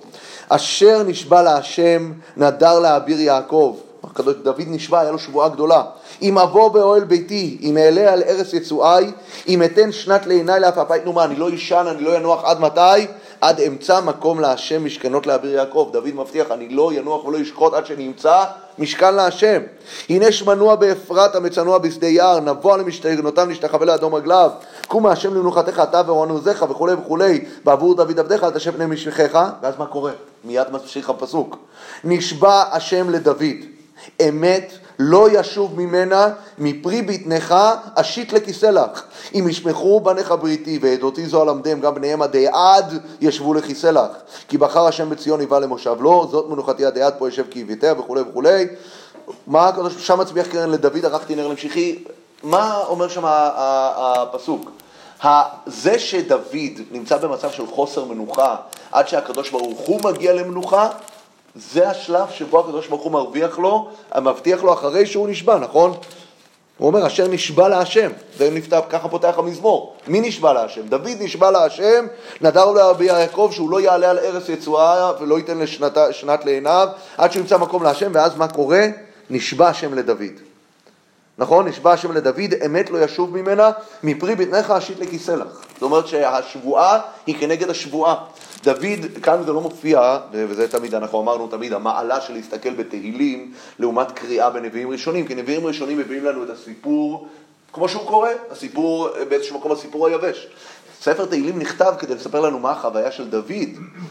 אשר 0.49 1.03
נשבע 1.03 1.43
להשם 1.43 2.13
נדר 2.37 2.81
לאביר 2.81 3.21
יעקב. 3.21 3.77
הקדוש 4.05 4.35
דוד 4.43 4.65
נשבע, 4.67 5.01
היה 5.01 5.11
לו 5.11 5.19
שבועה 5.19 5.49
גדולה. 5.49 5.83
אם 6.23 6.39
אבוא 6.39 6.69
באוהל 6.69 7.05
ביתי, 7.05 7.59
אם 7.63 7.77
אעלה 7.77 8.13
על 8.13 8.23
ארץ 8.23 8.53
יצואי, 8.53 9.11
אם 9.49 9.63
אתן 9.63 9.93
שנת 9.93 10.27
לעיניי 10.27 10.61
לעפעפי, 10.61 10.95
מה, 11.15 11.25
אני 11.25 11.37
לא 11.37 11.49
אישן, 11.49 11.85
אני 11.89 12.03
לא 12.03 12.17
ינוח 12.17 12.45
עד 12.45 12.61
מתי? 12.61 13.07
עד 13.41 13.61
אמצא 13.61 14.01
מקום 14.01 14.41
להשם 14.41 14.85
משכנות 14.85 15.27
לאביר 15.27 15.55
יעקב. 15.55 15.89
דוד 15.93 16.15
מבטיח, 16.15 16.51
אני 16.51 16.69
לא 16.69 16.93
ינוח 16.93 17.25
ולא 17.25 17.39
ישקוט 17.39 17.75
עד 17.75 17.87
שנמצא 17.87 18.45
משכן 18.79 19.15
להשם. 19.15 19.61
הנה 20.09 20.33
שמנוע 20.33 20.75
באפרת 20.75 21.35
המצנוע 21.35 21.79
בשדה 21.79 22.07
יער, 22.07 22.41
נבוא 22.41 22.77
למשתגנותיו 22.77 23.47
נשתחווה 23.47 23.87
לאדום 23.87 24.15
רגליו. 24.15 24.51
קום 24.89 25.03
מהשם 25.03 25.35
למנוחתך 25.35 25.83
אתה 25.83 26.03
ואורן 26.07 26.31
עוזיך 26.31 26.65
וכולי 26.71 26.93
וכולי, 26.93 27.45
בעבור 27.65 27.95
דוד 27.95 28.19
עבדיך 28.19 28.45
אל 28.45 28.51
תשב 28.51 28.77
פני 28.77 28.87
משכיך. 28.87 29.39
ואז 29.63 29.75
מה 29.79 29.87
קורה? 29.87 30.13
מיד 30.45 30.67
ממשיך 30.71 31.11
הפסוק. 31.11 31.57
נשבע 32.05 32.63
השם 32.73 33.11
לדוד, 33.11 33.57
אמת 34.29 34.73
לא 34.99 35.29
ישוב 35.33 35.81
ממנה 35.81 36.29
מפרי 36.59 37.03
בטנך 37.03 37.55
אשית 37.95 38.33
לכיסא 38.33 38.67
לך. 38.67 39.03
אם 39.35 39.47
ישמחו 39.49 40.01
בניך 40.01 40.35
בריתי 40.41 40.79
ועדותי 40.83 41.27
זו 41.27 41.43
אלמדם 41.43 41.81
גם 41.81 41.95
בניהם 41.95 42.23
עדי 42.23 42.47
עד 42.53 42.99
ישבו 43.21 43.55
לכיסא 43.55 43.87
לך. 43.87 44.11
כי 44.49 44.59
בחר 44.59 44.87
השם 44.87 45.11
בציון 45.11 45.41
יבא 45.41 45.59
למושב 45.59 45.97
לו, 46.01 46.29
זאת 46.31 46.49
מנוחתי 46.49 46.85
עדי 46.85 47.03
עד 47.03 47.15
פה 47.19 47.29
ישב 47.29 47.45
כי 47.51 47.61
הביתיה 47.61 47.93
וכולי 47.99 48.21
וכולי. 48.21 48.67
מה 49.47 49.69
הקדוש 49.69 50.07
שם 50.07 50.21
מצביח 50.21 50.47
קרן 50.47 50.71
לדוד 50.71 51.05
ערכתי 51.05 51.35
נר 51.35 51.49
למשיחי, 51.49 52.05
מה 52.43 52.77
אומר 52.87 53.09
שם 53.09 53.23
הפסוק? 53.27 54.71
זה 55.67 55.99
שדוד 55.99 56.81
נמצא 56.91 57.17
במצב 57.17 57.51
של 57.51 57.67
חוסר 57.67 58.05
מנוחה 58.05 58.57
עד 58.93 59.09
שהקדוש 59.09 59.51
ברוך 59.51 59.81
הוא 59.81 60.01
מגיע 60.05 60.33
למנוחה, 60.33 60.89
זה 61.55 61.91
השלב 61.91 62.31
שבו 62.31 62.61
הקדוש 62.61 62.87
ברוך 62.87 63.03
הוא 63.03 63.13
מרוויח 63.13 63.59
לו, 63.59 63.89
מבטיח 64.23 64.63
לו 64.63 64.73
אחרי 64.73 65.07
שהוא 65.07 65.29
נשבע, 65.29 65.59
נכון? 65.59 65.95
הוא 66.79 66.89
אומר, 66.89 67.07
אשר 67.07 67.29
נשבע 67.29 67.69
להשם, 67.69 68.11
זה 68.37 68.51
נפתח, 68.51 68.81
ככה 68.91 69.09
פותח 69.09 69.35
המזמור. 69.39 69.97
מי 70.07 70.21
נשבע 70.21 70.53
להשם? 70.53 70.89
דוד 70.89 71.17
נשבע 71.21 71.51
להשם, 71.51 72.07
נדר 72.41 72.71
לרבי 72.71 73.05
יעקב 73.05 73.51
שהוא 73.53 73.71
לא 73.71 73.81
יעלה 73.81 74.11
על 74.11 74.19
ארץ 74.19 74.49
יצואה 74.49 75.13
ולא 75.21 75.39
ייתן 75.39 75.59
לשנת 75.59 76.45
לעיניו, 76.45 76.89
עד 77.17 77.33
שהוא 77.33 77.41
ימצא 77.41 77.59
מקום 77.59 77.83
להשם, 77.83 78.11
ואז 78.15 78.37
מה 78.37 78.49
קורה? 78.49 78.87
נשבע 79.31 79.69
השם 79.69 79.95
לדוד. 79.95 80.48
נכון? 81.39 81.69
נשבע 81.69 81.93
השם 81.93 82.13
לדוד, 82.13 82.55
אמת 82.67 82.91
לא 82.91 82.99
ישוב 82.99 83.37
ממנה, 83.41 83.71
מפרי 84.03 84.35
בטנך 84.35 84.71
אשית 84.71 84.99
לכיסא 85.01 85.33
לך. 85.33 85.65
זאת 85.73 85.83
אומרת 85.83 86.07
שהשבועה 86.07 87.01
היא 87.27 87.37
כנגד 87.41 87.71
השבועה. 87.71 88.17
דוד, 88.65 89.19
כאן 89.23 89.43
זה 89.47 89.53
לא 89.53 89.61
מופיע, 89.61 90.19
וזה 90.33 90.69
תמיד, 90.69 90.95
אנחנו 90.95 91.21
אמרנו 91.21 91.47
תמיד, 91.47 91.73
המעלה 91.73 92.21
של 92.21 92.33
להסתכל 92.33 92.75
בתהילים 92.75 93.53
לעומת 93.79 94.13
קריאה 94.13 94.51
בנביאים 94.51 94.91
ראשונים, 94.91 95.27
כי 95.27 95.35
נביאים 95.35 95.67
ראשונים 95.67 95.99
מביאים 95.99 96.25
לנו 96.25 96.45
את 96.45 96.51
הסיפור 96.51 97.29
כמו 97.73 97.89
שהוא 97.89 98.07
קורה, 98.07 98.31
הסיפור, 98.51 99.09
באיזשהו 99.29 99.59
מקום 99.59 99.73
הסיפור 99.73 100.07
היבש. 100.07 100.49
ספר 101.01 101.25
תהילים 101.25 101.59
נכתב 101.59 101.95
כדי 101.99 102.15
לספר 102.15 102.41
לנו 102.41 102.59
מה 102.59 102.71
החוויה 102.71 103.13
של 103.13 103.31
דוד 103.31 103.69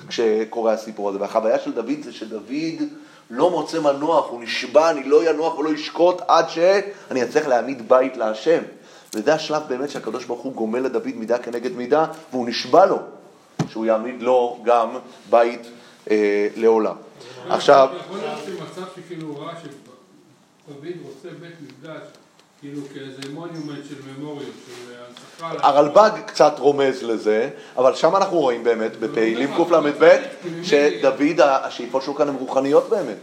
כשקורה 0.07 0.73
הסיפור 0.73 1.09
הזה, 1.09 1.21
והחוויה 1.21 1.59
של 1.59 1.71
דוד 1.71 2.03
זה 2.03 2.13
שדוד 2.13 2.81
לא 3.29 3.49
מוצא 3.49 3.79
מנוח, 3.79 4.29
הוא 4.29 4.43
נשבע, 4.43 4.89
אני 4.89 5.03
לא 5.03 5.29
ינוח 5.29 5.57
ולא 5.57 5.69
ישקוט 5.69 6.21
עד 6.27 6.49
שאני 6.49 7.23
אצליח 7.23 7.47
להעמיד 7.47 7.89
בית 7.89 8.17
להשם. 8.17 8.61
וזה 9.13 9.33
השלב 9.33 9.61
באמת 9.67 9.89
שהקדוש 9.89 10.25
ברוך 10.25 10.41
הוא 10.41 10.53
גומל 10.53 10.79
לדוד 10.79 11.15
מידה 11.15 11.37
כנגד 11.37 11.75
מידה, 11.75 12.05
והוא 12.31 12.49
נשבע 12.49 12.85
לו 12.85 12.97
שהוא 13.69 13.85
יעמיד 13.85 14.21
לו 14.21 14.59
גם 14.63 14.89
בית 15.29 15.61
אה, 16.11 16.47
לעולם. 16.55 16.95
עכשיו... 17.49 17.89
יכול 17.99 18.17
להיות 18.17 18.39
שמצב 18.45 18.87
שכאילו 18.95 19.27
הוא 19.27 19.39
ראה 19.39 19.53
שדוד 19.63 20.93
רוצה 21.03 21.29
בית 21.41 21.55
מקדש 21.61 22.01
כאילו 22.61 22.81
כאיזה 22.93 23.33
מוניומנט 23.33 23.85
של 23.89 23.95
ממוריות, 24.17 24.53
של 24.65 24.93
הנצחה. 25.07 25.67
הרלב"ג 25.67 26.09
קצת 26.25 26.53
רומז 26.59 27.03
לזה, 27.03 27.49
אבל 27.77 27.95
שם 27.95 28.15
אנחנו 28.15 28.39
רואים 28.39 28.63
באמת, 28.63 28.99
בתהילים 28.99 29.49
קל"ב, 29.55 30.17
שדוד, 30.63 31.41
השאיפות 31.41 32.03
שלו 32.03 32.15
כאן 32.15 32.29
הן 32.29 32.35
רוחניות 32.35 32.89
באמת. 32.89 33.17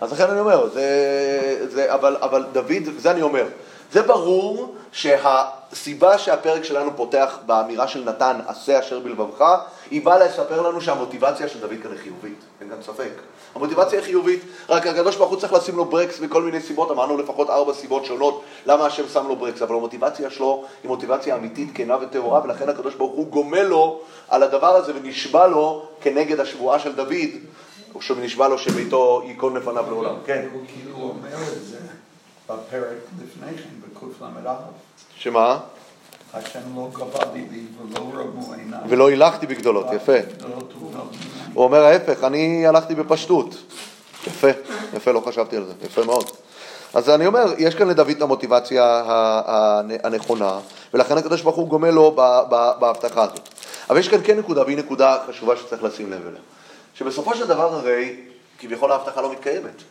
אז 0.00 0.12
לכן 0.12 0.30
אני 0.30 0.40
אומר, 0.40 0.68
זה, 0.68 1.66
זה, 1.70 1.94
אבל, 1.94 2.16
אבל 2.20 2.44
דוד, 2.52 2.82
זה 2.98 3.10
אני 3.10 3.22
אומר, 3.22 3.46
זה 3.92 4.02
ברור 4.02 4.74
שהסיבה 4.92 6.18
שהפרק 6.18 6.64
שלנו 6.64 6.90
פותח 6.96 7.38
באמירה 7.46 7.88
של 7.88 8.04
נתן, 8.04 8.40
עשה 8.46 8.80
אשר 8.80 9.00
בלבבך, 9.00 9.44
היא 9.90 10.04
באה 10.04 10.18
לספר 10.18 10.62
לנו 10.62 10.80
שהמוטיבציה 10.80 11.48
של 11.48 11.60
דוד 11.60 11.76
כאן 11.82 11.90
היא 11.92 12.00
חיובית, 12.00 12.38
אין 12.60 12.68
כאן 12.68 12.82
ספק. 12.82 13.12
המוטיבציה 13.54 13.98
היא 13.98 14.06
חיובית, 14.06 14.40
רק 14.68 14.86
הקדוש 14.86 15.16
ברוך 15.16 15.30
הוא 15.30 15.40
צריך 15.40 15.52
לשים 15.52 15.76
לו 15.76 15.84
ברקס 15.84 16.20
מכל 16.20 16.42
מיני 16.42 16.60
סיבות, 16.60 16.90
אמרנו 16.90 17.18
לפחות 17.18 17.50
ארבע 17.50 17.74
סיבות 17.74 18.04
שונות 18.04 18.44
למה 18.66 18.86
השם 18.86 19.08
שם 19.08 19.28
לו 19.28 19.36
ברקס, 19.36 19.62
אבל 19.62 19.74
המוטיבציה 19.74 20.30
שלו 20.30 20.64
היא 20.82 20.88
מוטיבציה 20.88 21.36
אמיתית, 21.36 21.68
כנה 21.74 21.96
וטהורה, 22.00 22.42
ולכן 22.44 22.68
הקדוש 22.68 22.94
ברוך 22.94 23.12
הוא 23.12 23.26
גומל 23.26 23.62
לו 23.62 24.00
על 24.28 24.42
הדבר 24.42 24.76
הזה 24.76 24.92
ונשבע 24.96 25.46
לו 25.46 25.86
כנגד 26.00 26.40
השבועה 26.40 26.78
של 26.78 26.92
דוד, 26.92 27.12
שנשבע 28.00 28.48
לו 28.48 28.58
שביתו 28.58 29.22
ייכון 29.26 29.56
לפניו 29.56 29.84
לעולם. 29.88 30.14
כן. 30.26 30.48
הוא 30.52 30.62
כאילו 30.66 30.96
אומר 30.96 31.42
את 31.56 31.64
זה 31.64 31.78
בפרק 32.46 32.96
לפני 33.22 33.56
כן, 33.56 33.68
בקל"א. 34.08 34.54
שמה? 35.16 35.58
השם 36.34 36.60
לא 36.76 36.88
גבה 36.92 37.24
ליבי 37.34 37.64
ולא 37.82 38.00
רמו 38.14 38.52
עיניי. 38.52 38.80
ולא 38.88 39.08
הילכתי 39.08 39.46
בגדולות, 39.46 39.86
יפה. 39.92 40.16
הוא 41.54 41.64
אומר 41.64 41.84
ההפך, 41.84 42.24
אני 42.24 42.66
הלכתי 42.66 42.94
בפשטות. 42.94 43.54
יפה, 44.26 44.48
יפה, 44.94 45.12
לא 45.12 45.20
חשבתי 45.20 45.56
על 45.56 45.64
זה, 45.64 45.72
יפה 45.84 46.04
מאוד. 46.04 46.30
אז 46.94 47.10
אני 47.10 47.26
אומר, 47.26 47.52
יש 47.58 47.74
כאן 47.74 47.88
לדוד 47.88 48.08
את 48.08 48.22
המוטיבציה 48.22 49.02
הנכונה, 50.04 50.58
ולכן 50.94 51.18
הקדוש 51.18 51.42
ברוך 51.42 51.56
הוא 51.56 51.68
גומל 51.68 51.90
לו 51.90 52.10
בהבטחה 52.78 53.22
הזאת. 53.22 53.48
אבל 53.90 53.98
יש 53.98 54.08
כאן 54.08 54.18
כן 54.24 54.38
נקודה, 54.38 54.62
והיא 54.62 54.78
נקודה 54.78 55.16
חשובה 55.28 55.56
שצריך 55.56 55.82
לשים 55.82 56.12
לב 56.12 56.26
אליה. 56.26 56.40
שבסופו 56.94 57.34
של 57.34 57.46
דבר 57.46 57.74
הרי, 57.74 58.16
כביכול 58.58 58.92
ההבטחה 58.92 59.20
לא 59.20 59.32
מתקיימת. 59.32 59.82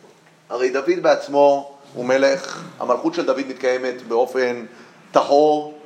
הרי 0.50 0.70
דוד 0.70 1.02
בעצמו 1.02 1.74
הוא 1.94 2.04
מלך, 2.04 2.62
המלכות 2.78 3.14
של 3.14 3.26
דוד 3.26 3.46
מתקיימת 3.48 4.02
באופן 4.08 4.66
טהור, 5.12 5.78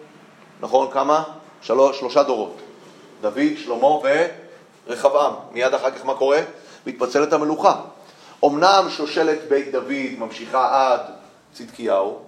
נכון? 0.61 0.91
כמה? 0.93 1.23
שלוש, 1.61 1.99
שלושה 1.99 2.23
דורות. 2.23 2.57
דוד, 3.21 3.57
שלמה 3.57 3.89
ורחבעם. 4.87 5.33
מיד 5.53 5.75
אחר 5.75 5.91
כך 5.91 6.05
מה 6.05 6.15
קורה? 6.15 6.41
מתפצלת 6.87 7.33
המלוכה. 7.33 7.81
אמנם 8.45 8.87
שושלת 8.89 9.49
בית 9.49 9.73
דוד 9.73 10.19
ממשיכה 10.19 10.93
עד 10.93 11.01
צדקיהו, 11.53 12.19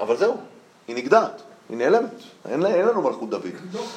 אבל 0.00 0.16
זהו, 0.16 0.36
היא 0.88 0.96
נגדעת, 0.96 1.42
היא 1.68 1.76
נעלמת, 1.76 2.10
אין, 2.48 2.66
אין 2.66 2.86
לנו 2.86 3.02
מלכות 3.02 3.30
דוד. 3.30 3.46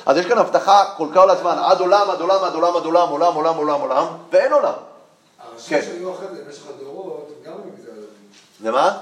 אז 0.05 0.17
יש 0.17 0.25
כאן 0.25 0.37
הבטחה 0.37 0.93
כל 0.97 1.07
כך 1.15 1.23
הזמן, 1.29 1.57
עד 1.57 1.79
עולם, 1.79 2.09
עד 2.09 2.21
עולם, 2.21 2.43
עד 2.43 2.53
עולם, 2.53 2.75
עד 2.75 2.85
עולם, 2.85 3.09
עולם, 3.09 3.35
עולם, 3.35 3.55
עולם, 3.55 3.81
עולם, 3.81 4.05
ואין 4.31 4.53
עולם. 4.53 4.73
הראשים 5.39 5.77
כן. 5.77 5.85
שהיו 5.85 6.13
אחרי 6.13 6.27
זה 6.27 6.43
במשך 6.45 6.63
הדורות, 6.69 7.31
גם 7.45 7.53
במגזר 7.53 7.74
הדתי. 8.61 8.69
למה? 8.69 8.97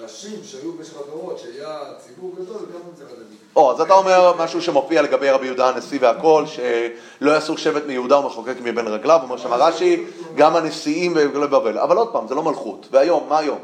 הראשים 0.00 0.40
שהיו 0.44 0.72
במשך 0.72 0.92
הדורות, 1.06 1.38
שהיה 1.38 1.78
ציבור 2.06 2.32
גדול, 2.34 2.56
גם 2.56 2.80
במגזר 2.86 3.04
הדתי. 3.04 3.34
או, 3.56 3.72
אז 3.72 3.80
אתה 3.80 3.94
אומר 3.94 4.32
משהו 4.38 4.62
שמופיע 4.62 5.02
לגבי 5.02 5.30
רבי 5.30 5.46
יהודה 5.46 5.68
הנשיא 5.68 5.98
והכל, 6.02 6.44
שלא 6.46 7.30
יעשו 7.30 7.58
שבט 7.58 7.82
מיהודה 7.86 8.18
ומחוקק 8.18 8.54
מבין 8.62 8.86
רגליו, 8.88 9.20
אומר 9.22 9.36
שם 9.36 9.52
רש"י, 9.52 10.04
גם 10.34 10.56
הנשיאים 10.56 11.12
וגולי 11.16 11.46
בבל. 11.46 11.78
אבל 11.78 11.96
עוד 11.96 12.12
פעם, 12.12 12.28
זה 12.28 12.34
לא 12.34 12.42
מלכות. 12.42 12.86
והיום, 12.90 13.26
מה 13.28 13.38
היום? 13.38 13.58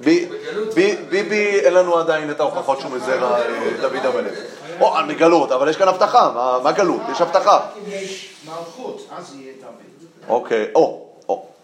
בי- 0.00 0.28
בי- 0.74 0.96
ביבי, 1.08 1.60
אין 1.60 1.74
לנו 1.74 1.98
עדיין 1.98 2.30
את 2.30 2.40
ההוכחות 2.40 2.80
שהוא 2.80 2.90
מזרע 2.92 3.38
אה, 3.40 3.70
דוד 3.80 3.96
המלך. 4.06 4.38
או, 4.80 4.94
מגלות, 5.06 5.52
אבל 5.52 5.68
יש 5.68 5.76
כאן 5.76 5.88
הבטחה, 5.88 6.30
מה- 6.34 6.58
מה 6.62 6.72
גלות? 6.72 7.00
יש 7.12 7.20
הבטחה. 7.20 7.60
אם 7.76 7.92
יש 7.92 8.34
מלכות, 8.48 9.06
אז 9.16 9.34
יהיה 9.34 9.52
דוד. 9.60 10.08
אוקיי, 10.28 10.66
או, 10.74 10.80
או, 10.80 11.05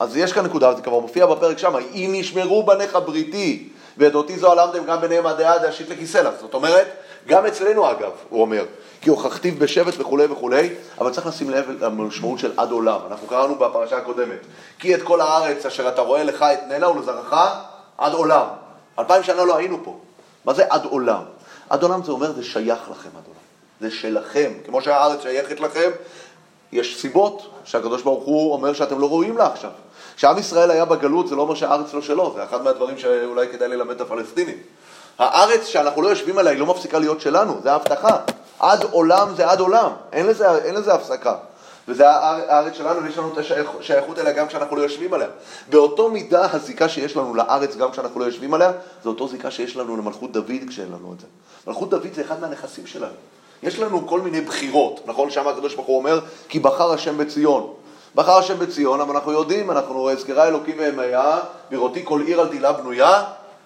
אז 0.02 0.16
יש 0.16 0.32
כאן 0.32 0.44
נקודה, 0.44 0.74
זה 0.74 0.82
כבר 0.82 0.98
מופיע 0.98 1.26
בפרק 1.26 1.58
שם, 1.58 1.74
אם 1.94 2.12
ישמרו 2.14 2.62
בניך 2.62 2.98
בריתי, 3.06 3.68
ואת 3.98 4.14
אותי 4.14 4.38
זו 4.38 4.52
עלמתם 4.52 4.84
גם 4.84 5.00
ביניהם 5.00 5.26
עד 5.26 5.40
להשית 5.40 5.88
לכיסא 5.88 6.18
לך. 6.18 6.34
זאת 6.40 6.54
אומרת, 6.54 6.86
גם 7.26 7.46
אצלנו 7.46 7.90
אגב, 7.90 8.10
הוא 8.28 8.40
אומר, 8.40 8.64
כי 9.00 9.10
הוכחתיו 9.10 9.52
בשבט 9.58 9.94
וכולי 9.98 10.24
וכולי, 10.24 10.70
אבל 10.98 11.10
צריך 11.10 11.26
לשים 11.26 11.50
לב 11.50 11.84
למשמעות 11.84 12.38
של 12.38 12.52
עד 12.56 12.70
עולם. 12.70 13.00
אנחנו 13.10 13.26
קראנו 13.26 13.54
בפרשה 13.54 13.96
הקודמת, 13.96 14.38
כי 14.78 14.94
את 14.94 15.02
כל 15.02 15.20
הארץ 15.20 15.66
אשר 15.66 15.88
אתה 15.88 16.02
רואה 16.02 16.24
לך 16.24 16.42
אתננה 16.42 16.88
ולזרעך 16.88 17.34
עד 17.98 18.12
עולם. 18.12 18.46
אלפיים 18.98 19.22
שנה 19.22 19.44
לא 19.44 19.56
היינו 19.56 19.84
פה. 19.84 19.98
מה 20.44 20.54
זה 20.54 20.64
עד 20.70 20.84
עולם? 20.84 21.22
עד 21.70 21.82
עולם 21.82 22.02
זה 22.04 22.12
אומר, 22.12 22.32
זה 22.32 22.44
שייך 22.44 22.90
לכם 22.90 23.08
עד 23.08 23.24
עולם. 23.26 23.42
זה 23.80 23.90
שלכם. 23.90 24.52
כמו 24.66 24.82
שהארץ 24.82 25.22
שייכת 25.22 25.60
לכם, 25.60 25.90
יש 26.72 27.00
סיבות 27.00 27.50
שהקדוש 27.64 28.02
ברוך 28.02 28.24
הוא 28.24 28.52
אומר 28.52 28.72
שאתם 28.72 28.98
לא 28.98 29.06
ראויים 29.06 29.36
לה 29.36 29.46
עכשיו. 29.46 29.70
כשעם 30.22 30.38
ישראל 30.38 30.70
היה 30.70 30.84
בגלות 30.84 31.28
זה 31.28 31.36
לא 31.36 31.42
אומר 31.42 31.54
שהארץ 31.54 31.94
לא 31.94 32.02
שלו, 32.02 32.32
זה 32.36 32.44
אחד 32.44 32.62
מהדברים 32.62 32.98
שאולי 32.98 33.48
כדאי 33.48 33.68
ללמד 33.68 33.94
את 33.94 34.00
הפלסטינים. 34.00 34.56
הארץ 35.18 35.66
שאנחנו 35.66 36.02
לא 36.02 36.08
יושבים 36.08 36.38
עליה 36.38 36.52
היא 36.52 36.60
לא 36.60 36.66
מפסיקה 36.66 36.98
להיות 36.98 37.20
שלנו, 37.20 37.60
זה 37.62 37.72
ההבטחה. 37.72 38.16
עד 38.58 38.84
עולם 38.90 39.28
זה 39.36 39.50
עד 39.50 39.60
עולם, 39.60 39.90
אין 40.12 40.26
לזה, 40.26 40.56
אין 40.64 40.74
לזה 40.74 40.94
הפסקה. 40.94 41.34
וזה 41.88 42.10
האר- 42.10 42.44
הארץ 42.48 42.72
שלנו 42.74 43.02
ויש 43.02 43.18
לנו 43.18 43.32
את 43.32 43.38
השייכות 43.80 44.18
אליה 44.18 44.32
גם 44.32 44.48
כשאנחנו 44.48 44.76
לא 44.76 44.82
יושבים 44.82 45.14
עליה. 45.14 45.28
באותו 45.70 46.10
מידה 46.10 46.46
הזיקה 46.52 46.88
שיש 46.88 47.16
לנו 47.16 47.34
לארץ 47.34 47.76
גם 47.76 47.90
כשאנחנו 47.90 48.20
לא 48.20 48.24
יושבים 48.24 48.54
עליה, 48.54 48.72
זה 49.02 49.08
אותו 49.08 49.28
זיקה 49.28 49.50
שיש 49.50 49.76
לנו 49.76 49.96
למלכות 49.96 50.32
דוד 50.32 50.50
כשאין 50.68 50.88
לנו 50.88 51.12
את 51.16 51.20
זה. 51.20 51.26
מלכות 51.66 51.90
דוד 51.90 52.08
זה 52.14 52.22
אחד 52.22 52.40
מהנכסים 52.40 52.86
שלנו. 52.86 53.12
יש 53.62 53.78
לנו 53.78 54.06
כל 54.08 54.20
מיני 54.20 54.40
בחירות, 54.40 55.00
נכון? 55.06 55.30
שם 55.30 55.48
הקדוש 55.48 55.74
ברוך 55.74 55.86
הוא 55.86 55.98
אומר, 55.98 56.20
כי 56.48 56.58
בחר 56.60 56.92
השם 56.92 57.18
בציון. 57.18 57.72
בחר 58.14 58.38
השם 58.38 58.58
בציון, 58.58 59.00
אבל 59.00 59.14
אנחנו 59.14 59.32
יודעים, 59.32 59.70
אנחנו 59.70 60.10
אזכרה 60.10 60.48
אלוקים 60.48 60.76
ואמיה, 60.78 61.38
בראותי 61.70 62.02
כל 62.04 62.20
עיר 62.20 62.40
על 62.40 62.48
תילה 62.48 62.72
בנויה, 62.72 63.24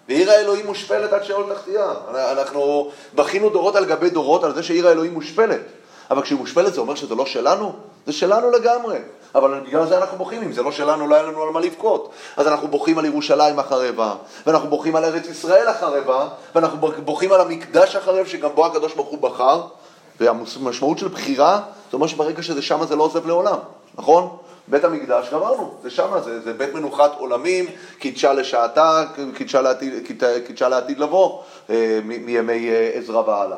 ועיר 0.08 0.30
האלוהים 0.30 0.66
מושפלת 0.66 1.12
עד 1.12 1.24
שאול 1.24 1.54
תחתיה. 1.54 1.92
אנחנו 2.14 2.90
בכינו 3.14 3.50
דורות 3.50 3.76
על 3.76 3.84
גבי 3.84 4.10
דורות 4.10 4.44
על 4.44 4.54
זה 4.54 4.62
שעיר 4.62 4.88
האלוהים 4.88 5.14
מושפלת. 5.14 5.60
אבל 6.10 6.22
כשהיא 6.22 6.38
מושפלת 6.38 6.74
זה 6.74 6.80
אומר 6.80 6.94
שזה 6.94 7.14
לא 7.14 7.26
שלנו? 7.26 7.72
זה 8.06 8.12
שלנו 8.12 8.50
לגמרי. 8.50 8.98
אבל 9.34 9.60
בגלל 9.66 9.86
זה 9.86 9.98
אנחנו 9.98 10.18
בוכים, 10.18 10.42
אם 10.42 10.52
זה 10.52 10.62
לא 10.62 10.72
שלנו, 10.72 11.06
לא 11.06 11.14
היה 11.14 11.24
לנו 11.24 11.42
על 11.42 11.50
מה 11.50 11.60
לבכות. 11.60 12.10
אז 12.36 12.46
אנחנו 12.46 12.68
בוכים 12.68 12.98
על 12.98 13.04
ירושלים 13.04 13.58
החרבה, 13.58 14.14
ואנחנו 14.46 14.68
בוכים 14.68 14.96
על 14.96 15.04
ארץ 15.04 15.26
ישראל 15.26 15.68
החרבה, 15.68 16.28
ואנחנו 16.54 16.78
בוכים 17.04 17.32
על 17.32 17.40
המקדש 17.40 17.96
החרב 17.96 18.26
שגם 18.26 18.50
בו 18.54 18.66
הקדוש 18.66 18.94
ברוך 18.94 19.08
הוא 19.08 19.18
בחר, 19.18 19.62
והמשמעות 20.20 20.98
של 20.98 21.08
בחירה, 21.08 21.60
זה 21.90 21.96
אומר 21.96 22.06
שברגע 22.06 22.42
שזה 22.42 22.62
שמה 22.62 22.86
זה 22.86 22.96
לא 22.96 23.02
עוזב 23.02 23.26
לעולם, 23.26 23.58
נכון? 23.98 24.36
בית 24.68 24.84
המקדש, 24.84 25.28
גמרנו, 25.32 25.74
זה 25.82 25.90
שמה, 25.90 26.20
זה, 26.20 26.40
זה 26.40 26.52
בית 26.52 26.74
מנוחת 26.74 27.12
עולמים, 27.18 27.66
קידשה 27.98 28.32
לשעתה, 28.32 29.04
קידשה 29.34 29.60
לעתיד, 29.60 30.06
קידשה 30.46 30.68
לעתיד 30.68 30.98
לבוא, 30.98 31.42
אה, 31.70 32.00
מימי 32.04 32.70
אה, 32.70 32.90
עזרא 32.94 33.22
והלאה. 33.26 33.56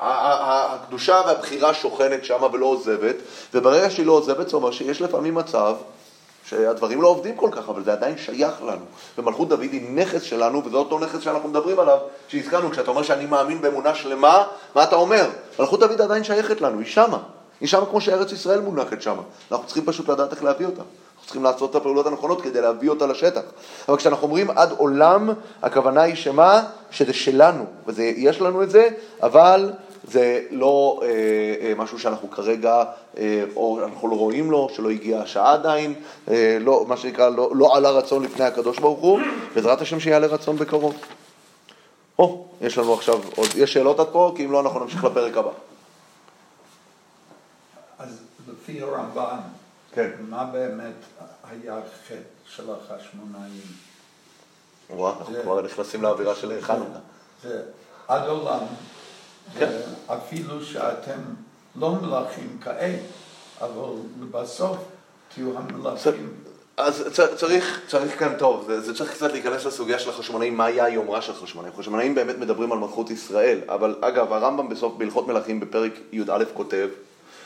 והקדושה 0.00 1.20
והבחירה 1.26 1.74
שוכנת 1.74 2.24
שמה 2.24 2.46
ולא 2.52 2.66
עוזבת, 2.66 3.16
וברגע 3.54 3.90
שהיא 3.90 4.06
לא 4.06 4.12
עוזבת 4.12 4.48
זה 4.48 4.56
אומר 4.56 4.70
שיש 4.70 5.00
לפעמים 5.00 5.34
מצב 5.34 5.74
שהדברים 6.44 7.02
לא 7.02 7.08
עובדים 7.08 7.36
כל 7.36 7.48
כך, 7.52 7.68
אבל 7.68 7.84
זה 7.84 7.92
עדיין 7.92 8.18
שייך 8.18 8.62
לנו. 8.62 8.84
ומלכות 9.18 9.48
דוד 9.48 9.60
היא 9.60 9.90
נכס 9.94 10.22
שלנו, 10.22 10.64
וזה 10.64 10.76
אותו 10.76 10.98
נכס 10.98 11.20
שאנחנו 11.20 11.48
מדברים 11.48 11.80
עליו, 11.80 11.98
שהזכרנו, 12.28 12.70
כשאתה 12.70 12.90
אומר 12.90 13.02
שאני 13.02 13.26
מאמין 13.26 13.60
באמונה 13.60 13.94
שלמה, 13.94 14.44
מה 14.74 14.84
אתה 14.84 14.96
אומר? 14.96 15.28
מלכות 15.58 15.80
דוד 15.80 16.00
עדיין 16.00 16.24
שייכת 16.24 16.60
לנו, 16.60 16.78
היא 16.78 16.86
שמה. 16.86 17.18
היא 17.60 17.68
שמה 17.68 17.86
כמו 17.86 18.00
שארץ 18.00 18.32
ישראל 18.32 18.60
מונחת 18.60 19.02
שמה. 19.02 19.22
אנחנו 19.52 19.66
צריכים 19.66 19.84
פשוט 19.84 20.08
לדעת 20.08 20.32
איך 20.32 20.44
להביא 20.44 20.66
אותה. 20.66 20.82
אנחנו 20.82 21.24
צריכים 21.24 21.44
לעשות 21.44 21.70
את 21.70 21.74
הפעולות 21.74 22.06
הנכונות 22.06 22.42
כדי 22.42 22.60
להביא 22.60 22.90
אותה 22.90 23.06
לשטח. 23.06 23.40
אבל 23.88 23.96
כשאנחנו 23.96 24.26
אומרים 24.26 24.50
עד 24.50 24.70
עולם, 24.70 25.30
הכוונה 25.62 26.02
היא 26.02 26.14
שמה? 26.14 26.62
שזה 26.90 27.12
שלנו, 27.12 27.64
ויש 27.86 28.40
לנו 28.40 28.62
את 28.62 28.70
זה, 28.70 28.88
אבל 29.22 29.70
זה 30.04 30.40
לא 30.50 31.00
אה, 31.02 31.08
אה, 31.60 31.72
משהו 31.76 31.98
שאנחנו 31.98 32.30
כרגע, 32.30 32.84
אה, 33.18 33.44
או 33.56 33.80
אנחנו 33.84 34.08
לא 34.08 34.14
רואים 34.16 34.50
לו, 34.50 34.68
שלא 34.74 34.90
הגיעה 34.90 35.22
השעה 35.22 35.52
עדיין, 35.52 35.94
אה, 36.28 36.56
לא, 36.60 36.84
מה 36.88 36.96
שנקרא, 36.96 37.28
לא, 37.28 37.50
לא 37.54 37.76
עלה 37.76 37.90
רצון 37.90 38.22
לפני 38.22 38.44
הקדוש 38.44 38.78
ברוך 38.78 39.00
הוא, 39.00 39.20
בעזרת 39.54 39.80
השם 39.80 40.00
שיעלה 40.00 40.26
רצון 40.26 40.56
בקרוב. 40.56 40.94
או, 42.18 42.44
יש 42.60 42.78
לנו 42.78 42.94
עכשיו 42.94 43.20
עוד, 43.36 43.48
יש 43.56 43.72
שאלות 43.72 44.00
עד 44.00 44.06
פה? 44.12 44.32
כי 44.36 44.44
אם 44.44 44.52
לא, 44.52 44.60
אנחנו 44.60 44.80
נמשיך 44.80 45.04
לפרק 45.04 45.36
הבא. 45.36 45.50
לפי 48.62 48.82
הרמב"ן, 48.82 49.38
כן. 49.92 50.10
מה 50.28 50.44
באמת 50.44 50.94
היה 51.50 51.78
החטא 51.78 52.14
של 52.46 52.64
החשמונאים? 52.70 53.62
וואו, 54.90 55.18
אנחנו 55.18 55.34
כבר 55.42 55.62
נכנסים 55.62 56.02
לאווירה 56.02 56.34
של 56.34 56.60
חנוכה. 56.60 56.98
זה 57.42 57.62
עד 58.08 58.28
עולם, 58.28 58.64
כן. 59.58 59.80
אפילו 60.06 60.64
שאתם 60.64 61.18
לא 61.76 61.90
מלכים 61.90 62.58
כעת, 62.64 62.98
אבל 63.60 63.92
בסוף 64.30 64.76
תהיו 65.34 65.58
המלכים. 65.58 66.34
אז 66.76 67.04
צריך, 67.36 67.80
צריך 67.86 68.18
כאן, 68.18 68.34
טוב, 68.38 68.64
זה, 68.66 68.80
זה 68.80 68.94
צריך 68.94 69.12
קצת 69.12 69.32
להיכנס 69.32 69.64
לסוגיה 69.64 69.98
של 69.98 70.10
החשמונאים, 70.10 70.56
מה 70.56 70.64
היה 70.64 70.84
היומרה 70.84 71.22
של 71.22 71.32
החשמונאים. 71.32 71.74
החשמונאים 71.74 72.14
באמת 72.14 72.38
מדברים 72.38 72.72
על 72.72 72.78
מלכות 72.78 73.10
ישראל, 73.10 73.60
אבל 73.68 73.96
אגב, 74.00 74.32
הרמב"ם 74.32 74.68
בסוף, 74.68 74.94
בהלכות 74.98 75.26
מלכים, 75.26 75.60
בפרק 75.60 75.92
י"א 76.12 76.44
כותב, 76.54 76.88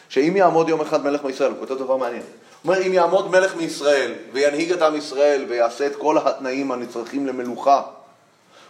שאם 0.09 0.37
יעמוד 0.37 0.69
יום 0.69 0.81
אחד 0.81 1.05
מלך 1.05 1.25
מישראל, 1.25 1.51
הוא 1.51 1.59
כותב 1.59 1.79
דבר 1.79 1.97
מעניין. 1.97 2.23
הוא 2.23 2.73
אומר, 2.73 2.87
אם 2.87 2.93
יעמוד 2.93 3.31
מלך 3.31 3.57
מישראל, 3.57 4.13
וינהיג 4.33 4.73
את 4.73 4.83
עם 4.83 4.97
ישראל, 4.97 5.45
ויעשה 5.49 5.87
את 5.87 5.97
כל 5.97 6.19
התנאים 6.19 6.73
הנצרכים 6.73 7.27
למלוכה, 7.27 7.83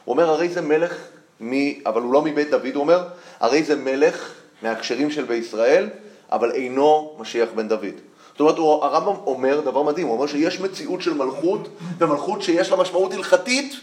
הוא 0.05 0.13
אומר, 0.13 0.31
הרי 0.31 0.49
זה 0.49 0.61
מלך, 0.61 0.97
מ... 1.41 1.53
אבל 1.87 2.03
הוא 2.03 2.13
לא 2.13 2.23
מבית 2.23 2.51
דוד, 2.51 2.75
הוא 2.75 2.81
אומר, 2.81 3.05
הרי 3.41 3.63
זה 3.63 3.77
מלך 3.77 4.33
מהכשרים 4.63 5.11
של 5.11 5.25
בית 5.25 5.45
ישראל, 5.45 5.89
אבל 6.33 6.53
אינו 6.53 7.17
משיח 7.19 7.49
בן 7.55 7.69
דוד. 7.69 7.95
זאת 8.33 8.41
אומרת, 8.41 8.57
הוא, 8.57 8.85
הרמב"ם 8.85 9.15
אומר 9.27 9.61
דבר 9.61 9.83
מדהים, 9.83 10.07
הוא 10.07 10.17
אומר 10.17 10.27
שיש 10.27 10.61
מציאות 10.61 11.03
של 11.03 11.15
מלכות, 11.15 11.69
ומלכות 11.99 12.43
שיש 12.43 12.71
לה 12.71 12.77
משמעות 12.77 13.13
הלכתית 13.13 13.75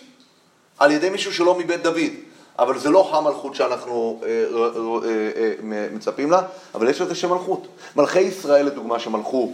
על 0.79 0.91
ידי 0.91 1.09
מישהו 1.09 1.33
שלא 1.33 1.59
מבית 1.59 1.83
דוד. 1.83 2.11
אבל 2.59 2.79
זה 2.79 2.89
לא 2.89 3.17
המלכות 3.17 3.55
שאנחנו 3.55 4.21
אה, 4.23 4.27
אה, 4.27 5.51
אה, 5.73 5.87
מצפים 5.93 6.31
לה, 6.31 6.41
אבל 6.75 6.89
יש 6.89 7.01
לזה 7.01 7.15
שם 7.15 7.31
מלכות. 7.31 7.67
מלכי 7.95 8.19
ישראל, 8.19 8.65
לדוגמה, 8.65 8.99
שמלכו 8.99 9.51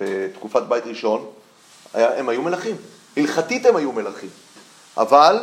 בתקופת 0.00 0.62
בית 0.62 0.86
ראשון, 0.86 1.26
הם 1.94 2.28
היו 2.28 2.42
מלכים. 2.42 2.76
הלכתית 3.16 3.66
הם 3.66 3.76
היו 3.76 3.92
מלכים. 3.92 4.30
אבל 4.96 5.38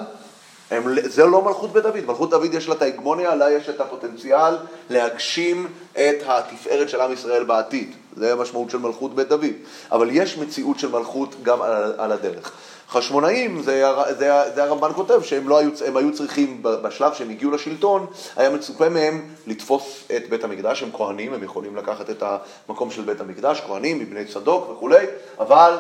הם, 0.72 0.84
זה 1.04 1.26
לא 1.26 1.42
מלכות 1.42 1.74
בית 1.74 1.84
דוד. 1.84 2.06
מלכות 2.08 2.30
דוד 2.30 2.54
יש 2.54 2.68
לה 2.68 2.76
את 2.76 2.82
ההגמוניה, 2.82 3.36
לה 3.36 3.52
יש 3.52 3.70
את 3.70 3.82
הפוטנציאל 3.82 4.58
להגשים 4.90 5.68
את 5.94 6.24
התפארת 6.28 6.90
של 6.90 7.02
עם 7.02 7.14
ישראל 7.14 7.44
בעתיד. 7.44 7.92
זה 8.16 8.34
המשמעות 8.34 8.70
של 8.70 8.78
מלכות 8.78 9.16
בית 9.16 9.28
דוד. 9.28 9.46
אבל 9.92 10.10
יש 10.12 10.38
מציאות 10.38 10.80
של 10.80 10.92
מלכות 10.92 11.36
גם 11.44 11.62
על, 11.62 11.94
על 11.98 12.12
הדרך. 12.12 12.52
חשמונאים, 12.90 13.62
זה, 13.64 13.84
זה, 14.10 14.32
זה 14.56 14.64
הרמב"ן 14.64 14.92
כותב, 14.96 15.22
שהם 15.24 15.50
לא 15.50 15.58
היו, 15.58 15.70
היו 15.96 16.14
צריכים, 16.14 16.60
בשלב 16.62 17.14
שהם 17.14 17.30
הגיעו 17.30 17.52
לשלטון, 17.52 18.06
היה 18.36 18.50
מצופה 18.50 18.90
מהם 18.90 19.22
לתפוס 19.48 20.04
את 20.16 20.30
בית 20.30 20.44
המקדש, 20.44 20.84
הם 20.84 20.90
כהנים, 20.94 21.34
הם 21.34 21.44
יכולים 21.44 21.76
לקחת 21.76 22.10
את 22.10 22.24
המקום 22.70 22.92
של 22.92 23.02
בית 23.02 23.22
המקדש, 23.22 23.62
כהנים 23.68 24.00
מבני 24.00 24.26
צדוק 24.26 24.70
וכולי, 24.70 25.06
אבל 25.40 25.78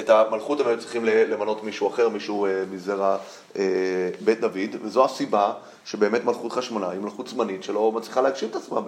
את 0.00 0.10
המלכות 0.10 0.60
הם 0.60 0.66
היו 0.66 0.78
צריכים 0.78 1.04
למנות 1.04 1.64
מישהו 1.64 1.88
אחר, 1.88 2.08
מישהו 2.08 2.46
אה, 2.46 2.62
מזרע 2.70 3.16
אה, 3.56 3.62
בית 4.20 4.40
דוד, 4.40 4.76
וזו 4.82 5.04
הסיבה 5.04 5.52
שבאמת 5.84 6.24
מלכות 6.24 6.52
חשמונאי 6.52 6.88
היא 6.88 7.00
מלכות 7.00 7.28
זמנית 7.28 7.62
שלא 7.62 7.92
מצליחה 7.92 8.20
להגשים 8.20 8.48
את 8.48 8.56
עצמה 8.56 8.80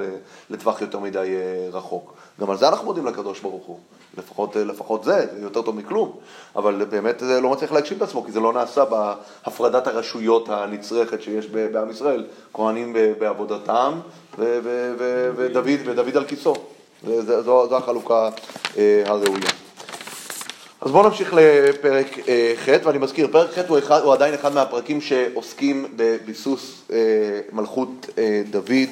לטווח 0.51 0.81
יותר 0.81 0.99
מדי 0.99 1.19
אה, 1.19 1.69
רחוק. 1.73 2.15
גם 2.41 2.51
על 2.51 2.57
זה 2.57 2.69
אנחנו 2.69 2.85
מודים 2.85 3.07
לקדוש 3.07 3.41
ברוך 3.41 3.65
הוא. 3.67 3.79
לפחות, 4.19 4.57
לפחות 4.57 5.05
זה, 5.05 5.27
זה 5.35 5.43
יותר 5.43 5.63
טוב 5.63 5.77
מכלום. 5.77 6.17
אבל 6.57 6.85
באמת 6.85 7.21
זה 7.21 7.41
לא 7.41 7.51
מצליח 7.51 7.73
להגשים 7.73 7.97
את 7.97 8.03
עצמו, 8.03 8.25
כי 8.25 8.33
זה 8.33 8.41
לא 8.41 8.53
נעשה 8.53 8.85
בהפרדת 8.85 9.87
הרשויות 9.87 10.49
הנצרכת 10.49 11.23
שיש 11.23 11.47
בעם 11.47 11.91
ישראל. 11.91 12.27
כהנים 12.53 12.97
בעבודתם 13.19 13.93
ודוד, 14.39 15.67
ודוד 15.85 16.17
על 16.17 16.25
כיסו. 16.25 16.55
זו, 17.05 17.77
החלוקה 17.77 18.29
הראויה. 19.07 19.62
אז 20.85 20.91
בואו 20.91 21.09
נמשיך 21.09 21.35
לפרק 21.37 22.29
אה, 22.29 22.55
ח', 22.57 22.87
ואני 22.87 22.99
מזכיר, 22.99 23.29
פרק 23.33 23.59
ח' 23.59 23.69
הוא, 23.69 23.79
אחד, 23.79 24.01
הוא 24.01 24.13
עדיין 24.13 24.35
אחד 24.35 24.53
מהפרקים 24.55 25.01
שעוסקים 25.01 25.87
בביסוס 25.97 26.83
אה, 26.93 26.99
מלכות 27.53 28.07
אה, 28.19 28.43
דוד 28.51 28.89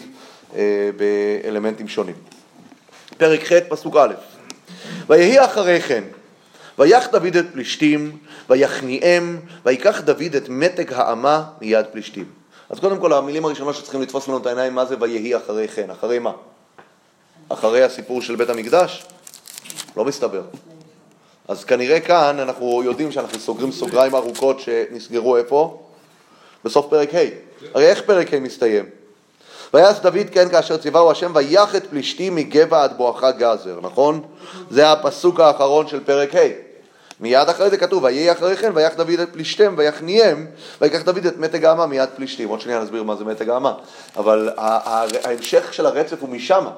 אה, 0.57 0.91
באלמנטים 0.97 1.89
שונים. 1.89 2.15
פרק 3.19 3.53
ח', 3.53 3.53
פסוק 3.69 3.97
א', 3.97 4.15
ויהי 5.07 5.45
אחרי 5.45 5.81
כן, 5.81 6.05
ויח 6.79 7.09
דוד 7.13 7.37
את 7.37 7.47
פלישתים, 7.53 8.19
ויכניעם, 8.51 9.39
ויקח 9.65 10.01
דוד 10.01 10.35
את 10.37 10.49
מתג 10.49 10.93
האמה 10.93 11.45
מיד 11.61 11.87
פלישתים. 11.93 12.27
אז 12.71 12.81
קודם 12.81 12.99
כל, 12.99 13.13
המילים 13.13 13.45
הראשונות 13.45 13.75
שצריכים 13.75 14.03
לתפוס 14.03 14.29
לנו 14.29 14.39
את 14.39 14.47
העיניים, 14.47 14.75
מה 14.75 14.85
זה 14.85 14.97
ויהי 15.01 15.37
אחרי 15.37 15.69
כן? 15.69 15.91
אחרי 15.91 16.19
מה? 16.19 16.33
אחרי 17.49 17.83
הסיפור 17.83 18.23
של 18.23 18.37
בית 18.37 18.51
המקדש? 18.51 19.05
לא 19.97 20.05
מסתבר. 20.05 20.43
אז 21.51 21.65
כנראה 21.65 22.01
כאן 22.01 22.37
אנחנו 22.41 22.83
יודעים 22.85 23.13
שאנחנו 23.13 23.39
סוגרים 23.39 23.73
סוגריים 23.73 24.15
ארוכות 24.15 24.61
שנסגרו 24.61 25.37
איפה? 25.37 25.83
בסוף 26.65 26.87
פרק 26.91 27.15
ה'. 27.15 27.19
הרי 27.75 27.87
איך 27.87 28.03
פרק 28.03 28.35
ה' 28.35 28.41
מסתיים? 28.41 28.85
ויעש 29.75 29.99
דוד 29.99 30.27
כן 30.33 30.49
כאשר 30.49 30.77
ציווהו 30.77 31.11
השם 31.11 31.33
ויח 31.35 31.77
את 31.77 31.87
פלישתי 31.87 32.31
מגבע 32.31 32.83
עד 32.83 32.97
בואכה 32.97 33.31
גזר, 33.31 33.79
נכון? 33.83 34.23
זה 34.71 34.93
הפסוק 34.93 35.41
האחרון 35.41 35.89
של 35.89 36.05
פרק 36.05 36.35
ה'. 36.35 36.39
מיד 37.21 37.49
אחרי 37.49 37.71
זה 37.71 37.77
כתוב, 37.77 38.05
ויהי 38.05 38.33
אחרי 38.33 38.57
כן, 38.57 38.73
ויח 38.75 38.95
דוד 38.95 39.21
את 39.23 39.29
פלישתם, 39.33 39.75
ויכניעם, 39.77 40.47
ויקח 40.81 41.03
דוד 41.03 41.27
את 41.27 41.37
מתג 41.37 41.65
האמה 41.65 41.87
מיד 41.87 42.09
פלישתים. 42.17 42.49
עוד 42.49 42.61
שנייה 42.61 42.83
נסביר 42.83 43.03
מה 43.03 43.17
זה 43.17 43.25
מתג 43.25 43.49
האמה. 43.49 43.75
אבל 44.17 44.51
ההמשך 44.57 45.75
של 45.75 45.87
הרצף 45.87 46.17
הוא 46.21 46.29
משמה. 46.29 46.71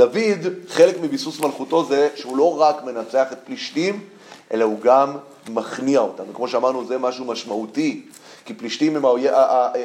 דוד, 0.00 0.52
חלק 0.68 0.96
מביסוס 1.02 1.40
מלכותו 1.40 1.84
זה 1.84 2.08
שהוא 2.14 2.36
לא 2.36 2.60
רק 2.60 2.84
מנצח 2.84 3.32
את 3.32 3.38
פלישתים, 3.44 4.00
אלא 4.52 4.64
הוא 4.64 4.80
גם 4.80 5.16
מכניע 5.48 6.00
אותם. 6.00 6.24
וכמו 6.30 6.48
שאמרנו, 6.48 6.84
זה 6.84 6.98
משהו 6.98 7.24
משמעותי, 7.24 8.02
כי 8.44 8.54
פלישתים 8.54 8.96
הם 8.96 9.04
האויב, 9.04 9.32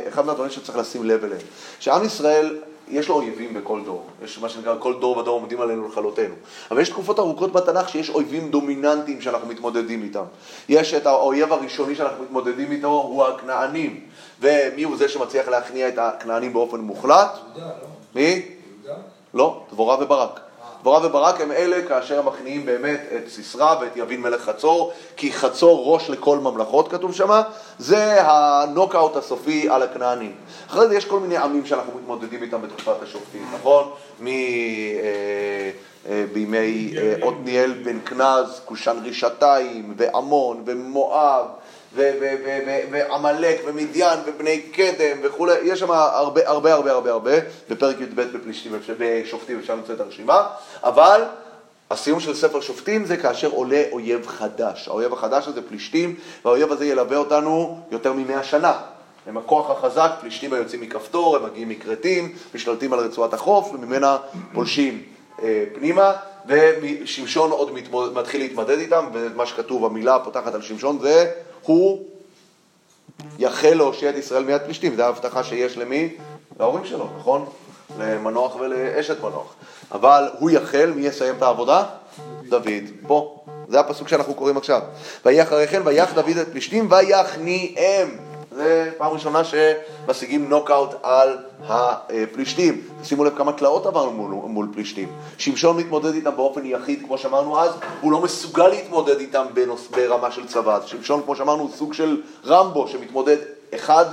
אחד 0.08 0.26
מהדברים 0.26 0.52
שצריך 0.52 0.78
לשים 0.78 1.04
לב 1.04 1.24
אליהם. 1.24 1.42
שעם 1.80 2.06
ישראל, 2.06 2.58
יש 2.92 3.08
לו 3.08 3.16
אויבים 3.16 3.54
בכל 3.54 3.82
דור. 3.86 4.06
יש 4.24 4.40
מה 4.40 4.50
שנקרא, 4.50 4.76
כל 4.80 4.94
דור 5.00 5.18
ודור 5.18 5.40
עומדים 5.40 5.62
עלינו 5.62 5.88
לכלותנו. 5.88 6.34
אבל 6.72 6.82
יש 6.82 6.90
תקופות 6.90 7.20
ארוכות 7.20 7.52
בתנ"ך 7.52 7.90
שיש 7.90 8.10
אויבים 8.10 8.52
דומיננטיים 8.52 9.22
שאנחנו 9.22 9.48
מתמודדים 9.48 10.04
איתם. 10.04 10.24
יש 10.70 10.94
את 10.94 11.06
האויב 11.06 11.54
הראשוני 11.54 11.96
שאנחנו 11.96 12.24
מתמודדים 12.24 12.72
איתו, 12.72 12.88
הוא 12.88 13.26
הכנענים. 13.26 14.00
ומי 14.42 14.84
הוא 14.84 14.98
זה 14.98 15.10
שמצליח 15.10 15.48
להכניע 15.48 15.88
את 15.88 15.98
הכנענים 15.98 16.54
באופן 16.54 16.80
מוחלט? 16.80 17.38
יהודה, 17.56 17.66
לא? 17.66 17.88
מי? 18.16 18.55
לא, 19.36 19.62
דבורה 19.72 20.04
וברק. 20.04 20.40
דבורה 20.82 21.08
וברק 21.08 21.42
הם 21.42 21.52
אלה 21.52 21.88
כאשר 21.88 22.22
מכניעים 22.22 22.66
באמת 22.66 23.00
את 23.16 23.30
סיסרא 23.30 23.76
ואת 23.82 23.98
יבין 23.98 24.22
מלך 24.22 24.42
חצור, 24.42 24.92
כי 25.18 25.34
חצור 25.34 25.94
ראש 25.94 26.10
לכל 26.10 26.38
ממלכות 26.38 26.92
כתוב 26.92 27.14
שמה, 27.14 27.42
זה 27.80 28.22
הנוקאוט 28.22 29.16
הסופי 29.16 29.70
על 29.70 29.84
הכנענים. 29.84 30.36
אחרי 30.68 30.88
זה 30.88 30.96
יש 30.96 31.06
כל 31.06 31.20
מיני 31.20 31.38
עמים 31.38 31.66
שאנחנו 31.66 31.94
מתמודדים 32.00 32.44
איתם 32.44 32.62
בתקופת 32.62 33.04
השופטים, 33.04 33.46
נכון? 33.54 33.92
מ... 34.20 34.28
אה, 34.28 34.34
אה, 36.10 36.26
בימי 36.34 36.94
אה, 36.98 37.28
עתניאל 37.28 37.74
בן 37.84 38.00
כנז, 38.06 38.62
כושן 38.66 38.98
רישתיים, 39.04 39.94
ועמון, 39.98 40.64
ומואב, 40.66 41.46
ועמלק, 42.92 43.62
ומדיין, 43.66 44.20
ובני 44.26 44.62
קדם 44.62 45.18
וכולי, 45.24 45.54
יש 45.64 45.80
שם 45.80 45.92
הרבה 45.92 46.42
הרבה 46.50 46.74
הרבה 46.74 46.92
הרבה 46.92 47.12
הרבה, 47.12 47.32
בפרק 47.70 47.96
י"ב 48.02 48.22
בפלישתים, 48.22 48.72
בשופטים 49.00 49.60
אפשר 49.60 49.76
למצוא 49.76 49.96
את 49.96 50.00
הרשימה, 50.00 50.48
אבל 50.84 51.24
הסיום 51.92 52.20
של 52.20 52.36
ספר 52.36 52.62
שופטים 52.62 53.06
זה 53.06 53.18
כאשר 53.18 53.52
עולה 53.52 53.84
אויב 53.92 54.28
חדש. 54.28 54.88
האויב 54.88 55.14
החדש 55.14 55.48
הזה 55.48 55.62
פלישתים, 55.62 56.16
והאויב 56.46 56.72
הזה 56.72 56.86
ילווה 56.86 57.18
אותנו 57.18 57.80
יותר 57.92 58.14
ממאה 58.14 58.44
שנה. 58.44 58.74
הם 59.28 59.38
הכוח 59.38 59.72
החזק, 59.72 60.12
פלישתים 60.22 60.54
היוצאים 60.54 60.82
מכפתור, 60.82 61.36
הם 61.36 61.44
מגיעים 61.46 61.70
מכרתים, 61.70 62.36
משתלטים 62.56 62.94
על 62.94 63.00
רצועת 63.00 63.34
החוף, 63.34 63.74
וממנה 63.74 64.18
פולשים 64.54 65.02
אה, 65.44 65.64
פנימה, 65.76 66.14
ושמשון 66.48 67.52
עוד 67.52 67.74
מתמוד, 67.74 68.14
מתחיל 68.14 68.42
להתמודד 68.42 68.80
איתם, 68.80 69.06
ומה 69.14 69.46
שכתוב, 69.46 69.86
המילה 69.86 70.16
הפותחת 70.16 70.54
על 70.54 70.62
שמשון 70.62 71.00
זה, 71.02 71.32
הוא 71.66 72.04
יחל 73.40 73.74
להושיע 73.74 74.10
את 74.10 74.16
ישראל 74.16 74.44
מיד 74.44 74.62
פלישתים, 74.62 74.96
זו 74.96 75.04
ההבטחה 75.04 75.44
שיש 75.44 75.78
למי? 75.78 76.10
להורים 76.60 76.86
שלו, 76.86 77.08
נכון? 77.18 77.46
למנוח 78.00 78.56
ולאשת 78.56 79.20
מנוח. 79.20 79.54
אבל 79.92 80.30
הוא 80.40 80.50
יחל, 80.50 80.94
מי 80.96 81.08
יסיים 81.08 81.36
את 81.36 81.42
העבודה? 81.42 81.84
דוד. 82.50 82.68
פה. 83.08 83.44
זה 83.70 83.80
הפסוק 83.80 84.08
שאנחנו 84.08 84.34
קוראים 84.34 84.58
עכשיו. 84.58 84.82
ויהי 85.26 85.42
אחרי 85.42 85.68
כן, 85.68 85.82
ויח 85.86 86.14
דוד 86.14 86.38
את 86.42 86.48
פלישתים, 86.52 86.92
ויכניעם. 86.92 88.10
זה 88.56 88.92
פעם 88.98 89.14
ראשונה 89.14 89.42
שמשיגים 89.44 90.50
נוקאוט 90.50 90.90
על 91.04 91.38
הפלישתים. 91.70 92.82
שימו 93.04 93.24
לב 93.24 93.38
כמה 93.38 93.54
תלאות 93.54 93.86
עברנו 93.86 94.12
מול, 94.12 94.32
מול 94.32 94.68
פלישתים. 94.74 95.10
שמשון 95.38 95.78
מתמודד 95.78 96.14
איתם 96.14 96.36
באופן 96.36 96.66
יחיד, 96.66 97.04
כמו 97.06 97.18
שאמרנו 97.18 97.60
אז, 97.60 97.72
הוא 98.02 98.12
לא 98.12 98.22
מסוגל 98.22 98.68
להתמודד 98.68 99.20
איתם 99.20 99.46
בנוס, 99.54 99.88
ברמה 99.88 100.32
של 100.32 100.48
צבא. 100.48 100.80
שמשון, 100.86 101.22
כמו 101.26 101.36
שאמרנו, 101.36 101.62
הוא 101.62 101.72
סוג 101.76 101.94
של 101.94 102.22
רמבו 102.46 102.88
שמתמודד 102.88 103.38
אחד 103.76 104.06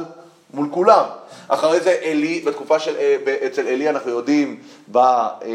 מול 0.55 0.69
כולם. 0.71 1.05
אחרי 1.49 1.81
זה 1.81 1.97
אלי, 2.03 2.41
בתקופה 2.47 2.79
של, 2.79 2.97
אה, 2.97 3.17
אצל 3.47 3.67
אלי 3.67 3.91
אנחנו 3.91 4.11
יודעים 4.11 4.61
אה, 4.97 5.29
אה, 5.43 5.51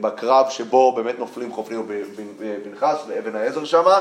בקרב 0.00 0.46
שבו 0.50 0.92
באמת 0.92 1.18
נופלים 1.18 1.52
חופני 1.52 1.76
ובנחס 2.38 2.96
ואבן 3.08 3.36
העזר 3.36 3.64
שמה, 3.64 4.00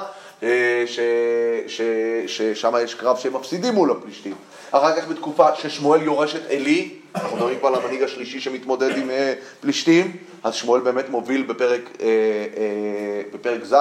ששם 2.27 2.73
יש 2.83 2.95
קרב 2.95 3.17
שהם 3.17 3.33
מפסידים 3.33 3.73
מול 3.73 3.91
הפלישתים. 3.91 4.33
אחר 4.71 5.01
כך 5.01 5.07
בתקופה 5.07 5.55
ששמואל 5.55 6.01
יורש 6.01 6.35
את 6.35 6.41
עלי, 6.49 6.89
אנחנו 7.15 7.37
מדברים 7.37 7.59
כבר 7.59 7.67
על 7.67 7.75
המנהיג 7.75 8.03
השלישי 8.03 8.39
שמתמודד 8.39 8.97
עם 8.97 9.09
אה, 9.09 9.33
פלישתים, 9.61 10.17
אז 10.43 10.53
שמואל 10.53 10.81
באמת 10.81 11.09
מוביל 11.09 11.43
בפרק, 11.43 11.81
אה, 12.01 12.07
אה, 12.07 13.21
בפרק 13.33 13.63
ז' 13.63 13.75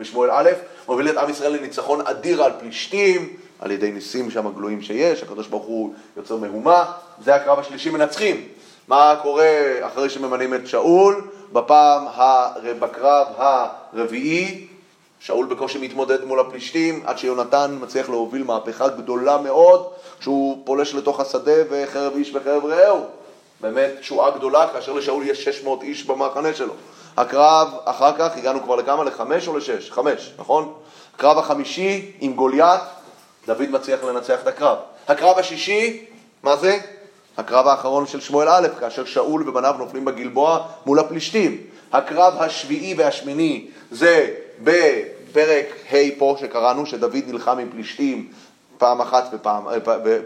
בשמואל 0.00 0.30
א', 0.32 0.50
מוביל 0.88 1.08
את 1.08 1.16
עם 1.16 1.30
ישראל 1.30 1.52
לניצחון 1.52 2.00
אדיר 2.06 2.42
על 2.42 2.52
פלישתים, 2.60 3.28
על 3.58 3.70
ידי 3.70 3.92
ניסים 3.92 4.30
שם 4.30 4.52
גלויים 4.54 4.82
שיש, 4.82 5.22
הקדוש 5.22 5.46
ברוך 5.46 5.64
הוא 5.64 5.94
יוצר 6.16 6.36
מהומה, 6.36 6.92
זה 7.24 7.34
הקרב 7.34 7.58
השלישי 7.58 7.90
מנצחים. 7.90 8.48
מה 8.88 9.16
קורה 9.22 9.72
אחרי 9.80 10.10
שממנים 10.10 10.54
את 10.54 10.66
שאול? 10.66 11.28
בפעם, 11.52 12.04
הר... 12.06 12.48
בקרב 12.78 13.26
הרביעי, 13.36 14.66
שאול 15.24 15.46
בקושי 15.46 15.78
מתמודד 15.78 16.24
מול 16.24 16.40
הפלישתים, 16.40 17.02
עד 17.04 17.18
שיונתן 17.18 17.78
מצליח 17.80 18.08
להוביל 18.08 18.42
מהפכה 18.42 18.88
גדולה 18.88 19.38
מאוד, 19.38 19.88
שהוא 20.20 20.62
פולש 20.64 20.94
לתוך 20.94 21.20
השדה 21.20 21.52
וחרב 21.70 22.12
איש 22.16 22.34
וחרב 22.34 22.64
רעהו. 22.64 23.04
באמת 23.60 23.90
תשועה 24.00 24.30
גדולה, 24.30 24.68
כאשר 24.72 24.92
לשאול 24.92 25.26
יש 25.26 25.44
600 25.44 25.82
איש 25.82 26.06
במחנה 26.06 26.54
שלו. 26.54 26.72
הקרב, 27.16 27.68
אחר 27.84 28.12
כך 28.18 28.36
הגענו 28.36 28.62
כבר 28.62 28.76
לכמה? 28.76 29.04
לחמש 29.04 29.48
או 29.48 29.56
לשש? 29.56 29.90
חמש, 29.90 30.32
נכון? 30.38 30.72
הקרב 31.14 31.38
החמישי 31.38 32.12
עם 32.20 32.32
גוליית, 32.32 32.80
דוד 33.46 33.70
מצליח 33.70 34.04
לנצח 34.04 34.42
את 34.42 34.46
הקרב. 34.46 34.78
הקרב 35.08 35.38
השישי, 35.38 36.04
מה 36.42 36.56
זה? 36.56 36.78
הקרב 37.36 37.66
האחרון 37.66 38.06
של 38.06 38.20
שמואל 38.20 38.48
א', 38.48 38.68
כאשר 38.80 39.04
שאול 39.04 39.48
ובניו 39.48 39.74
נופלים 39.78 40.04
בגלבוע 40.04 40.66
מול 40.86 40.98
הפלישתים. 40.98 41.60
הקרב 41.92 42.34
השביעי 42.38 42.94
והשמיני 42.94 43.66
זה 43.90 44.34
בפרק 45.34 45.66
ה' 45.92 46.18
פה 46.18 46.36
שקראנו, 46.40 46.86
שדוד 46.86 47.16
נלחם 47.26 47.58
עם 47.58 47.70
פלישתים 47.70 48.28
פעם 48.78 49.00
אחת 49.00 49.24
ופעם, 49.32 49.68
אה, 49.68 49.76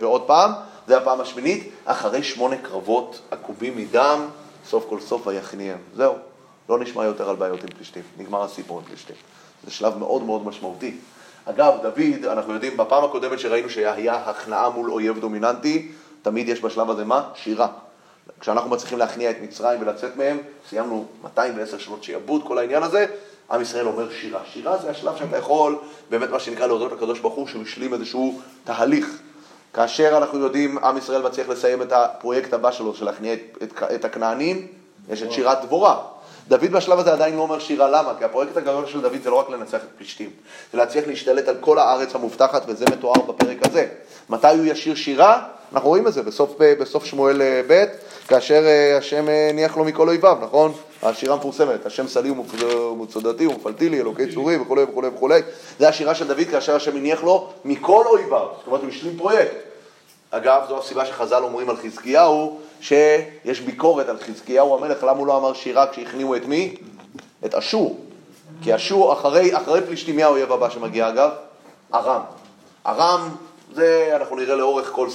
ועוד 0.01 0.23
פעם, 0.27 0.53
זה 0.87 0.97
הפעם 0.97 1.21
השמינית, 1.21 1.71
אחרי 1.85 2.23
שמונה 2.23 2.57
קרבות 2.57 3.21
עקובים 3.31 3.77
מדם, 3.77 4.21
סוף 4.67 4.87
כל 4.89 5.01
סוף 5.01 5.27
ויכניעם. 5.27 5.79
זהו, 5.97 6.15
לא 6.69 6.79
נשמע 6.79 7.05
יותר 7.05 7.31
על 7.31 7.37
בעיות 7.37 7.63
עם 7.63 7.69
פלישתים, 7.69 8.03
נגמר 8.19 8.43
הסיפור 8.43 8.79
עם 8.79 8.85
פלישתים. 8.85 9.17
זה 9.65 9.71
שלב 9.71 9.99
מאוד 9.99 10.23
מאוד 10.23 10.47
משמעותי. 10.47 10.97
אגב, 11.45 11.75
דוד, 11.83 12.25
אנחנו 12.25 12.55
יודעים, 12.55 12.77
בפעם 12.77 13.05
הקודמת 13.05 13.39
שראינו 13.39 13.71
שהיה 13.71 14.15
הכנעה 14.15 14.71
מול 14.71 14.91
אויב 14.91 15.19
דומיננטי, 15.19 15.89
תמיד 16.23 16.49
יש 16.49 16.61
בשלב 16.61 16.91
הזה 16.91 17.05
מה? 17.05 17.29
שירה. 17.35 17.69
כשאנחנו 18.41 18.71
מצליחים 18.71 18.99
להכניע 18.99 19.31
את 19.31 19.37
מצרים 19.43 19.81
ולצאת 19.81 20.17
מהם, 20.17 20.39
סיימנו 20.69 21.07
210 21.23 21.79
שנות 21.79 22.05
שיעבוד, 22.05 22.43
כל 22.47 22.59
העניין 22.59 22.83
הזה, 22.83 23.07
עם 23.51 23.63
ישראל 23.63 23.87
אומר 23.87 24.13
שירה. 24.13 24.41
שירה 24.53 24.79
זה 24.79 24.91
השלב 24.91 25.17
שאתה 25.19 25.37
יכול, 25.37 25.79
באמת 26.11 26.31
מה 26.31 26.41
שנקרא 26.41 26.67
להודות 26.67 26.93
לקדוש 26.93 27.21
ברוך 27.21 27.35
הוא, 27.35 27.47
שהוא 27.47 27.63
השלים 27.63 27.95
איזשהו 27.95 28.41
תהליך. 28.65 29.19
כאשר 29.75 30.15
אנחנו 30.17 30.39
יודעים, 30.39 30.79
עם 30.79 30.97
ישראל 30.97 31.23
מצליח 31.23 31.49
לסיים 31.49 31.83
את 31.83 31.93
הפרויקט 31.93 32.53
הבא 32.53 32.71
שלו, 32.71 32.95
של 32.95 33.05
להכניע 33.05 33.33
את, 33.33 33.41
את, 33.63 33.83
את 33.95 34.05
הכנענים, 34.05 34.67
יש 35.09 35.23
את 35.23 35.33
שירת 35.33 35.65
דבורה. 35.65 35.99
דוד 36.49 36.71
בשלב 36.73 36.99
הזה 36.99 37.13
עדיין 37.13 37.37
לא 37.37 37.43
אומר 37.43 37.59
שירה, 37.59 37.91
למה? 37.91 38.13
כי 38.19 38.25
הפרויקט 38.25 38.57
הגדול 38.57 38.87
של 38.87 39.01
דוד 39.01 39.23
זה 39.23 39.31
לא 39.31 39.39
רק 39.41 39.51
לנצח 39.51 39.79
את 39.79 39.89
פלישתים, 39.97 40.31
זה 40.73 40.79
להצליח 40.79 41.07
להשתלט 41.07 41.49
על 41.49 41.57
כל 41.61 41.79
הארץ 41.79 42.15
המובטחת, 42.15 42.63
וזה 42.67 42.85
מתואר 42.91 43.23
בפרק 43.23 43.67
הזה. 43.67 43.87
מתי 44.29 44.49
הוא 44.49 44.65
ישיר 44.65 44.95
שירה? 44.95 45.47
אנחנו 45.73 45.89
רואים 45.89 46.07
את 46.07 46.13
זה 46.13 46.23
בסוף, 46.23 46.55
בסוף 46.59 47.05
שמואל 47.05 47.43
אה, 47.43 47.63
ב', 47.69 47.85
כאשר 48.29 48.67
אה, 48.67 48.97
השם 48.97 49.29
אה, 49.29 49.49
הניח 49.49 49.77
לו 49.77 49.85
מכל 49.85 50.09
אויביו, 50.09 50.37
נכון? 50.41 50.73
השירה 51.03 51.35
המפורסמת, 51.35 51.87
השם 51.87 52.09
סלי 52.09 52.31
ומצודתי 52.31 53.47
ומפלתי 53.47 53.89
לי, 53.89 54.01
אלוקי 54.01 54.35
צורי 54.35 54.57
וכולי 54.57 54.83
וכולי 54.83 55.09
וכולי. 55.09 55.41
זה 55.79 55.89
השירה 55.89 56.15
של 56.15 56.29
דוד 56.29 56.45
כאשר 56.51 56.77
השם 56.77 56.97
הניח 56.97 57.25
לו 57.25 57.49
מכל 57.65 58.05
אויביו, 58.07 58.47
זאת 58.59 58.67
אומרת 58.67 58.81
הוא 58.81 58.91
השלים 58.91 59.19
פרויקט. 59.19 59.55
אגב, 60.31 60.63
זו 60.69 60.79
הסיבה 60.79 61.07
שחז"ל 61.07 61.43
אומרים 61.43 61.71
על 61.71 61.77
חזקיהו, 61.77 62.59
שיש 62.81 63.61
ביקורת 63.61 64.09
על 64.09 64.17
חזקיהו 64.19 64.77
המלך, 64.77 65.03
למה 65.05 65.19
הוא 65.19 65.27
לא 65.27 65.37
אמר 65.37 65.53
שירה 65.55 65.87
כשהכניעו 65.87 66.37
את 66.37 66.47
מי? 66.47 66.75
את 67.45 67.55
אשור. 67.55 68.01
כי 68.63 68.75
אשור, 68.75 69.13
אחרי, 69.13 69.57
אחרי 69.57 69.81
פלישתים, 69.83 70.17
מי 70.17 70.23
האויב 70.23 70.53
הבא 70.53 70.71
שמגיע 70.71 71.09
אגב? 71.09 71.31
ארם. 71.95 72.21
ארם, 72.87 73.29
זה 73.75 74.13
אנחנו 74.17 74.37
נראה 74.37 74.57
לאורך 74.57 74.91
כל 74.93 75.11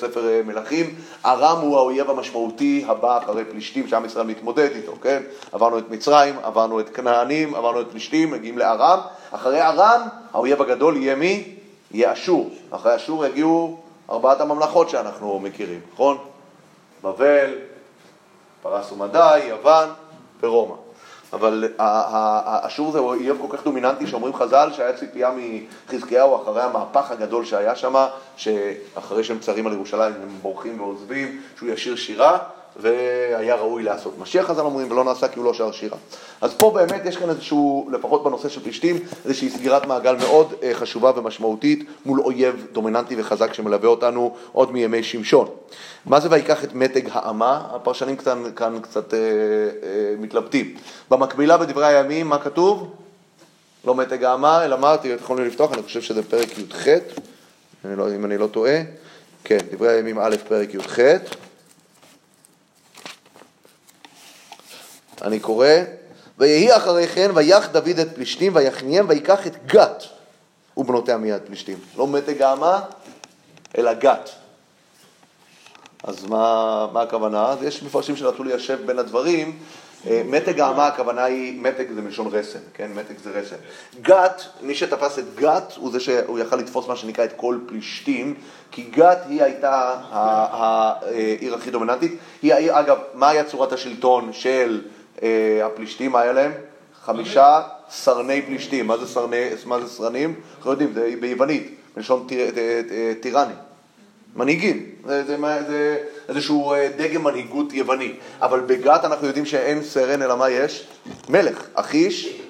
ספר 0.00 0.28
אה, 0.28 0.40
מלכים, 0.44 0.94
ארם 1.24 1.58
הוא 1.60 1.76
האויב 1.76 2.10
המשמעותי 2.10 2.84
הבא 2.88 3.18
אחרי 3.18 3.44
פלישתים 3.44 3.88
שעם 3.88 4.04
ישראל 4.04 4.26
מתמודד 4.26 4.68
איתו, 4.74 4.92
כן? 5.02 5.22
עברנו 5.52 5.78
את 5.78 5.90
מצרים, 5.90 6.34
עברנו 6.42 6.80
את 6.80 6.88
כנענים, 6.88 7.54
עברנו 7.54 7.80
את 7.80 7.86
פלישתים, 7.90 8.30
מגיעים 8.30 8.58
לארם. 8.58 8.98
אחרי 9.30 9.62
ארם, 9.62 10.00
האויב 10.32 10.62
הגדול 10.62 10.96
יהיה 10.96 11.14
מי? 11.14 11.54
יהיה 11.90 12.12
אשור. 12.12 12.50
אחרי 12.70 12.96
אשור 12.96 13.26
יגיעו 13.26 13.80
ארבעת 14.10 14.40
הממלכות 14.40 14.88
שאנחנו 14.88 15.40
מכירים, 15.40 15.80
נכון? 15.92 16.18
בבל, 17.02 17.54
פרס 18.62 18.92
ומדי, 18.92 19.38
יוון 19.48 19.88
ורומא. 20.42 20.87
אבל 21.32 21.72
האשור 21.78 22.92
זה 22.92 22.98
אויב 22.98 23.36
כל 23.40 23.56
כך 23.56 23.64
דומיננטי 23.64 24.06
שאומרים 24.06 24.34
חז"ל 24.34 24.70
שהיה 24.72 24.92
ציפייה 24.92 25.30
מחזקיהו 25.88 26.42
אחרי 26.42 26.62
המהפך 26.62 27.10
הגדול 27.10 27.44
שהיה 27.44 27.76
שם, 27.76 28.06
שאחרי 28.36 29.24
שהם 29.24 29.38
צרים 29.38 29.66
על 29.66 29.72
ירושלים 29.72 30.14
הם 30.22 30.28
בורחים 30.42 30.80
ועוזבים, 30.80 31.40
שהוא 31.56 31.68
ישיר 31.68 31.96
שירה, 31.96 32.38
והיה 32.78 33.54
ראוי 33.54 33.82
לעשות. 33.82 34.18
משיח 34.18 34.46
חז"ל 34.46 34.60
אומרים 34.60 34.90
ולא 34.90 35.04
נעשה 35.04 35.28
כי 35.28 35.38
הוא 35.38 35.44
לא 35.44 35.54
שר 35.54 35.72
שירה. 35.72 35.96
אז 36.40 36.54
פה 36.54 36.70
באמת 36.70 37.02
יש 37.04 37.16
כאן 37.16 37.30
איזשהו, 37.30 37.88
לפחות 37.92 38.24
בנושא 38.24 38.48
של 38.48 38.62
פלישתים, 38.62 38.98
איזושהי 39.24 39.50
סגירת 39.50 39.86
מעגל 39.86 40.16
מאוד 40.16 40.54
אה, 40.62 40.74
חשובה 40.74 41.12
ומשמעותית 41.16 41.84
מול 42.06 42.20
אויב 42.20 42.66
דומיננטי 42.72 43.20
וחזק 43.20 43.54
שמלווה 43.54 43.88
אותנו 43.88 44.36
עוד 44.52 44.72
מימי 44.72 45.02
שמשון. 45.02 45.48
מה 46.06 46.20
זה 46.20 46.28
ויקח 46.30 46.64
את 46.64 46.74
מתג 46.74 47.08
האמה? 47.12 47.68
הפרשנים 47.74 48.16
כאן, 48.16 48.42
כאן 48.56 48.78
קצת 48.82 49.14
אה, 49.14 49.18
אה, 49.18 50.14
מתלבטים. 50.18 50.74
במקבילה 51.10 51.56
בדברי 51.56 51.86
הימים, 51.86 52.28
מה 52.28 52.38
כתוב? 52.38 52.90
לא 53.84 53.94
מתג 53.94 54.24
האמה, 54.24 54.64
אלא 54.64 54.78
מה? 54.78 54.96
תראו, 54.96 55.14
יכולים 55.14 55.46
לפתוח, 55.46 55.72
אני 55.72 55.82
חושב 55.82 56.02
שזה 56.02 56.22
פרק 56.22 56.58
י"ח, 56.58 56.86
לא, 57.84 58.14
אם 58.14 58.24
אני 58.24 58.38
לא 58.38 58.46
טועה. 58.46 58.80
כן, 59.44 59.58
דברי 59.72 59.88
הימים 59.88 60.18
א', 60.18 60.36
פרק 60.48 60.74
י"ח. 60.74 60.98
אני 65.22 65.40
קורא, 65.40 65.68
ויהי 66.38 66.76
אחרי 66.76 67.08
כן, 67.08 67.30
ויח 67.34 67.68
דוד 67.72 67.98
את 68.00 68.14
פלישתים, 68.14 68.52
ויכניהם, 68.54 69.06
ויקח 69.08 69.46
את 69.46 69.66
גת 69.66 70.04
ובנותיה 70.76 71.16
מיד 71.16 71.42
פלישתים. 71.46 71.78
לא 71.96 72.06
מתג 72.06 72.42
האמה, 72.42 72.80
אלא 73.78 73.92
גת. 73.92 74.30
אז 76.04 76.24
מה, 76.24 76.86
מה 76.92 77.02
הכוונה? 77.02 77.46
אז 77.46 77.62
יש 77.62 77.82
מפרשים 77.82 78.16
שנטו 78.16 78.44
ליישב 78.44 78.86
בין 78.86 78.98
הדברים. 78.98 79.58
אה, 80.06 80.22
מתג 80.24 80.60
האמה, 80.60 80.86
הכוונה 80.86 81.24
היא, 81.24 81.60
מתג 81.60 81.92
זה 81.94 82.02
מלשון 82.02 82.26
רסן, 82.26 82.58
כן? 82.74 82.90
מתג 82.94 83.18
זה 83.24 83.30
רסן. 83.30 83.56
גת, 84.02 84.42
מי 84.60 84.74
שתפס 84.74 85.18
את 85.18 85.34
גת, 85.34 85.72
הוא 85.76 85.92
זה 85.92 86.00
שהוא 86.00 86.38
יכל 86.38 86.56
לתפוס 86.56 86.88
מה 86.88 86.96
שנקרא 86.96 87.24
את 87.24 87.32
כל 87.36 87.58
פלישתים, 87.66 88.34
כי 88.70 88.82
גת 88.82 89.18
היא 89.28 89.42
הייתה 89.42 89.94
העיר 90.10 91.54
הכי 91.54 91.70
דומיננטית. 91.70 92.18
היא 92.42 92.72
אגב, 92.72 92.98
מה 93.14 93.28
היה 93.28 93.44
צורת 93.44 93.72
השלטון 93.72 94.32
של 94.32 94.82
אה, 94.82 94.98
הפלישתים, 95.64 96.12
מה 96.12 96.20
היה 96.20 96.32
להם? 96.32 96.52
חמישה 97.04 97.60
סרני 97.90 98.42
פלישתים. 98.42 98.86
מה 98.86 98.96
זה 98.96 99.06
סרני, 99.06 99.48
מה 99.66 99.80
זה 99.80 99.88
סרנים? 99.88 100.34
אנחנו 100.56 100.70
יודעים, 100.70 100.92
זה 100.94 101.14
ביוונית, 101.20 101.74
מלשון 101.96 102.26
טירני. 103.20 103.54
מנהיגים, 104.36 104.86
זה, 105.06 105.24
זה, 105.24 105.36
זה 105.68 105.96
איזשהו 106.28 106.72
אה, 106.72 106.88
דגם 106.96 107.24
מנהיגות 107.24 107.72
יווני. 107.72 108.12
אבל 108.40 108.60
בגת 108.60 109.04
אנחנו 109.04 109.26
יודעים 109.26 109.46
שאין 109.46 109.82
סרן, 109.82 110.22
אלא 110.22 110.36
מה 110.36 110.50
יש? 110.50 110.86
מלך. 111.28 111.62
אחיש, 111.74 112.40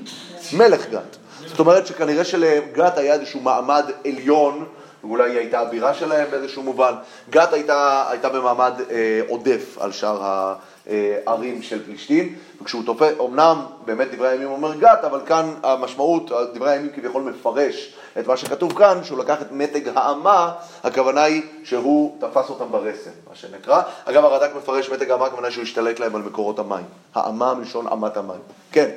מלך 0.53 0.91
גת. 0.91 1.17
זאת 1.47 1.59
אומרת 1.59 1.87
שכנראה 1.87 2.25
שלגת 2.25 2.99
היה 2.99 3.15
איזשהו 3.15 3.41
מעמד 3.41 3.85
עליון, 4.07 4.65
ואולי 5.05 5.31
היא 5.31 5.39
הייתה 5.39 5.61
הבירה 5.61 5.95
שלהם 5.95 6.31
באיזשהו 6.31 6.63
מובן. 6.63 6.95
גת 7.31 7.53
הייתה, 7.53 8.05
הייתה 8.11 8.29
במעמד 8.29 8.73
אה, 8.91 9.21
עודף 9.29 9.79
על 9.81 9.93
שאר 9.93 10.55
הערים 10.89 11.63
של 11.63 11.85
פלישתים, 11.85 12.37
וכשהוא 12.63 12.83
תופס, 12.87 13.13
אמנם 13.21 13.57
באמת 13.85 14.15
דברי 14.15 14.29
הימים 14.29 14.49
אומר 14.49 14.75
גת, 14.75 15.05
אבל 15.05 15.21
כאן 15.27 15.55
המשמעות, 15.63 16.31
דברי 16.55 16.71
הימים 16.71 16.93
כביכול 16.93 17.23
מפרש 17.23 17.95
את 18.19 18.27
מה 18.27 18.37
שכתוב 18.37 18.79
כאן, 18.79 19.05
שהוא 19.05 19.19
לקח 19.19 19.43
את 19.43 19.53
מתג 19.53 19.89
האמה, 19.95 20.53
הכוונה 20.85 21.23
היא 21.23 21.43
שהוא 21.65 22.17
תפס 22.21 22.51
אותם 22.51 22.73
ברסן, 22.73 23.11
מה 23.29 23.35
שנקרא. 23.35 23.83
אגב, 24.05 24.25
הרד"ק 24.25 24.51
מפרש 24.57 24.91
מתג 24.91 25.11
האמה, 25.11 25.27
הכוונה 25.27 25.51
שהוא 25.51 25.63
השתלט 25.63 26.01
להם 26.01 26.17
על 26.17 26.23
מקורות 26.23 26.59
המים. 26.59 26.85
האמה 27.15 27.55
מלשון 27.55 27.87
אמת 27.87 28.17
המים. 28.17 28.41
כן. 28.73 28.91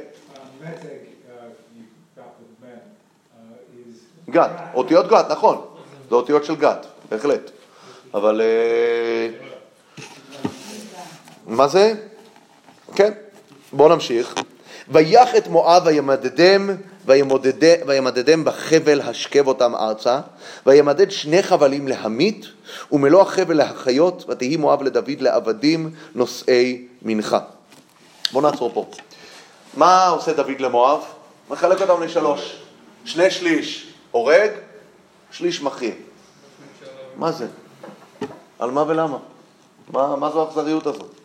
גת, 4.30 4.50
אותיות 4.74 5.08
גת, 5.08 5.26
נכון. 5.32 5.62
זה 6.10 6.16
אותיות 6.16 6.46
של 6.46 6.56
גת, 6.56 6.86
בהחלט. 7.10 7.52
אבל... 8.14 8.42
מה 11.48 11.68
זה? 11.68 11.94
כן. 12.96 13.12
בואו 13.74 13.90
נמשיך. 13.90 14.34
ויח 14.88 15.36
את 15.36 15.48
מואב 15.48 15.84
וימדדם 15.86 16.70
וימדדם 17.86 18.46
בחבל 18.46 19.02
השכב 19.02 19.48
אותם 19.48 19.76
ארצה, 19.76 20.20
וימדד 20.66 21.12
שני 21.12 21.44
חבלים 21.44 21.88
להמית, 21.88 22.46
ומלוא 22.92 23.22
החבל 23.22 23.58
להחיות, 23.58 24.26
ותהי 24.30 24.58
מואב 24.58 24.84
לדוד 24.84 25.22
לעבדים 25.22 25.92
נושאי 26.16 26.88
מנחה. 27.02 27.40
בואו 28.32 28.52
נעצור 28.52 28.72
פה. 28.74 28.86
מה 29.78 30.08
עושה 30.08 30.34
דוד 30.34 30.60
למואב? 30.60 31.04
מחלק 31.50 31.82
אותם 31.82 32.04
לשלוש. 32.04 32.62
שני 33.06 33.32
שליש 33.32 33.94
הורג, 34.12 34.50
שליש 35.32 35.62
מכיר. 35.62 35.94
מה 37.18 37.32
זה? 37.32 37.48
על 38.60 38.72
מה 38.72 38.84
ולמה? 38.88 39.18
מה, 39.94 40.16
מה 40.16 40.30
זו 40.30 40.42
האכזריות 40.42 40.88
הזאת? 40.88 41.21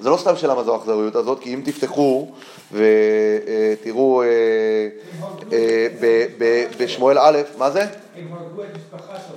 זה 0.00 0.10
לא 0.10 0.16
סתם 0.16 0.36
שאלה 0.36 0.54
מה 0.54 0.64
זו 0.64 0.74
האכזריות 0.74 1.14
הזאת, 1.14 1.40
כי 1.40 1.54
אם 1.54 1.62
תפתחו 1.64 2.32
ותראו 2.72 4.22
אה, 4.22 4.28
אה, 5.52 6.66
בשמואל 6.78 7.18
א', 7.18 7.38
מה 7.58 7.70
זה? 7.70 7.80
הם 8.16 8.32
הרגו 8.32 8.62
את 8.62 8.68
משפחה 8.76 9.12
שלו. 9.28 9.36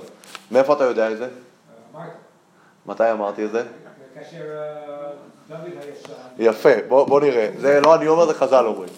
מאיפה 0.50 0.72
אתה 0.72 0.84
יודע 0.84 1.10
את 1.10 1.18
זה? 1.18 1.28
אמרת. 1.94 2.10
מתי 2.86 3.12
אמרתי 3.12 3.44
את 3.44 3.52
זה? 3.52 3.62
כאשר 4.14 4.36
אה, 4.36 5.10
דוד 5.48 5.70
הישן. 5.80 6.12
יפה, 6.38 6.70
בוא, 6.88 7.20
נראה. 7.20 7.50
זה 7.58 7.80
לא 7.80 7.94
אני 7.94 8.08
אומר, 8.08 8.26
זה 8.26 8.34
חז"ל 8.34 8.66
אומרים. 8.66 8.88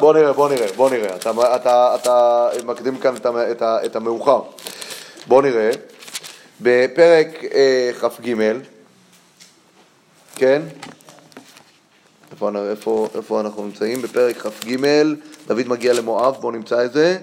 בוא 0.00 0.14
נראה, 0.14 0.32
בוא 0.32 0.48
נראה, 0.48 0.66
בוא 0.76 0.90
נראה. 0.90 1.16
אתה, 1.16 1.30
אתה, 1.56 1.94
אתה 1.94 2.48
מקדים 2.64 2.98
כאן 2.98 3.16
את, 3.16 3.26
את, 3.26 3.62
את 3.62 3.96
המאוחר. 3.96 4.40
בוא 5.26 5.42
נראה. 5.42 5.70
בפרק 6.60 7.28
אה, 7.54 7.90
כ"ג, 8.00 8.34
כן? 10.34 10.62
איפה, 12.32 12.50
איפה, 12.70 13.08
איפה 13.14 13.40
אנחנו 13.40 13.64
נמצאים? 13.64 14.02
בפרק 14.02 14.36
כ"ג, 14.36 14.76
דוד 15.46 15.68
מגיע 15.68 15.92
למואב, 15.92 16.36
בואו 16.40 16.52
נמצא 16.52 16.84
את 16.84 16.92
זה. 16.92 17.18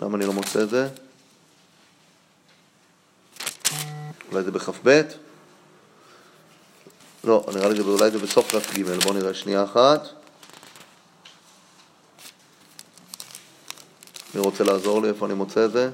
למה 0.00 0.16
אני 0.16 0.26
לא 0.26 0.32
מוצא 0.32 0.62
את 0.62 0.70
זה? 0.70 0.88
אולי 4.32 4.44
זה 4.44 4.50
בכ"ב? 4.50 5.02
לא, 7.24 7.46
נראה 7.54 7.68
לי 7.68 7.76
שאולי 7.76 8.10
זה 8.10 8.18
בסוף 8.18 8.56
כ"ג, 8.56 8.82
בואו 8.82 9.14
נראה 9.14 9.34
שנייה 9.34 9.64
אחת. 9.64 10.19
מי 14.34 14.40
רוצה 14.40 14.64
לעזור 14.64 15.02
לי? 15.02 15.08
איפה 15.08 15.26
אני 15.26 15.34
מוצא 15.34 15.64
את 15.64 15.72
זה? 15.72 15.90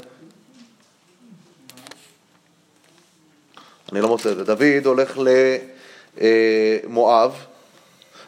אני 3.93 4.01
לא 4.01 4.09
מוצא 4.09 4.33
את 4.33 4.37
זה. 4.37 4.45
דוד 4.45 4.87
הולך 4.87 5.19
למואב, 6.85 7.35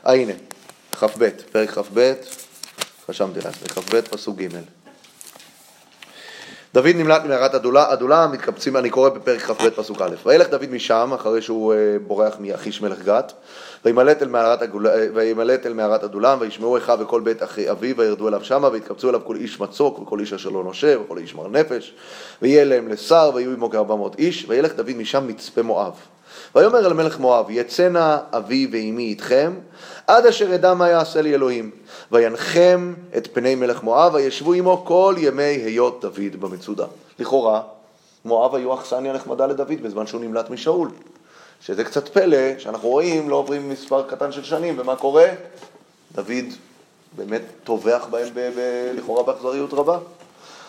אה 0.06 0.14
הנה, 0.14 0.32
כ"ב, 0.92 1.28
פרק 1.52 1.70
כ"ב, 1.70 2.12
רשמתי 3.08 3.40
לעצמי, 3.40 3.68
כ"ב 3.68 4.00
פסוק 4.00 4.38
ג'. 4.38 4.48
דוד 6.74 6.96
נמלט 6.96 7.24
ממערת 7.24 7.54
עדולה, 7.54 7.92
עדולה 7.92 8.26
מתקבצים, 8.26 8.76
אני 8.76 8.90
קורא 8.90 9.08
בפרק 9.08 9.40
כ"ב 9.40 9.70
פסוק 9.70 10.02
א', 10.02 10.14
וילך 10.26 10.48
דוד 10.50 10.70
משם, 10.70 11.10
אחרי 11.14 11.42
שהוא 11.42 11.74
אה, 11.74 11.78
בורח 12.06 12.36
מאחיש 12.40 12.82
מלך 12.82 13.02
גת, 13.02 13.32
וימלט 13.84 14.22
אל 14.22 14.28
מערת, 14.28 14.62
הגולה- 14.62 14.94
אה, 14.94 15.06
וימלט 15.14 15.66
אל 15.66 15.80
עדולם, 15.80 16.38
וישמעו 16.40 16.78
אחיו 16.78 16.98
וכל 17.00 17.20
בית 17.20 17.42
אחי 17.42 17.70
אביו, 17.70 17.96
וירדו 17.96 18.28
אליו 18.28 18.44
שמה, 18.44 18.68
ויתקבצו 18.68 19.08
אליו 19.08 19.20
כל 19.24 19.36
איש 19.36 19.60
מצוק, 19.60 19.98
וכל 19.98 20.20
איש 20.20 20.32
אשר 20.32 20.50
לא 20.50 20.64
נושר, 20.64 21.00
וכל 21.04 21.18
איש 21.18 21.34
מר 21.34 21.48
נפש, 21.48 21.94
ויהיה 22.42 22.64
להם 22.64 22.88
לשר, 22.88 23.30
ויהיו 23.34 23.52
עמו 23.52 23.70
כארבע 23.70 23.94
מאות 23.94 24.18
איש, 24.18 24.44
וילך 24.48 24.72
דוד 24.74 24.96
משם 24.96 25.26
מצפה 25.26 25.62
מואב. 25.62 25.92
ויאמר 26.54 26.86
אל 26.86 26.92
מלך 26.92 27.18
מואב, 27.18 27.50
יצאנה 27.50 28.18
אבי 28.32 28.68
ואמי 28.72 29.02
איתכם, 29.02 29.54
עד 30.06 30.26
אשר 30.26 30.54
אדע 30.54 30.74
מה 30.74 30.88
יעשה 30.88 31.22
לי 31.22 31.34
אלוהים. 31.34 31.70
וינחם 32.12 32.94
את 33.16 33.28
פני 33.32 33.54
מלך 33.54 33.82
מואב, 33.82 34.14
וישבו 34.14 34.52
עמו 34.52 34.84
כל 34.84 35.14
ימי 35.18 35.42
היות 35.42 36.00
דוד 36.00 36.40
במצודה. 36.40 36.86
לכאורה, 37.18 37.62
מואב 38.24 38.54
היו 38.54 38.74
אכסניה 38.74 39.12
נחמדה 39.12 39.46
לדוד 39.46 39.82
בזמן 39.82 40.06
שהוא 40.06 40.20
נמלט 40.20 40.50
משאול. 40.50 40.90
שזה 41.60 41.84
קצת 41.84 42.08
פלא, 42.08 42.58
שאנחנו 42.58 42.88
רואים, 42.88 43.28
לא 43.28 43.36
עוברים 43.36 43.68
מספר 43.68 44.02
קטן 44.02 44.32
של 44.32 44.44
שנים, 44.44 44.74
ומה 44.78 44.96
קורה? 44.96 45.26
דוד 46.14 46.44
באמת 47.16 47.42
טובח 47.64 48.06
בהם 48.10 48.28
ב- 48.34 48.50
ב- 48.56 48.92
לכאורה 48.96 49.22
באכזריות 49.22 49.72
רבה. 49.72 49.98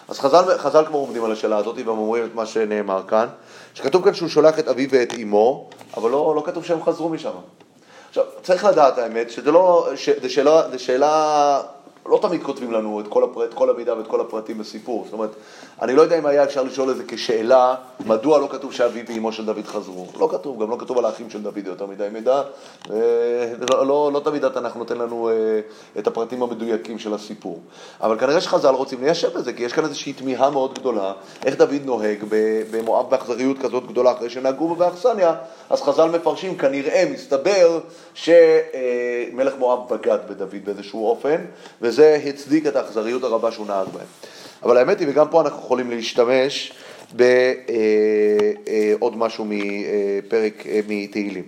אז 0.10 0.20
חז"ל, 0.20 0.58
חז"ל 0.58 0.86
כבר 0.86 0.98
עומדים 0.98 1.24
על 1.24 1.32
השאלה 1.32 1.58
הזאת, 1.58 1.76
והם 1.78 1.88
אומרים 1.88 2.26
את 2.26 2.36
מה 2.36 2.46
שנאמר 2.46 3.04
כאן, 3.08 3.28
שכתוב 3.74 4.04
כאן 4.04 4.14
שהוא 4.14 4.30
שולח 4.30 4.60
את 4.60 4.68
אביו 4.68 4.90
ואת 4.92 5.14
אמו, 5.24 5.70
אבל 5.98 6.10
לא, 6.10 6.34
לא 6.36 6.42
כתוב 6.46 6.66
שהם 6.66 6.84
חזרו 6.84 7.10
משם. 7.10 7.32
עכשיו, 8.10 8.24
צריך 8.44 8.66
לדעת 8.66 8.98
האמת, 8.98 9.32
שזה 9.32 9.52
לא, 9.52 9.90
ש, 9.96 10.10
זה 10.10 10.30
שאלה, 10.30 10.62
שאלה, 10.78 11.62
לא 12.06 12.20
תמיד 12.22 12.44
כותבים 12.44 12.72
לנו 12.72 13.00
את 13.00 13.08
כל, 13.08 13.24
הפרט, 13.24 13.54
כל 13.54 13.70
המידע 13.70 13.94
ואת 13.94 14.08
כל 14.08 14.22
הפרטים 14.22 14.58
בסיפור. 14.58 15.04
זאת 15.06 15.14
אומרת, 15.14 15.32
אני 15.82 15.96
לא 15.96 16.02
יודע 16.02 16.20
אם 16.20 16.26
היה 16.26 16.44
אפשר 16.44 16.64
לשאול 16.64 16.92
את 16.92 16.96
כשאלה, 17.08 17.76
מדוע 18.06 18.40
לא 18.40 18.48
כתוב 18.52 18.74
שאביו 18.74 19.06
ואמו 19.08 19.32
של 19.32 19.46
דוד 19.46 19.66
חזרו. 19.66 20.08
לא 20.20 20.30
כתוב, 20.32 20.62
גם 20.62 20.70
לא 20.72 20.78
כתוב 20.80 20.98
על 20.98 21.06
האחים 21.06 21.30
של 21.30 21.42
דוד 21.42 21.66
יותר 21.66 21.86
מדי 21.86 22.08
מידע. 22.14 22.42
ולא, 22.90 23.88
לא, 23.88 24.12
לא 24.14 24.22
תמיד 24.24 24.46
התנ"ך 24.46 24.76
נותן 24.76 24.98
לנו 24.98 25.30
אה, 25.30 25.34
את 26.00 26.08
הפרטים 26.08 26.44
המדויקים 26.44 27.00
של 27.00 27.14
הסיפור. 27.14 27.60
אבל 28.02 28.20
כנראה 28.20 28.42
שחז"ל 28.42 28.74
רוצים 28.74 29.04
ליישב 29.04 29.38
את 29.38 29.46
זה, 29.46 29.54
כי 29.54 29.64
יש 29.64 29.74
כאן 29.74 29.84
איזושהי 29.84 30.14
תמיהה 30.14 30.50
מאוד 30.50 30.80
גדולה, 30.80 31.14
איך 31.46 31.56
דוד 31.56 31.82
נוהג 31.86 32.24
במואב 32.72 33.10
באכזריות 33.10 33.58
כזאת 33.60 33.88
גדולה 33.88 34.12
אחרי 34.12 34.30
שנהגו 34.30 34.68
בו 34.68 34.76
באכסניה, 34.76 35.36
אז 35.70 35.82
חז"ל 35.82 36.10
מפרשים, 36.10 36.58
כנראה, 36.58 37.04
מסתבר, 37.14 37.80
שמלך 38.14 39.54
מואב 39.60 39.80
בגד 39.90 40.20
בדוד 40.30 40.66
באיזשהו 40.66 41.10
אופן, 41.10 41.42
וזה 41.82 42.22
הצדיק 42.26 42.68
את 42.68 42.76
האכזריות 42.76 43.24
הרבה 43.24 43.52
שהוא 43.52 43.68
נהג 43.68 43.88
בהם. 43.88 44.39
אבל 44.64 44.78
האמת 44.78 45.00
היא, 45.00 45.08
וגם 45.10 45.28
פה 45.30 45.42
אנחנו 45.42 45.60
יכולים 45.60 45.90
להשתמש 45.90 46.74
בעוד 47.14 49.18
משהו 49.18 49.46
מפרק, 49.46 50.66
אה, 50.66 50.80
מתהילים. 50.88 51.44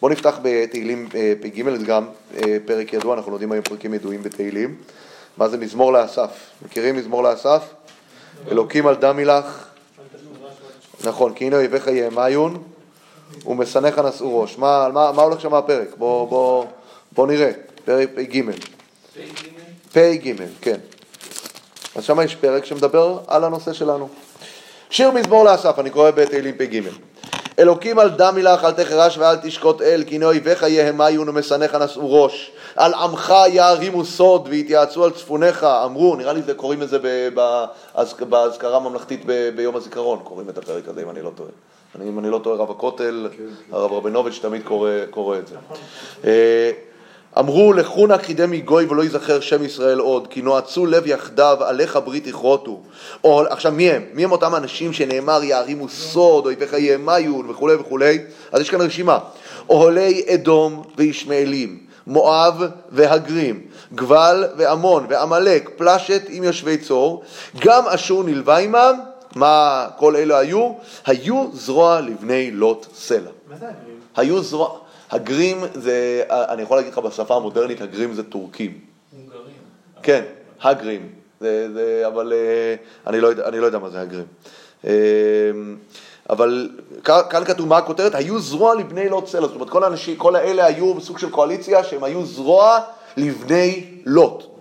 בואו 0.00 0.12
נפתח 0.12 0.38
בתהילים 0.42 1.08
אה, 1.14 1.32
פ"ג, 1.40 1.78
זה 1.78 1.86
גם 1.86 2.06
אה, 2.34 2.56
פרק 2.64 2.92
ידוע, 2.92 3.14
אנחנו 3.14 3.30
לומדים 3.30 3.52
היום 3.52 3.64
פרקים 3.64 3.94
ידועים 3.94 4.22
בתהילים. 4.22 4.74
מה 5.36 5.48
זה 5.48 5.56
מזמור 5.56 5.92
לאסף? 5.92 6.30
מכירים 6.64 6.96
מזמור 6.96 7.22
לאסף? 7.22 7.62
אלוקים 8.50 8.86
על 8.86 8.94
דם 8.94 9.16
מילך. 9.16 9.68
נכון, 11.04 11.34
כי 11.34 11.44
הנה 11.44 11.56
אויביך 11.56 11.86
יהמיון 11.86 12.62
ומשנאיך 13.46 13.98
נשאו 13.98 14.40
ראש. 14.40 14.58
מה, 14.58 14.84
על 14.84 14.92
מה, 14.92 15.12
מה 15.12 15.22
הולך 15.22 15.40
שם 15.40 15.54
הפרק? 15.54 15.88
בואו 15.98 16.26
בוא, 16.26 16.64
בוא 17.12 17.26
נראה, 17.26 17.50
פרק 17.84 18.08
פ"ג. 18.14 18.42
פ"ג, 19.92 20.32
כן. 20.60 20.78
אז 21.96 22.04
שם 22.04 22.20
יש 22.20 22.34
פרק 22.34 22.64
שמדבר 22.64 23.18
על 23.26 23.44
הנושא 23.44 23.72
שלנו. 23.72 24.08
שיר 24.90 25.10
מזמור 25.10 25.44
לאסף, 25.44 25.78
אני 25.78 25.90
קורא 25.90 26.10
בתהילים 26.10 26.54
פ"ג. 26.58 26.80
אלוקים 27.58 27.98
על 27.98 28.08
דם 28.08 28.34
מילך 28.34 28.64
אל 28.64 28.72
תחרש 28.72 29.18
ואל 29.18 29.36
תשקוט 29.36 29.82
אל, 29.82 30.04
כי 30.06 30.14
הנה 30.14 30.26
אויביך 30.26 30.62
יהמיון 30.62 31.28
ומשנאיך 31.28 31.74
נשאו 31.74 32.22
ראש. 32.22 32.50
על 32.76 32.94
עמך 32.94 33.34
יערימו 33.48 34.04
סוד 34.04 34.46
ויתייעצו 34.50 35.04
על 35.04 35.10
צפוניך, 35.10 35.64
אמרו, 35.64 36.16
נראה 36.16 36.32
לי 36.32 36.42
זה 36.42 36.54
קוראים 36.54 36.82
את 36.82 36.88
זה 36.88 36.98
באזכרה 38.28 38.76
הממלכתית 38.76 39.24
ביום 39.56 39.76
הזיכרון, 39.76 40.18
קוראים 40.24 40.48
את 40.48 40.58
הפרק 40.58 40.88
הזה 40.88 41.02
אם 41.02 41.10
אני 41.10 41.22
לא 41.22 41.30
טועה. 41.34 41.50
אני, 41.94 42.08
אם 42.08 42.18
אני 42.18 42.30
לא 42.30 42.38
טועה, 42.38 42.56
רב 42.56 42.70
הכותל, 42.70 43.28
הרב 43.72 43.92
רבינוביץ' 43.92 44.38
תמיד 44.42 44.62
קורא, 44.64 44.90
קורא 45.10 45.36
את 45.38 45.46
זה. 45.46 45.56
אמרו 47.38 47.72
לכו 47.72 48.06
נא 48.06 48.16
קידם 48.16 48.50
מגוי 48.50 48.84
ולא 48.84 49.02
ייזכר 49.02 49.40
שם 49.40 49.64
ישראל 49.64 49.98
עוד, 49.98 50.26
כי 50.26 50.42
נועצו 50.42 50.86
לב 50.86 51.06
יחדיו, 51.06 51.56
עליך 51.60 51.98
ברית 52.04 52.26
יכרותו. 52.26 52.80
או, 53.24 53.42
עכשיו 53.50 53.72
מי 53.72 53.90
הם? 53.90 54.04
מי 54.14 54.24
הם 54.24 54.32
אותם 54.32 54.54
אנשים 54.54 54.92
שנאמר 54.92 55.44
יערימו 55.44 55.88
סוד, 55.88 56.46
אויביך 56.46 56.72
יהמיון 56.72 57.50
וכולי 57.50 57.74
וכולי? 57.74 58.18
אז 58.52 58.60
יש 58.60 58.70
כאן 58.70 58.80
רשימה. 58.80 59.18
אוהלי 59.68 60.24
אדום 60.34 60.82
וישמעאלים, 60.96 61.78
מואב 62.06 62.62
והגרים, 62.92 63.60
גבל 63.94 64.44
ועמון 64.56 65.06
ועמלק, 65.08 65.70
פלשת 65.76 66.22
עם 66.28 66.44
יושבי 66.44 66.78
צור, 66.78 67.22
גם 67.58 67.86
אשור 67.86 68.24
נלווה 68.24 68.58
עמם, 68.58 69.00
מה 69.34 69.86
כל 69.98 70.16
אלה 70.16 70.38
היו? 70.38 70.72
היו 71.06 71.46
זרוע 71.52 72.00
לבני 72.00 72.50
לוט 72.50 72.86
סלע. 72.94 73.18
מה 73.20 73.56
זה 73.60 73.66
הגרים? 73.66 73.96
היו 74.16 74.42
זרוע, 74.42 74.78
הגרים 75.16 75.64
זה, 75.74 76.22
אני 76.30 76.62
יכול 76.62 76.76
להגיד 76.76 76.92
לך 76.92 76.98
בשפה 76.98 77.36
המודרנית, 77.36 77.80
הגרים 77.80 78.14
זה 78.14 78.22
טורקים. 78.22 78.78
הונגרים. 79.12 79.54
כן, 80.02 80.22
הגרים, 80.62 81.08
זה, 81.40 81.68
זה, 81.72 82.02
אבל 82.06 82.32
אה, 82.32 82.74
אני 83.06 83.20
לא, 83.20 83.28
יודע, 83.28 83.48
אני 83.48 83.58
לא 83.58 83.66
יודע 83.66 83.78
מה 83.78 83.90
זה 83.90 84.00
הגרים. 84.00 84.26
אה, 84.86 84.92
אבל 86.30 86.70
כאן 87.04 87.20
כאן 87.30 87.44
כתוב 87.44 87.68
מה 87.68 87.76
הכותרת, 87.76 88.14
היו 88.14 88.40
זרוע 88.40 88.74
לבני 88.74 89.08
לוט 89.08 89.26
סלע, 89.26 89.46
זאת 89.46 89.54
אומרת 89.54 89.70
כל 89.70 89.84
האנשים, 89.84 90.16
כל 90.16 90.36
האלה 90.36 90.64
היו 90.64 90.94
בסוג 90.94 91.18
של 91.18 91.30
קואליציה 91.30 91.84
שהם 91.84 92.04
היו 92.04 92.24
זרוע 92.24 92.78
לבני 93.16 93.84
לוט. 94.06 94.55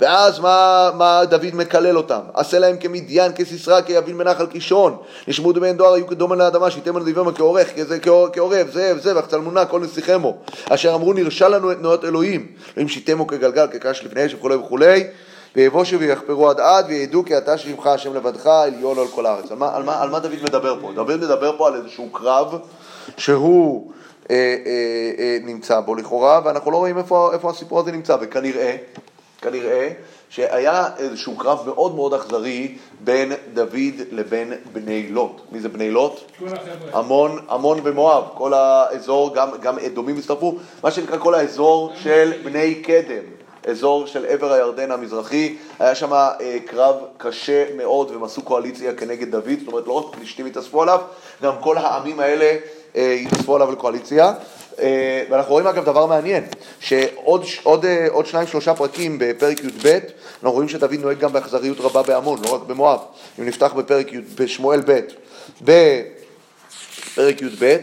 ואז 0.00 0.38
מה, 0.38 0.90
מה 0.94 1.24
דוד 1.24 1.54
מקלל 1.54 1.96
אותם? 1.96 2.20
עשה 2.34 2.58
להם 2.58 2.76
כמדיין, 2.76 3.32
כסיסרא, 3.32 3.80
כיבין 3.80 4.16
מנחל 4.16 4.46
קישון. 4.46 4.96
נשמעו 5.28 5.52
דמיין 5.52 5.76
דואר, 5.76 5.92
היו 5.92 6.06
כדומן 6.06 6.38
לאדמה, 6.38 6.70
שיתם 6.70 6.96
על 6.96 7.02
דבימה 7.02 7.32
כעורך, 7.32 7.68
כעורב, 8.32 8.70
זאב, 8.72 8.98
זבח, 8.98 9.26
צלמונה, 9.26 9.64
כל 9.64 9.80
נסיכמו. 9.80 10.36
אשר 10.70 10.94
אמרו 10.94 11.12
נרשע 11.12 11.48
לנו 11.48 11.72
את 11.72 11.78
תנועות 11.78 12.04
אלוהים. 12.04 12.46
אלוהים 12.76 12.88
שיתמו 12.88 13.26
כגלגל, 13.26 13.66
כקש 13.66 14.04
לפני 14.04 14.26
אש 14.26 14.34
וכולי 14.34 14.54
וכולי. 14.54 15.04
ויבושו 15.56 16.00
ויחפרו 16.00 16.50
עד 16.50 16.60
עד, 16.60 16.84
וידעו 16.88 17.24
כי 17.24 17.38
אתה 17.38 17.58
שמך 17.58 17.86
השם 17.86 18.14
לבדך, 18.14 18.46
עליון 18.46 18.98
על 18.98 19.06
כל 19.08 19.26
הארץ. 19.26 19.50
על 19.50 19.56
מה, 19.56 19.76
על, 19.76 19.82
מה, 19.82 20.02
על 20.02 20.10
מה 20.10 20.18
דוד 20.18 20.42
מדבר 20.42 20.76
פה? 20.80 20.92
דוד 20.94 21.16
מדבר 21.16 21.56
פה 21.56 21.68
על 21.68 21.74
איזשהו 21.74 22.08
קרב 22.12 22.58
שהוא 23.16 23.92
אה, 24.30 24.36
אה, 24.36 25.10
אה, 25.18 25.38
נמצא 25.44 25.80
בו 25.80 25.94
לכאורה, 25.94 26.40
ואנחנו 26.44 26.70
לא 26.70 26.76
רואים 26.76 26.98
איפה, 26.98 27.30
איפה 27.32 27.50
הסיפור 27.50 27.80
הזה 27.80 27.92
נמצא, 27.92 28.16
וכנראה, 28.20 28.76
כנראה 29.42 29.88
שהיה 30.30 30.88
איזשהו 30.98 31.36
קרב 31.36 31.62
מאוד 31.66 31.94
מאוד 31.94 32.14
אכזרי 32.14 32.78
בין 33.00 33.32
דוד 33.54 33.94
לבין 34.10 34.52
בני 34.72 35.08
לוט. 35.10 35.40
מי 35.52 35.60
זה 35.60 35.68
בני 35.68 35.90
לוט? 35.90 36.20
המון, 36.92 37.38
המון 37.48 37.82
במואב, 37.82 38.24
כל 38.34 38.54
האזור, 38.54 39.34
גם, 39.34 39.48
גם 39.60 39.78
אדומים 39.78 40.18
הצטרפו, 40.18 40.56
מה 40.82 40.90
שנקרא 40.90 41.18
כל 41.18 41.34
האזור 41.34 41.92
של 42.02 42.32
בני 42.44 42.74
קדם, 42.74 43.22
אזור 43.66 44.06
של 44.06 44.26
עבר 44.26 44.52
הירדן 44.52 44.90
המזרחי, 44.90 45.56
היה 45.78 45.94
שם 45.94 46.12
אה, 46.12 46.56
קרב 46.66 46.96
קשה 47.16 47.64
מאוד 47.76 48.10
והם 48.10 48.24
עשו 48.24 48.42
קואליציה 48.42 48.94
כנגד 48.94 49.30
דוד, 49.30 49.58
זאת 49.58 49.68
אומרת 49.68 49.86
לא 49.86 49.92
רק 49.92 50.16
פלישתים 50.16 50.46
התאספו 50.46 50.82
עליו, 50.82 51.00
גם 51.42 51.52
כל 51.60 51.78
העמים 51.78 52.20
האלה 52.20 52.56
אה, 52.96 53.12
התאספו 53.12 53.54
עליו 53.54 53.72
לקואליציה. 53.72 54.32
אה, 54.80 55.24
ואנחנו 55.30 55.52
רואים 55.52 55.66
אגב 55.66 55.84
דבר 55.84 56.06
מעניין, 56.06 56.44
שעוד 56.80 57.44
עוד, 57.62 57.84
אה, 57.84 58.06
עוד 58.10 58.26
שניים 58.26 58.46
שלושה 58.46 58.74
פרקים 58.74 59.18
בפרק 59.20 59.64
י"ב, 59.64 59.98
אנחנו 60.34 60.52
רואים 60.52 60.68
שדוד 60.68 60.92
נוהג 60.92 61.18
גם 61.18 61.32
באכזריות 61.32 61.80
רבה 61.80 62.02
בעמון, 62.02 62.40
לא 62.44 62.54
רק 62.54 62.62
במואב. 62.62 62.98
אם 63.38 63.46
נפתח 63.46 63.72
בפרק 63.72 64.12
י' 64.12 64.20
בשמואל 64.34 64.80
ב', 64.86 65.00
בפרק 65.62 67.42
י"ב, 67.42 67.76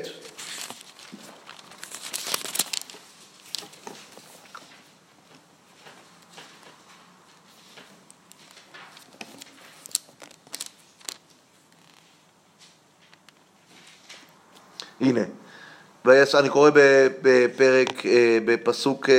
הנה, 15.02 15.22
אני 16.40 16.50
קורא 16.50 16.70
בפרק, 17.22 18.06
אה, 18.06 18.38
בפסוק 18.46 19.10
אה, 19.10 19.16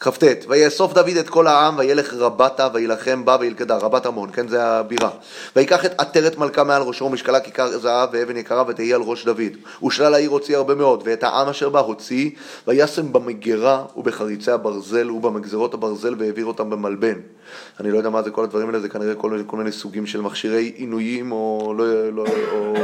כ"ט, 0.00 0.24
ויאסוף 0.48 0.92
דוד 0.92 1.16
את 1.20 1.28
כל 1.28 1.46
העם, 1.46 1.78
וילך 1.78 2.14
רבתה, 2.14 2.68
וילחם 2.74 3.24
בה 3.24 3.36
וילכדה, 3.40 3.76
רבת 3.76 4.06
עמון, 4.06 4.30
כן, 4.32 4.48
זה 4.48 4.64
הבירה. 4.64 5.10
ויקח 5.56 5.84
את 5.84 6.00
עטרת 6.00 6.38
מלכה 6.38 6.64
מעל 6.64 6.82
ראשו, 6.82 7.04
ומשקלה 7.04 7.40
כיכר 7.40 7.78
זהב 7.78 8.08
ואבן 8.12 8.36
יקרה, 8.36 8.64
ותהי 8.68 8.94
על 8.94 9.00
ראש 9.02 9.24
דוד. 9.24 9.82
ושלל 9.86 10.14
העיר 10.14 10.30
הוציא 10.30 10.56
הרבה 10.56 10.74
מאוד, 10.74 11.02
ואת 11.04 11.22
העם 11.22 11.48
אשר 11.48 11.68
בה 11.68 11.80
הוציא, 11.80 12.30
וישם 12.68 13.12
במגירה 13.12 13.84
ובחריצי 13.96 14.50
הברזל 14.50 15.10
ובמגזרות 15.10 15.74
הברזל, 15.74 16.14
והעביר 16.18 16.46
אותם 16.46 16.70
במלבן. 16.70 17.18
אני 17.80 17.90
לא 17.90 17.98
יודע 17.98 18.10
מה 18.10 18.22
זה 18.22 18.30
כל 18.30 18.44
הדברים 18.44 18.68
האלה, 18.68 18.80
זה 18.80 18.88
כנראה 18.88 19.14
כל 19.14 19.30
מיני, 19.30 19.42
כל 19.46 19.56
מיני 19.56 19.72
סוגים 19.72 20.06
של 20.06 20.20
מכשירי 20.20 20.72
עינויים, 20.76 21.32
או, 21.32 21.74
לא, 21.78 22.10
לא, 22.12 22.24
או 22.52 22.74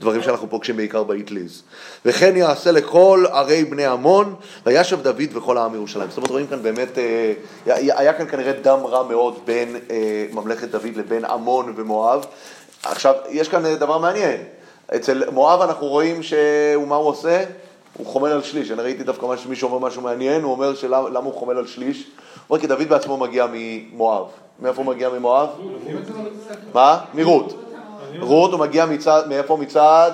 דברים 0.00 0.22
שאנחנו 0.22 0.50
פוגשים 0.50 0.76
בעיקר 0.76 1.02
באטליז. 1.02 1.62
וכן 2.04 2.36
יעשה 2.36 2.72
לכל 2.72 3.24
ערי 3.32 3.64
בני 3.64 3.86
עמון, 3.86 4.34
וישב 4.66 5.02
דוד 5.02 5.28
וכל 5.32 5.58
העם 5.58 5.74
ירושלים. 5.74 6.08
זאת 6.08 6.16
אומרת, 6.16 6.30
רואים 6.30 6.46
כאן 6.46 6.59
באמת, 6.62 6.98
אה, 6.98 7.32
היה 7.66 8.12
כאן 8.12 8.28
כנראה 8.28 8.52
דם 8.52 8.78
רע 8.84 9.02
מאוד 9.02 9.38
בין 9.44 9.76
אה, 9.90 10.26
ממלכת 10.32 10.68
דוד 10.68 10.96
לבין 10.96 11.24
עמון 11.24 11.72
ומואב. 11.76 12.26
עכשיו, 12.82 13.14
יש 13.28 13.48
כאן 13.48 13.66
אה, 13.66 13.76
דבר 13.76 13.98
מעניין. 13.98 14.36
אצל 14.96 15.30
מואב 15.30 15.60
אנחנו 15.60 15.86
רואים 15.86 16.22
שמה 16.22 16.96
הוא 16.96 17.08
עושה? 17.08 17.44
הוא 17.96 18.06
חומל 18.06 18.30
על 18.30 18.42
שליש. 18.42 18.70
אני 18.70 18.82
ראיתי 18.82 19.02
דווקא 19.02 19.26
מישהו 19.48 19.68
אומר 19.68 19.86
משהו 19.86 20.02
מעניין, 20.02 20.42
הוא 20.42 20.52
אומר 20.52 20.74
שלמה 20.74 21.18
הוא 21.18 21.34
חומל 21.34 21.58
על 21.58 21.66
שליש? 21.66 21.98
הוא 21.98 22.06
אומר 22.50 22.60
כי 22.60 22.66
דוד 22.66 22.88
בעצמו 22.88 23.16
מגיע 23.16 23.46
ממואב. 23.52 24.24
מאיפה 24.60 24.82
הוא 24.82 24.94
מגיע 24.94 25.08
ממואב? 25.08 25.48
מה? 26.74 26.98
מרות. 27.14 27.54
רות 28.20 28.52
הוא 28.52 28.60
מגיע 28.60 28.86
מצד, 28.86 29.22
מאיפה? 29.28 29.56
מצד 29.56 30.10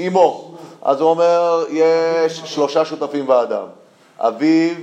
אמו. 0.00 0.54
אז 0.82 1.00
הוא 1.00 1.10
אומר, 1.10 1.64
יש 1.70 2.42
שלושה 2.44 2.84
שותפים 2.84 3.26
באדם. 3.26 3.66
אביו, 4.18 4.74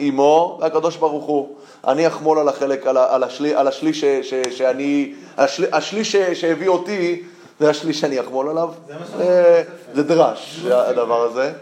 אמו 0.00 0.58
והקדוש 0.60 0.96
ברוך 0.96 1.24
הוא. 1.24 1.56
אני 1.86 2.06
אחמול 2.06 2.38
על 2.38 2.48
החלק, 2.48 2.86
על, 2.86 2.96
על, 2.96 3.22
השלי, 3.22 3.54
על 3.54 3.68
השליש 3.68 4.00
ש, 4.00 4.04
ש, 4.04 4.34
שאני, 4.50 5.14
השל, 5.36 5.64
השליש 5.72 6.12
ש, 6.12 6.16
שהביא 6.16 6.68
אותי, 6.68 7.22
זה 7.60 7.70
השליש 7.70 8.00
שאני 8.00 8.20
אחמול 8.20 8.48
עליו. 8.48 8.68
זה, 9.16 9.62
זה 9.94 10.02
דרש, 10.02 10.64
הדבר 10.70 11.22
הזה. 11.22 11.52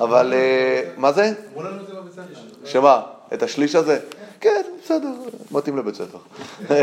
אבל 0.00 0.32
אה, 0.36 0.82
מה 0.96 1.12
זה? 1.12 1.32
אמרו 1.52 1.62
לנו 1.62 1.82
את 1.82 1.86
זה 1.86 1.94
בבית 1.94 2.12
ספר. 2.12 2.22
שמה? 2.64 3.00
את 3.34 3.42
השליש 3.42 3.74
הזה? 3.74 3.98
כן, 4.40 4.62
בסדר, 4.84 5.08
מתאים 5.50 5.76
לבית 5.76 5.94
ספר. 5.94 6.18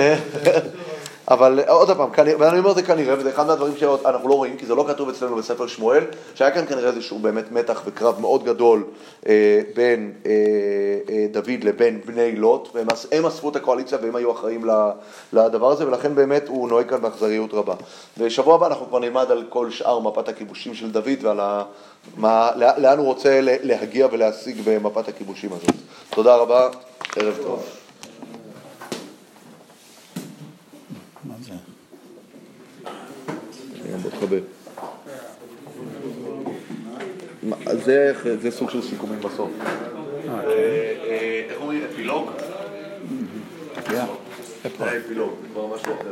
אבל 1.27 1.59
עוד 1.67 1.91
פעם, 1.97 2.09
כנראה- 2.11 2.39
ואני 2.39 2.59
אומר 2.59 2.71
את 2.71 2.75
זה 2.75 2.83
כנראה, 2.83 3.15
וזה 3.19 3.29
אחד 3.29 3.47
מהדברים 3.47 3.77
שאנחנו 3.77 4.29
לא 4.29 4.33
רואים, 4.33 4.57
כי 4.57 4.65
זה 4.65 4.75
לא 4.75 4.85
כתוב 4.87 5.09
אצלנו 5.09 5.35
בספר 5.35 5.67
שמואל, 5.67 6.03
שהיה 6.35 6.51
כאן 6.51 6.65
כנראה 6.65 6.89
איזשהו 6.89 7.19
באמת 7.19 7.51
מתח 7.51 7.81
וקרב 7.85 8.19
מאוד 8.21 8.43
גדול 8.43 8.83
אה, 9.27 9.61
בין 9.75 10.11
אה, 10.25 10.31
אה, 11.09 11.25
דוד 11.31 11.63
לבין 11.63 12.01
בני 12.05 12.35
לוט, 12.35 12.69
והם 12.73 12.87
הם 13.11 13.25
אספו 13.25 13.49
את 13.49 13.55
הקואליציה 13.55 13.97
והם 14.01 14.15
היו 14.15 14.31
אחראים 14.31 14.65
לדבר 15.33 15.71
הזה, 15.71 15.87
ולכן 15.87 16.15
באמת 16.15 16.47
הוא 16.47 16.69
נוהג 16.69 16.89
כאן 16.89 17.01
באכזריות 17.01 17.53
רבה. 17.53 17.73
ושבוע 18.17 18.55
הבא 18.55 18.67
אנחנו 18.67 18.85
כבר 18.87 18.99
נלמד 18.99 19.31
על 19.31 19.43
כל 19.49 19.71
שאר 19.71 19.99
מפת 19.99 20.29
הכיבושים 20.29 20.73
של 20.75 20.91
דוד 20.91 21.07
ועל 21.21 21.39
ה... 21.39 21.63
מה, 22.17 22.49
לא- 22.55 22.77
לאן 22.77 22.97
הוא 22.97 23.05
רוצה 23.05 23.39
להגיע 23.41 24.07
ולהשיג 24.11 24.61
במפת 24.65 25.07
הכיבושים 25.07 25.49
הזאת. 25.53 25.71
תודה 26.09 26.35
רבה, 26.35 26.69
ערב 27.15 27.37
טוב. 27.43 27.63
מה 31.23 31.33
זה? 31.41 31.53
בוא 34.01 34.09
תחבר. 34.09 34.39
זה, 37.85 38.13
זה 38.41 38.51
סוג 38.51 38.69
של 38.69 38.81
סיכומים 38.81 39.19
בסוף. 39.19 39.49
אה, 39.61 40.41
כן. 40.41 40.47
אה, 40.47 41.45
איך 41.49 41.61
אומרים? 41.61 41.81
אפילוג? 41.93 42.29
Yeah. 43.87 43.91
זה 44.79 44.85
האפילוג, 44.85 45.33
זה 45.41 45.47
כבר 45.53 45.67
משהו 45.67 45.93
אחר. 45.93 46.11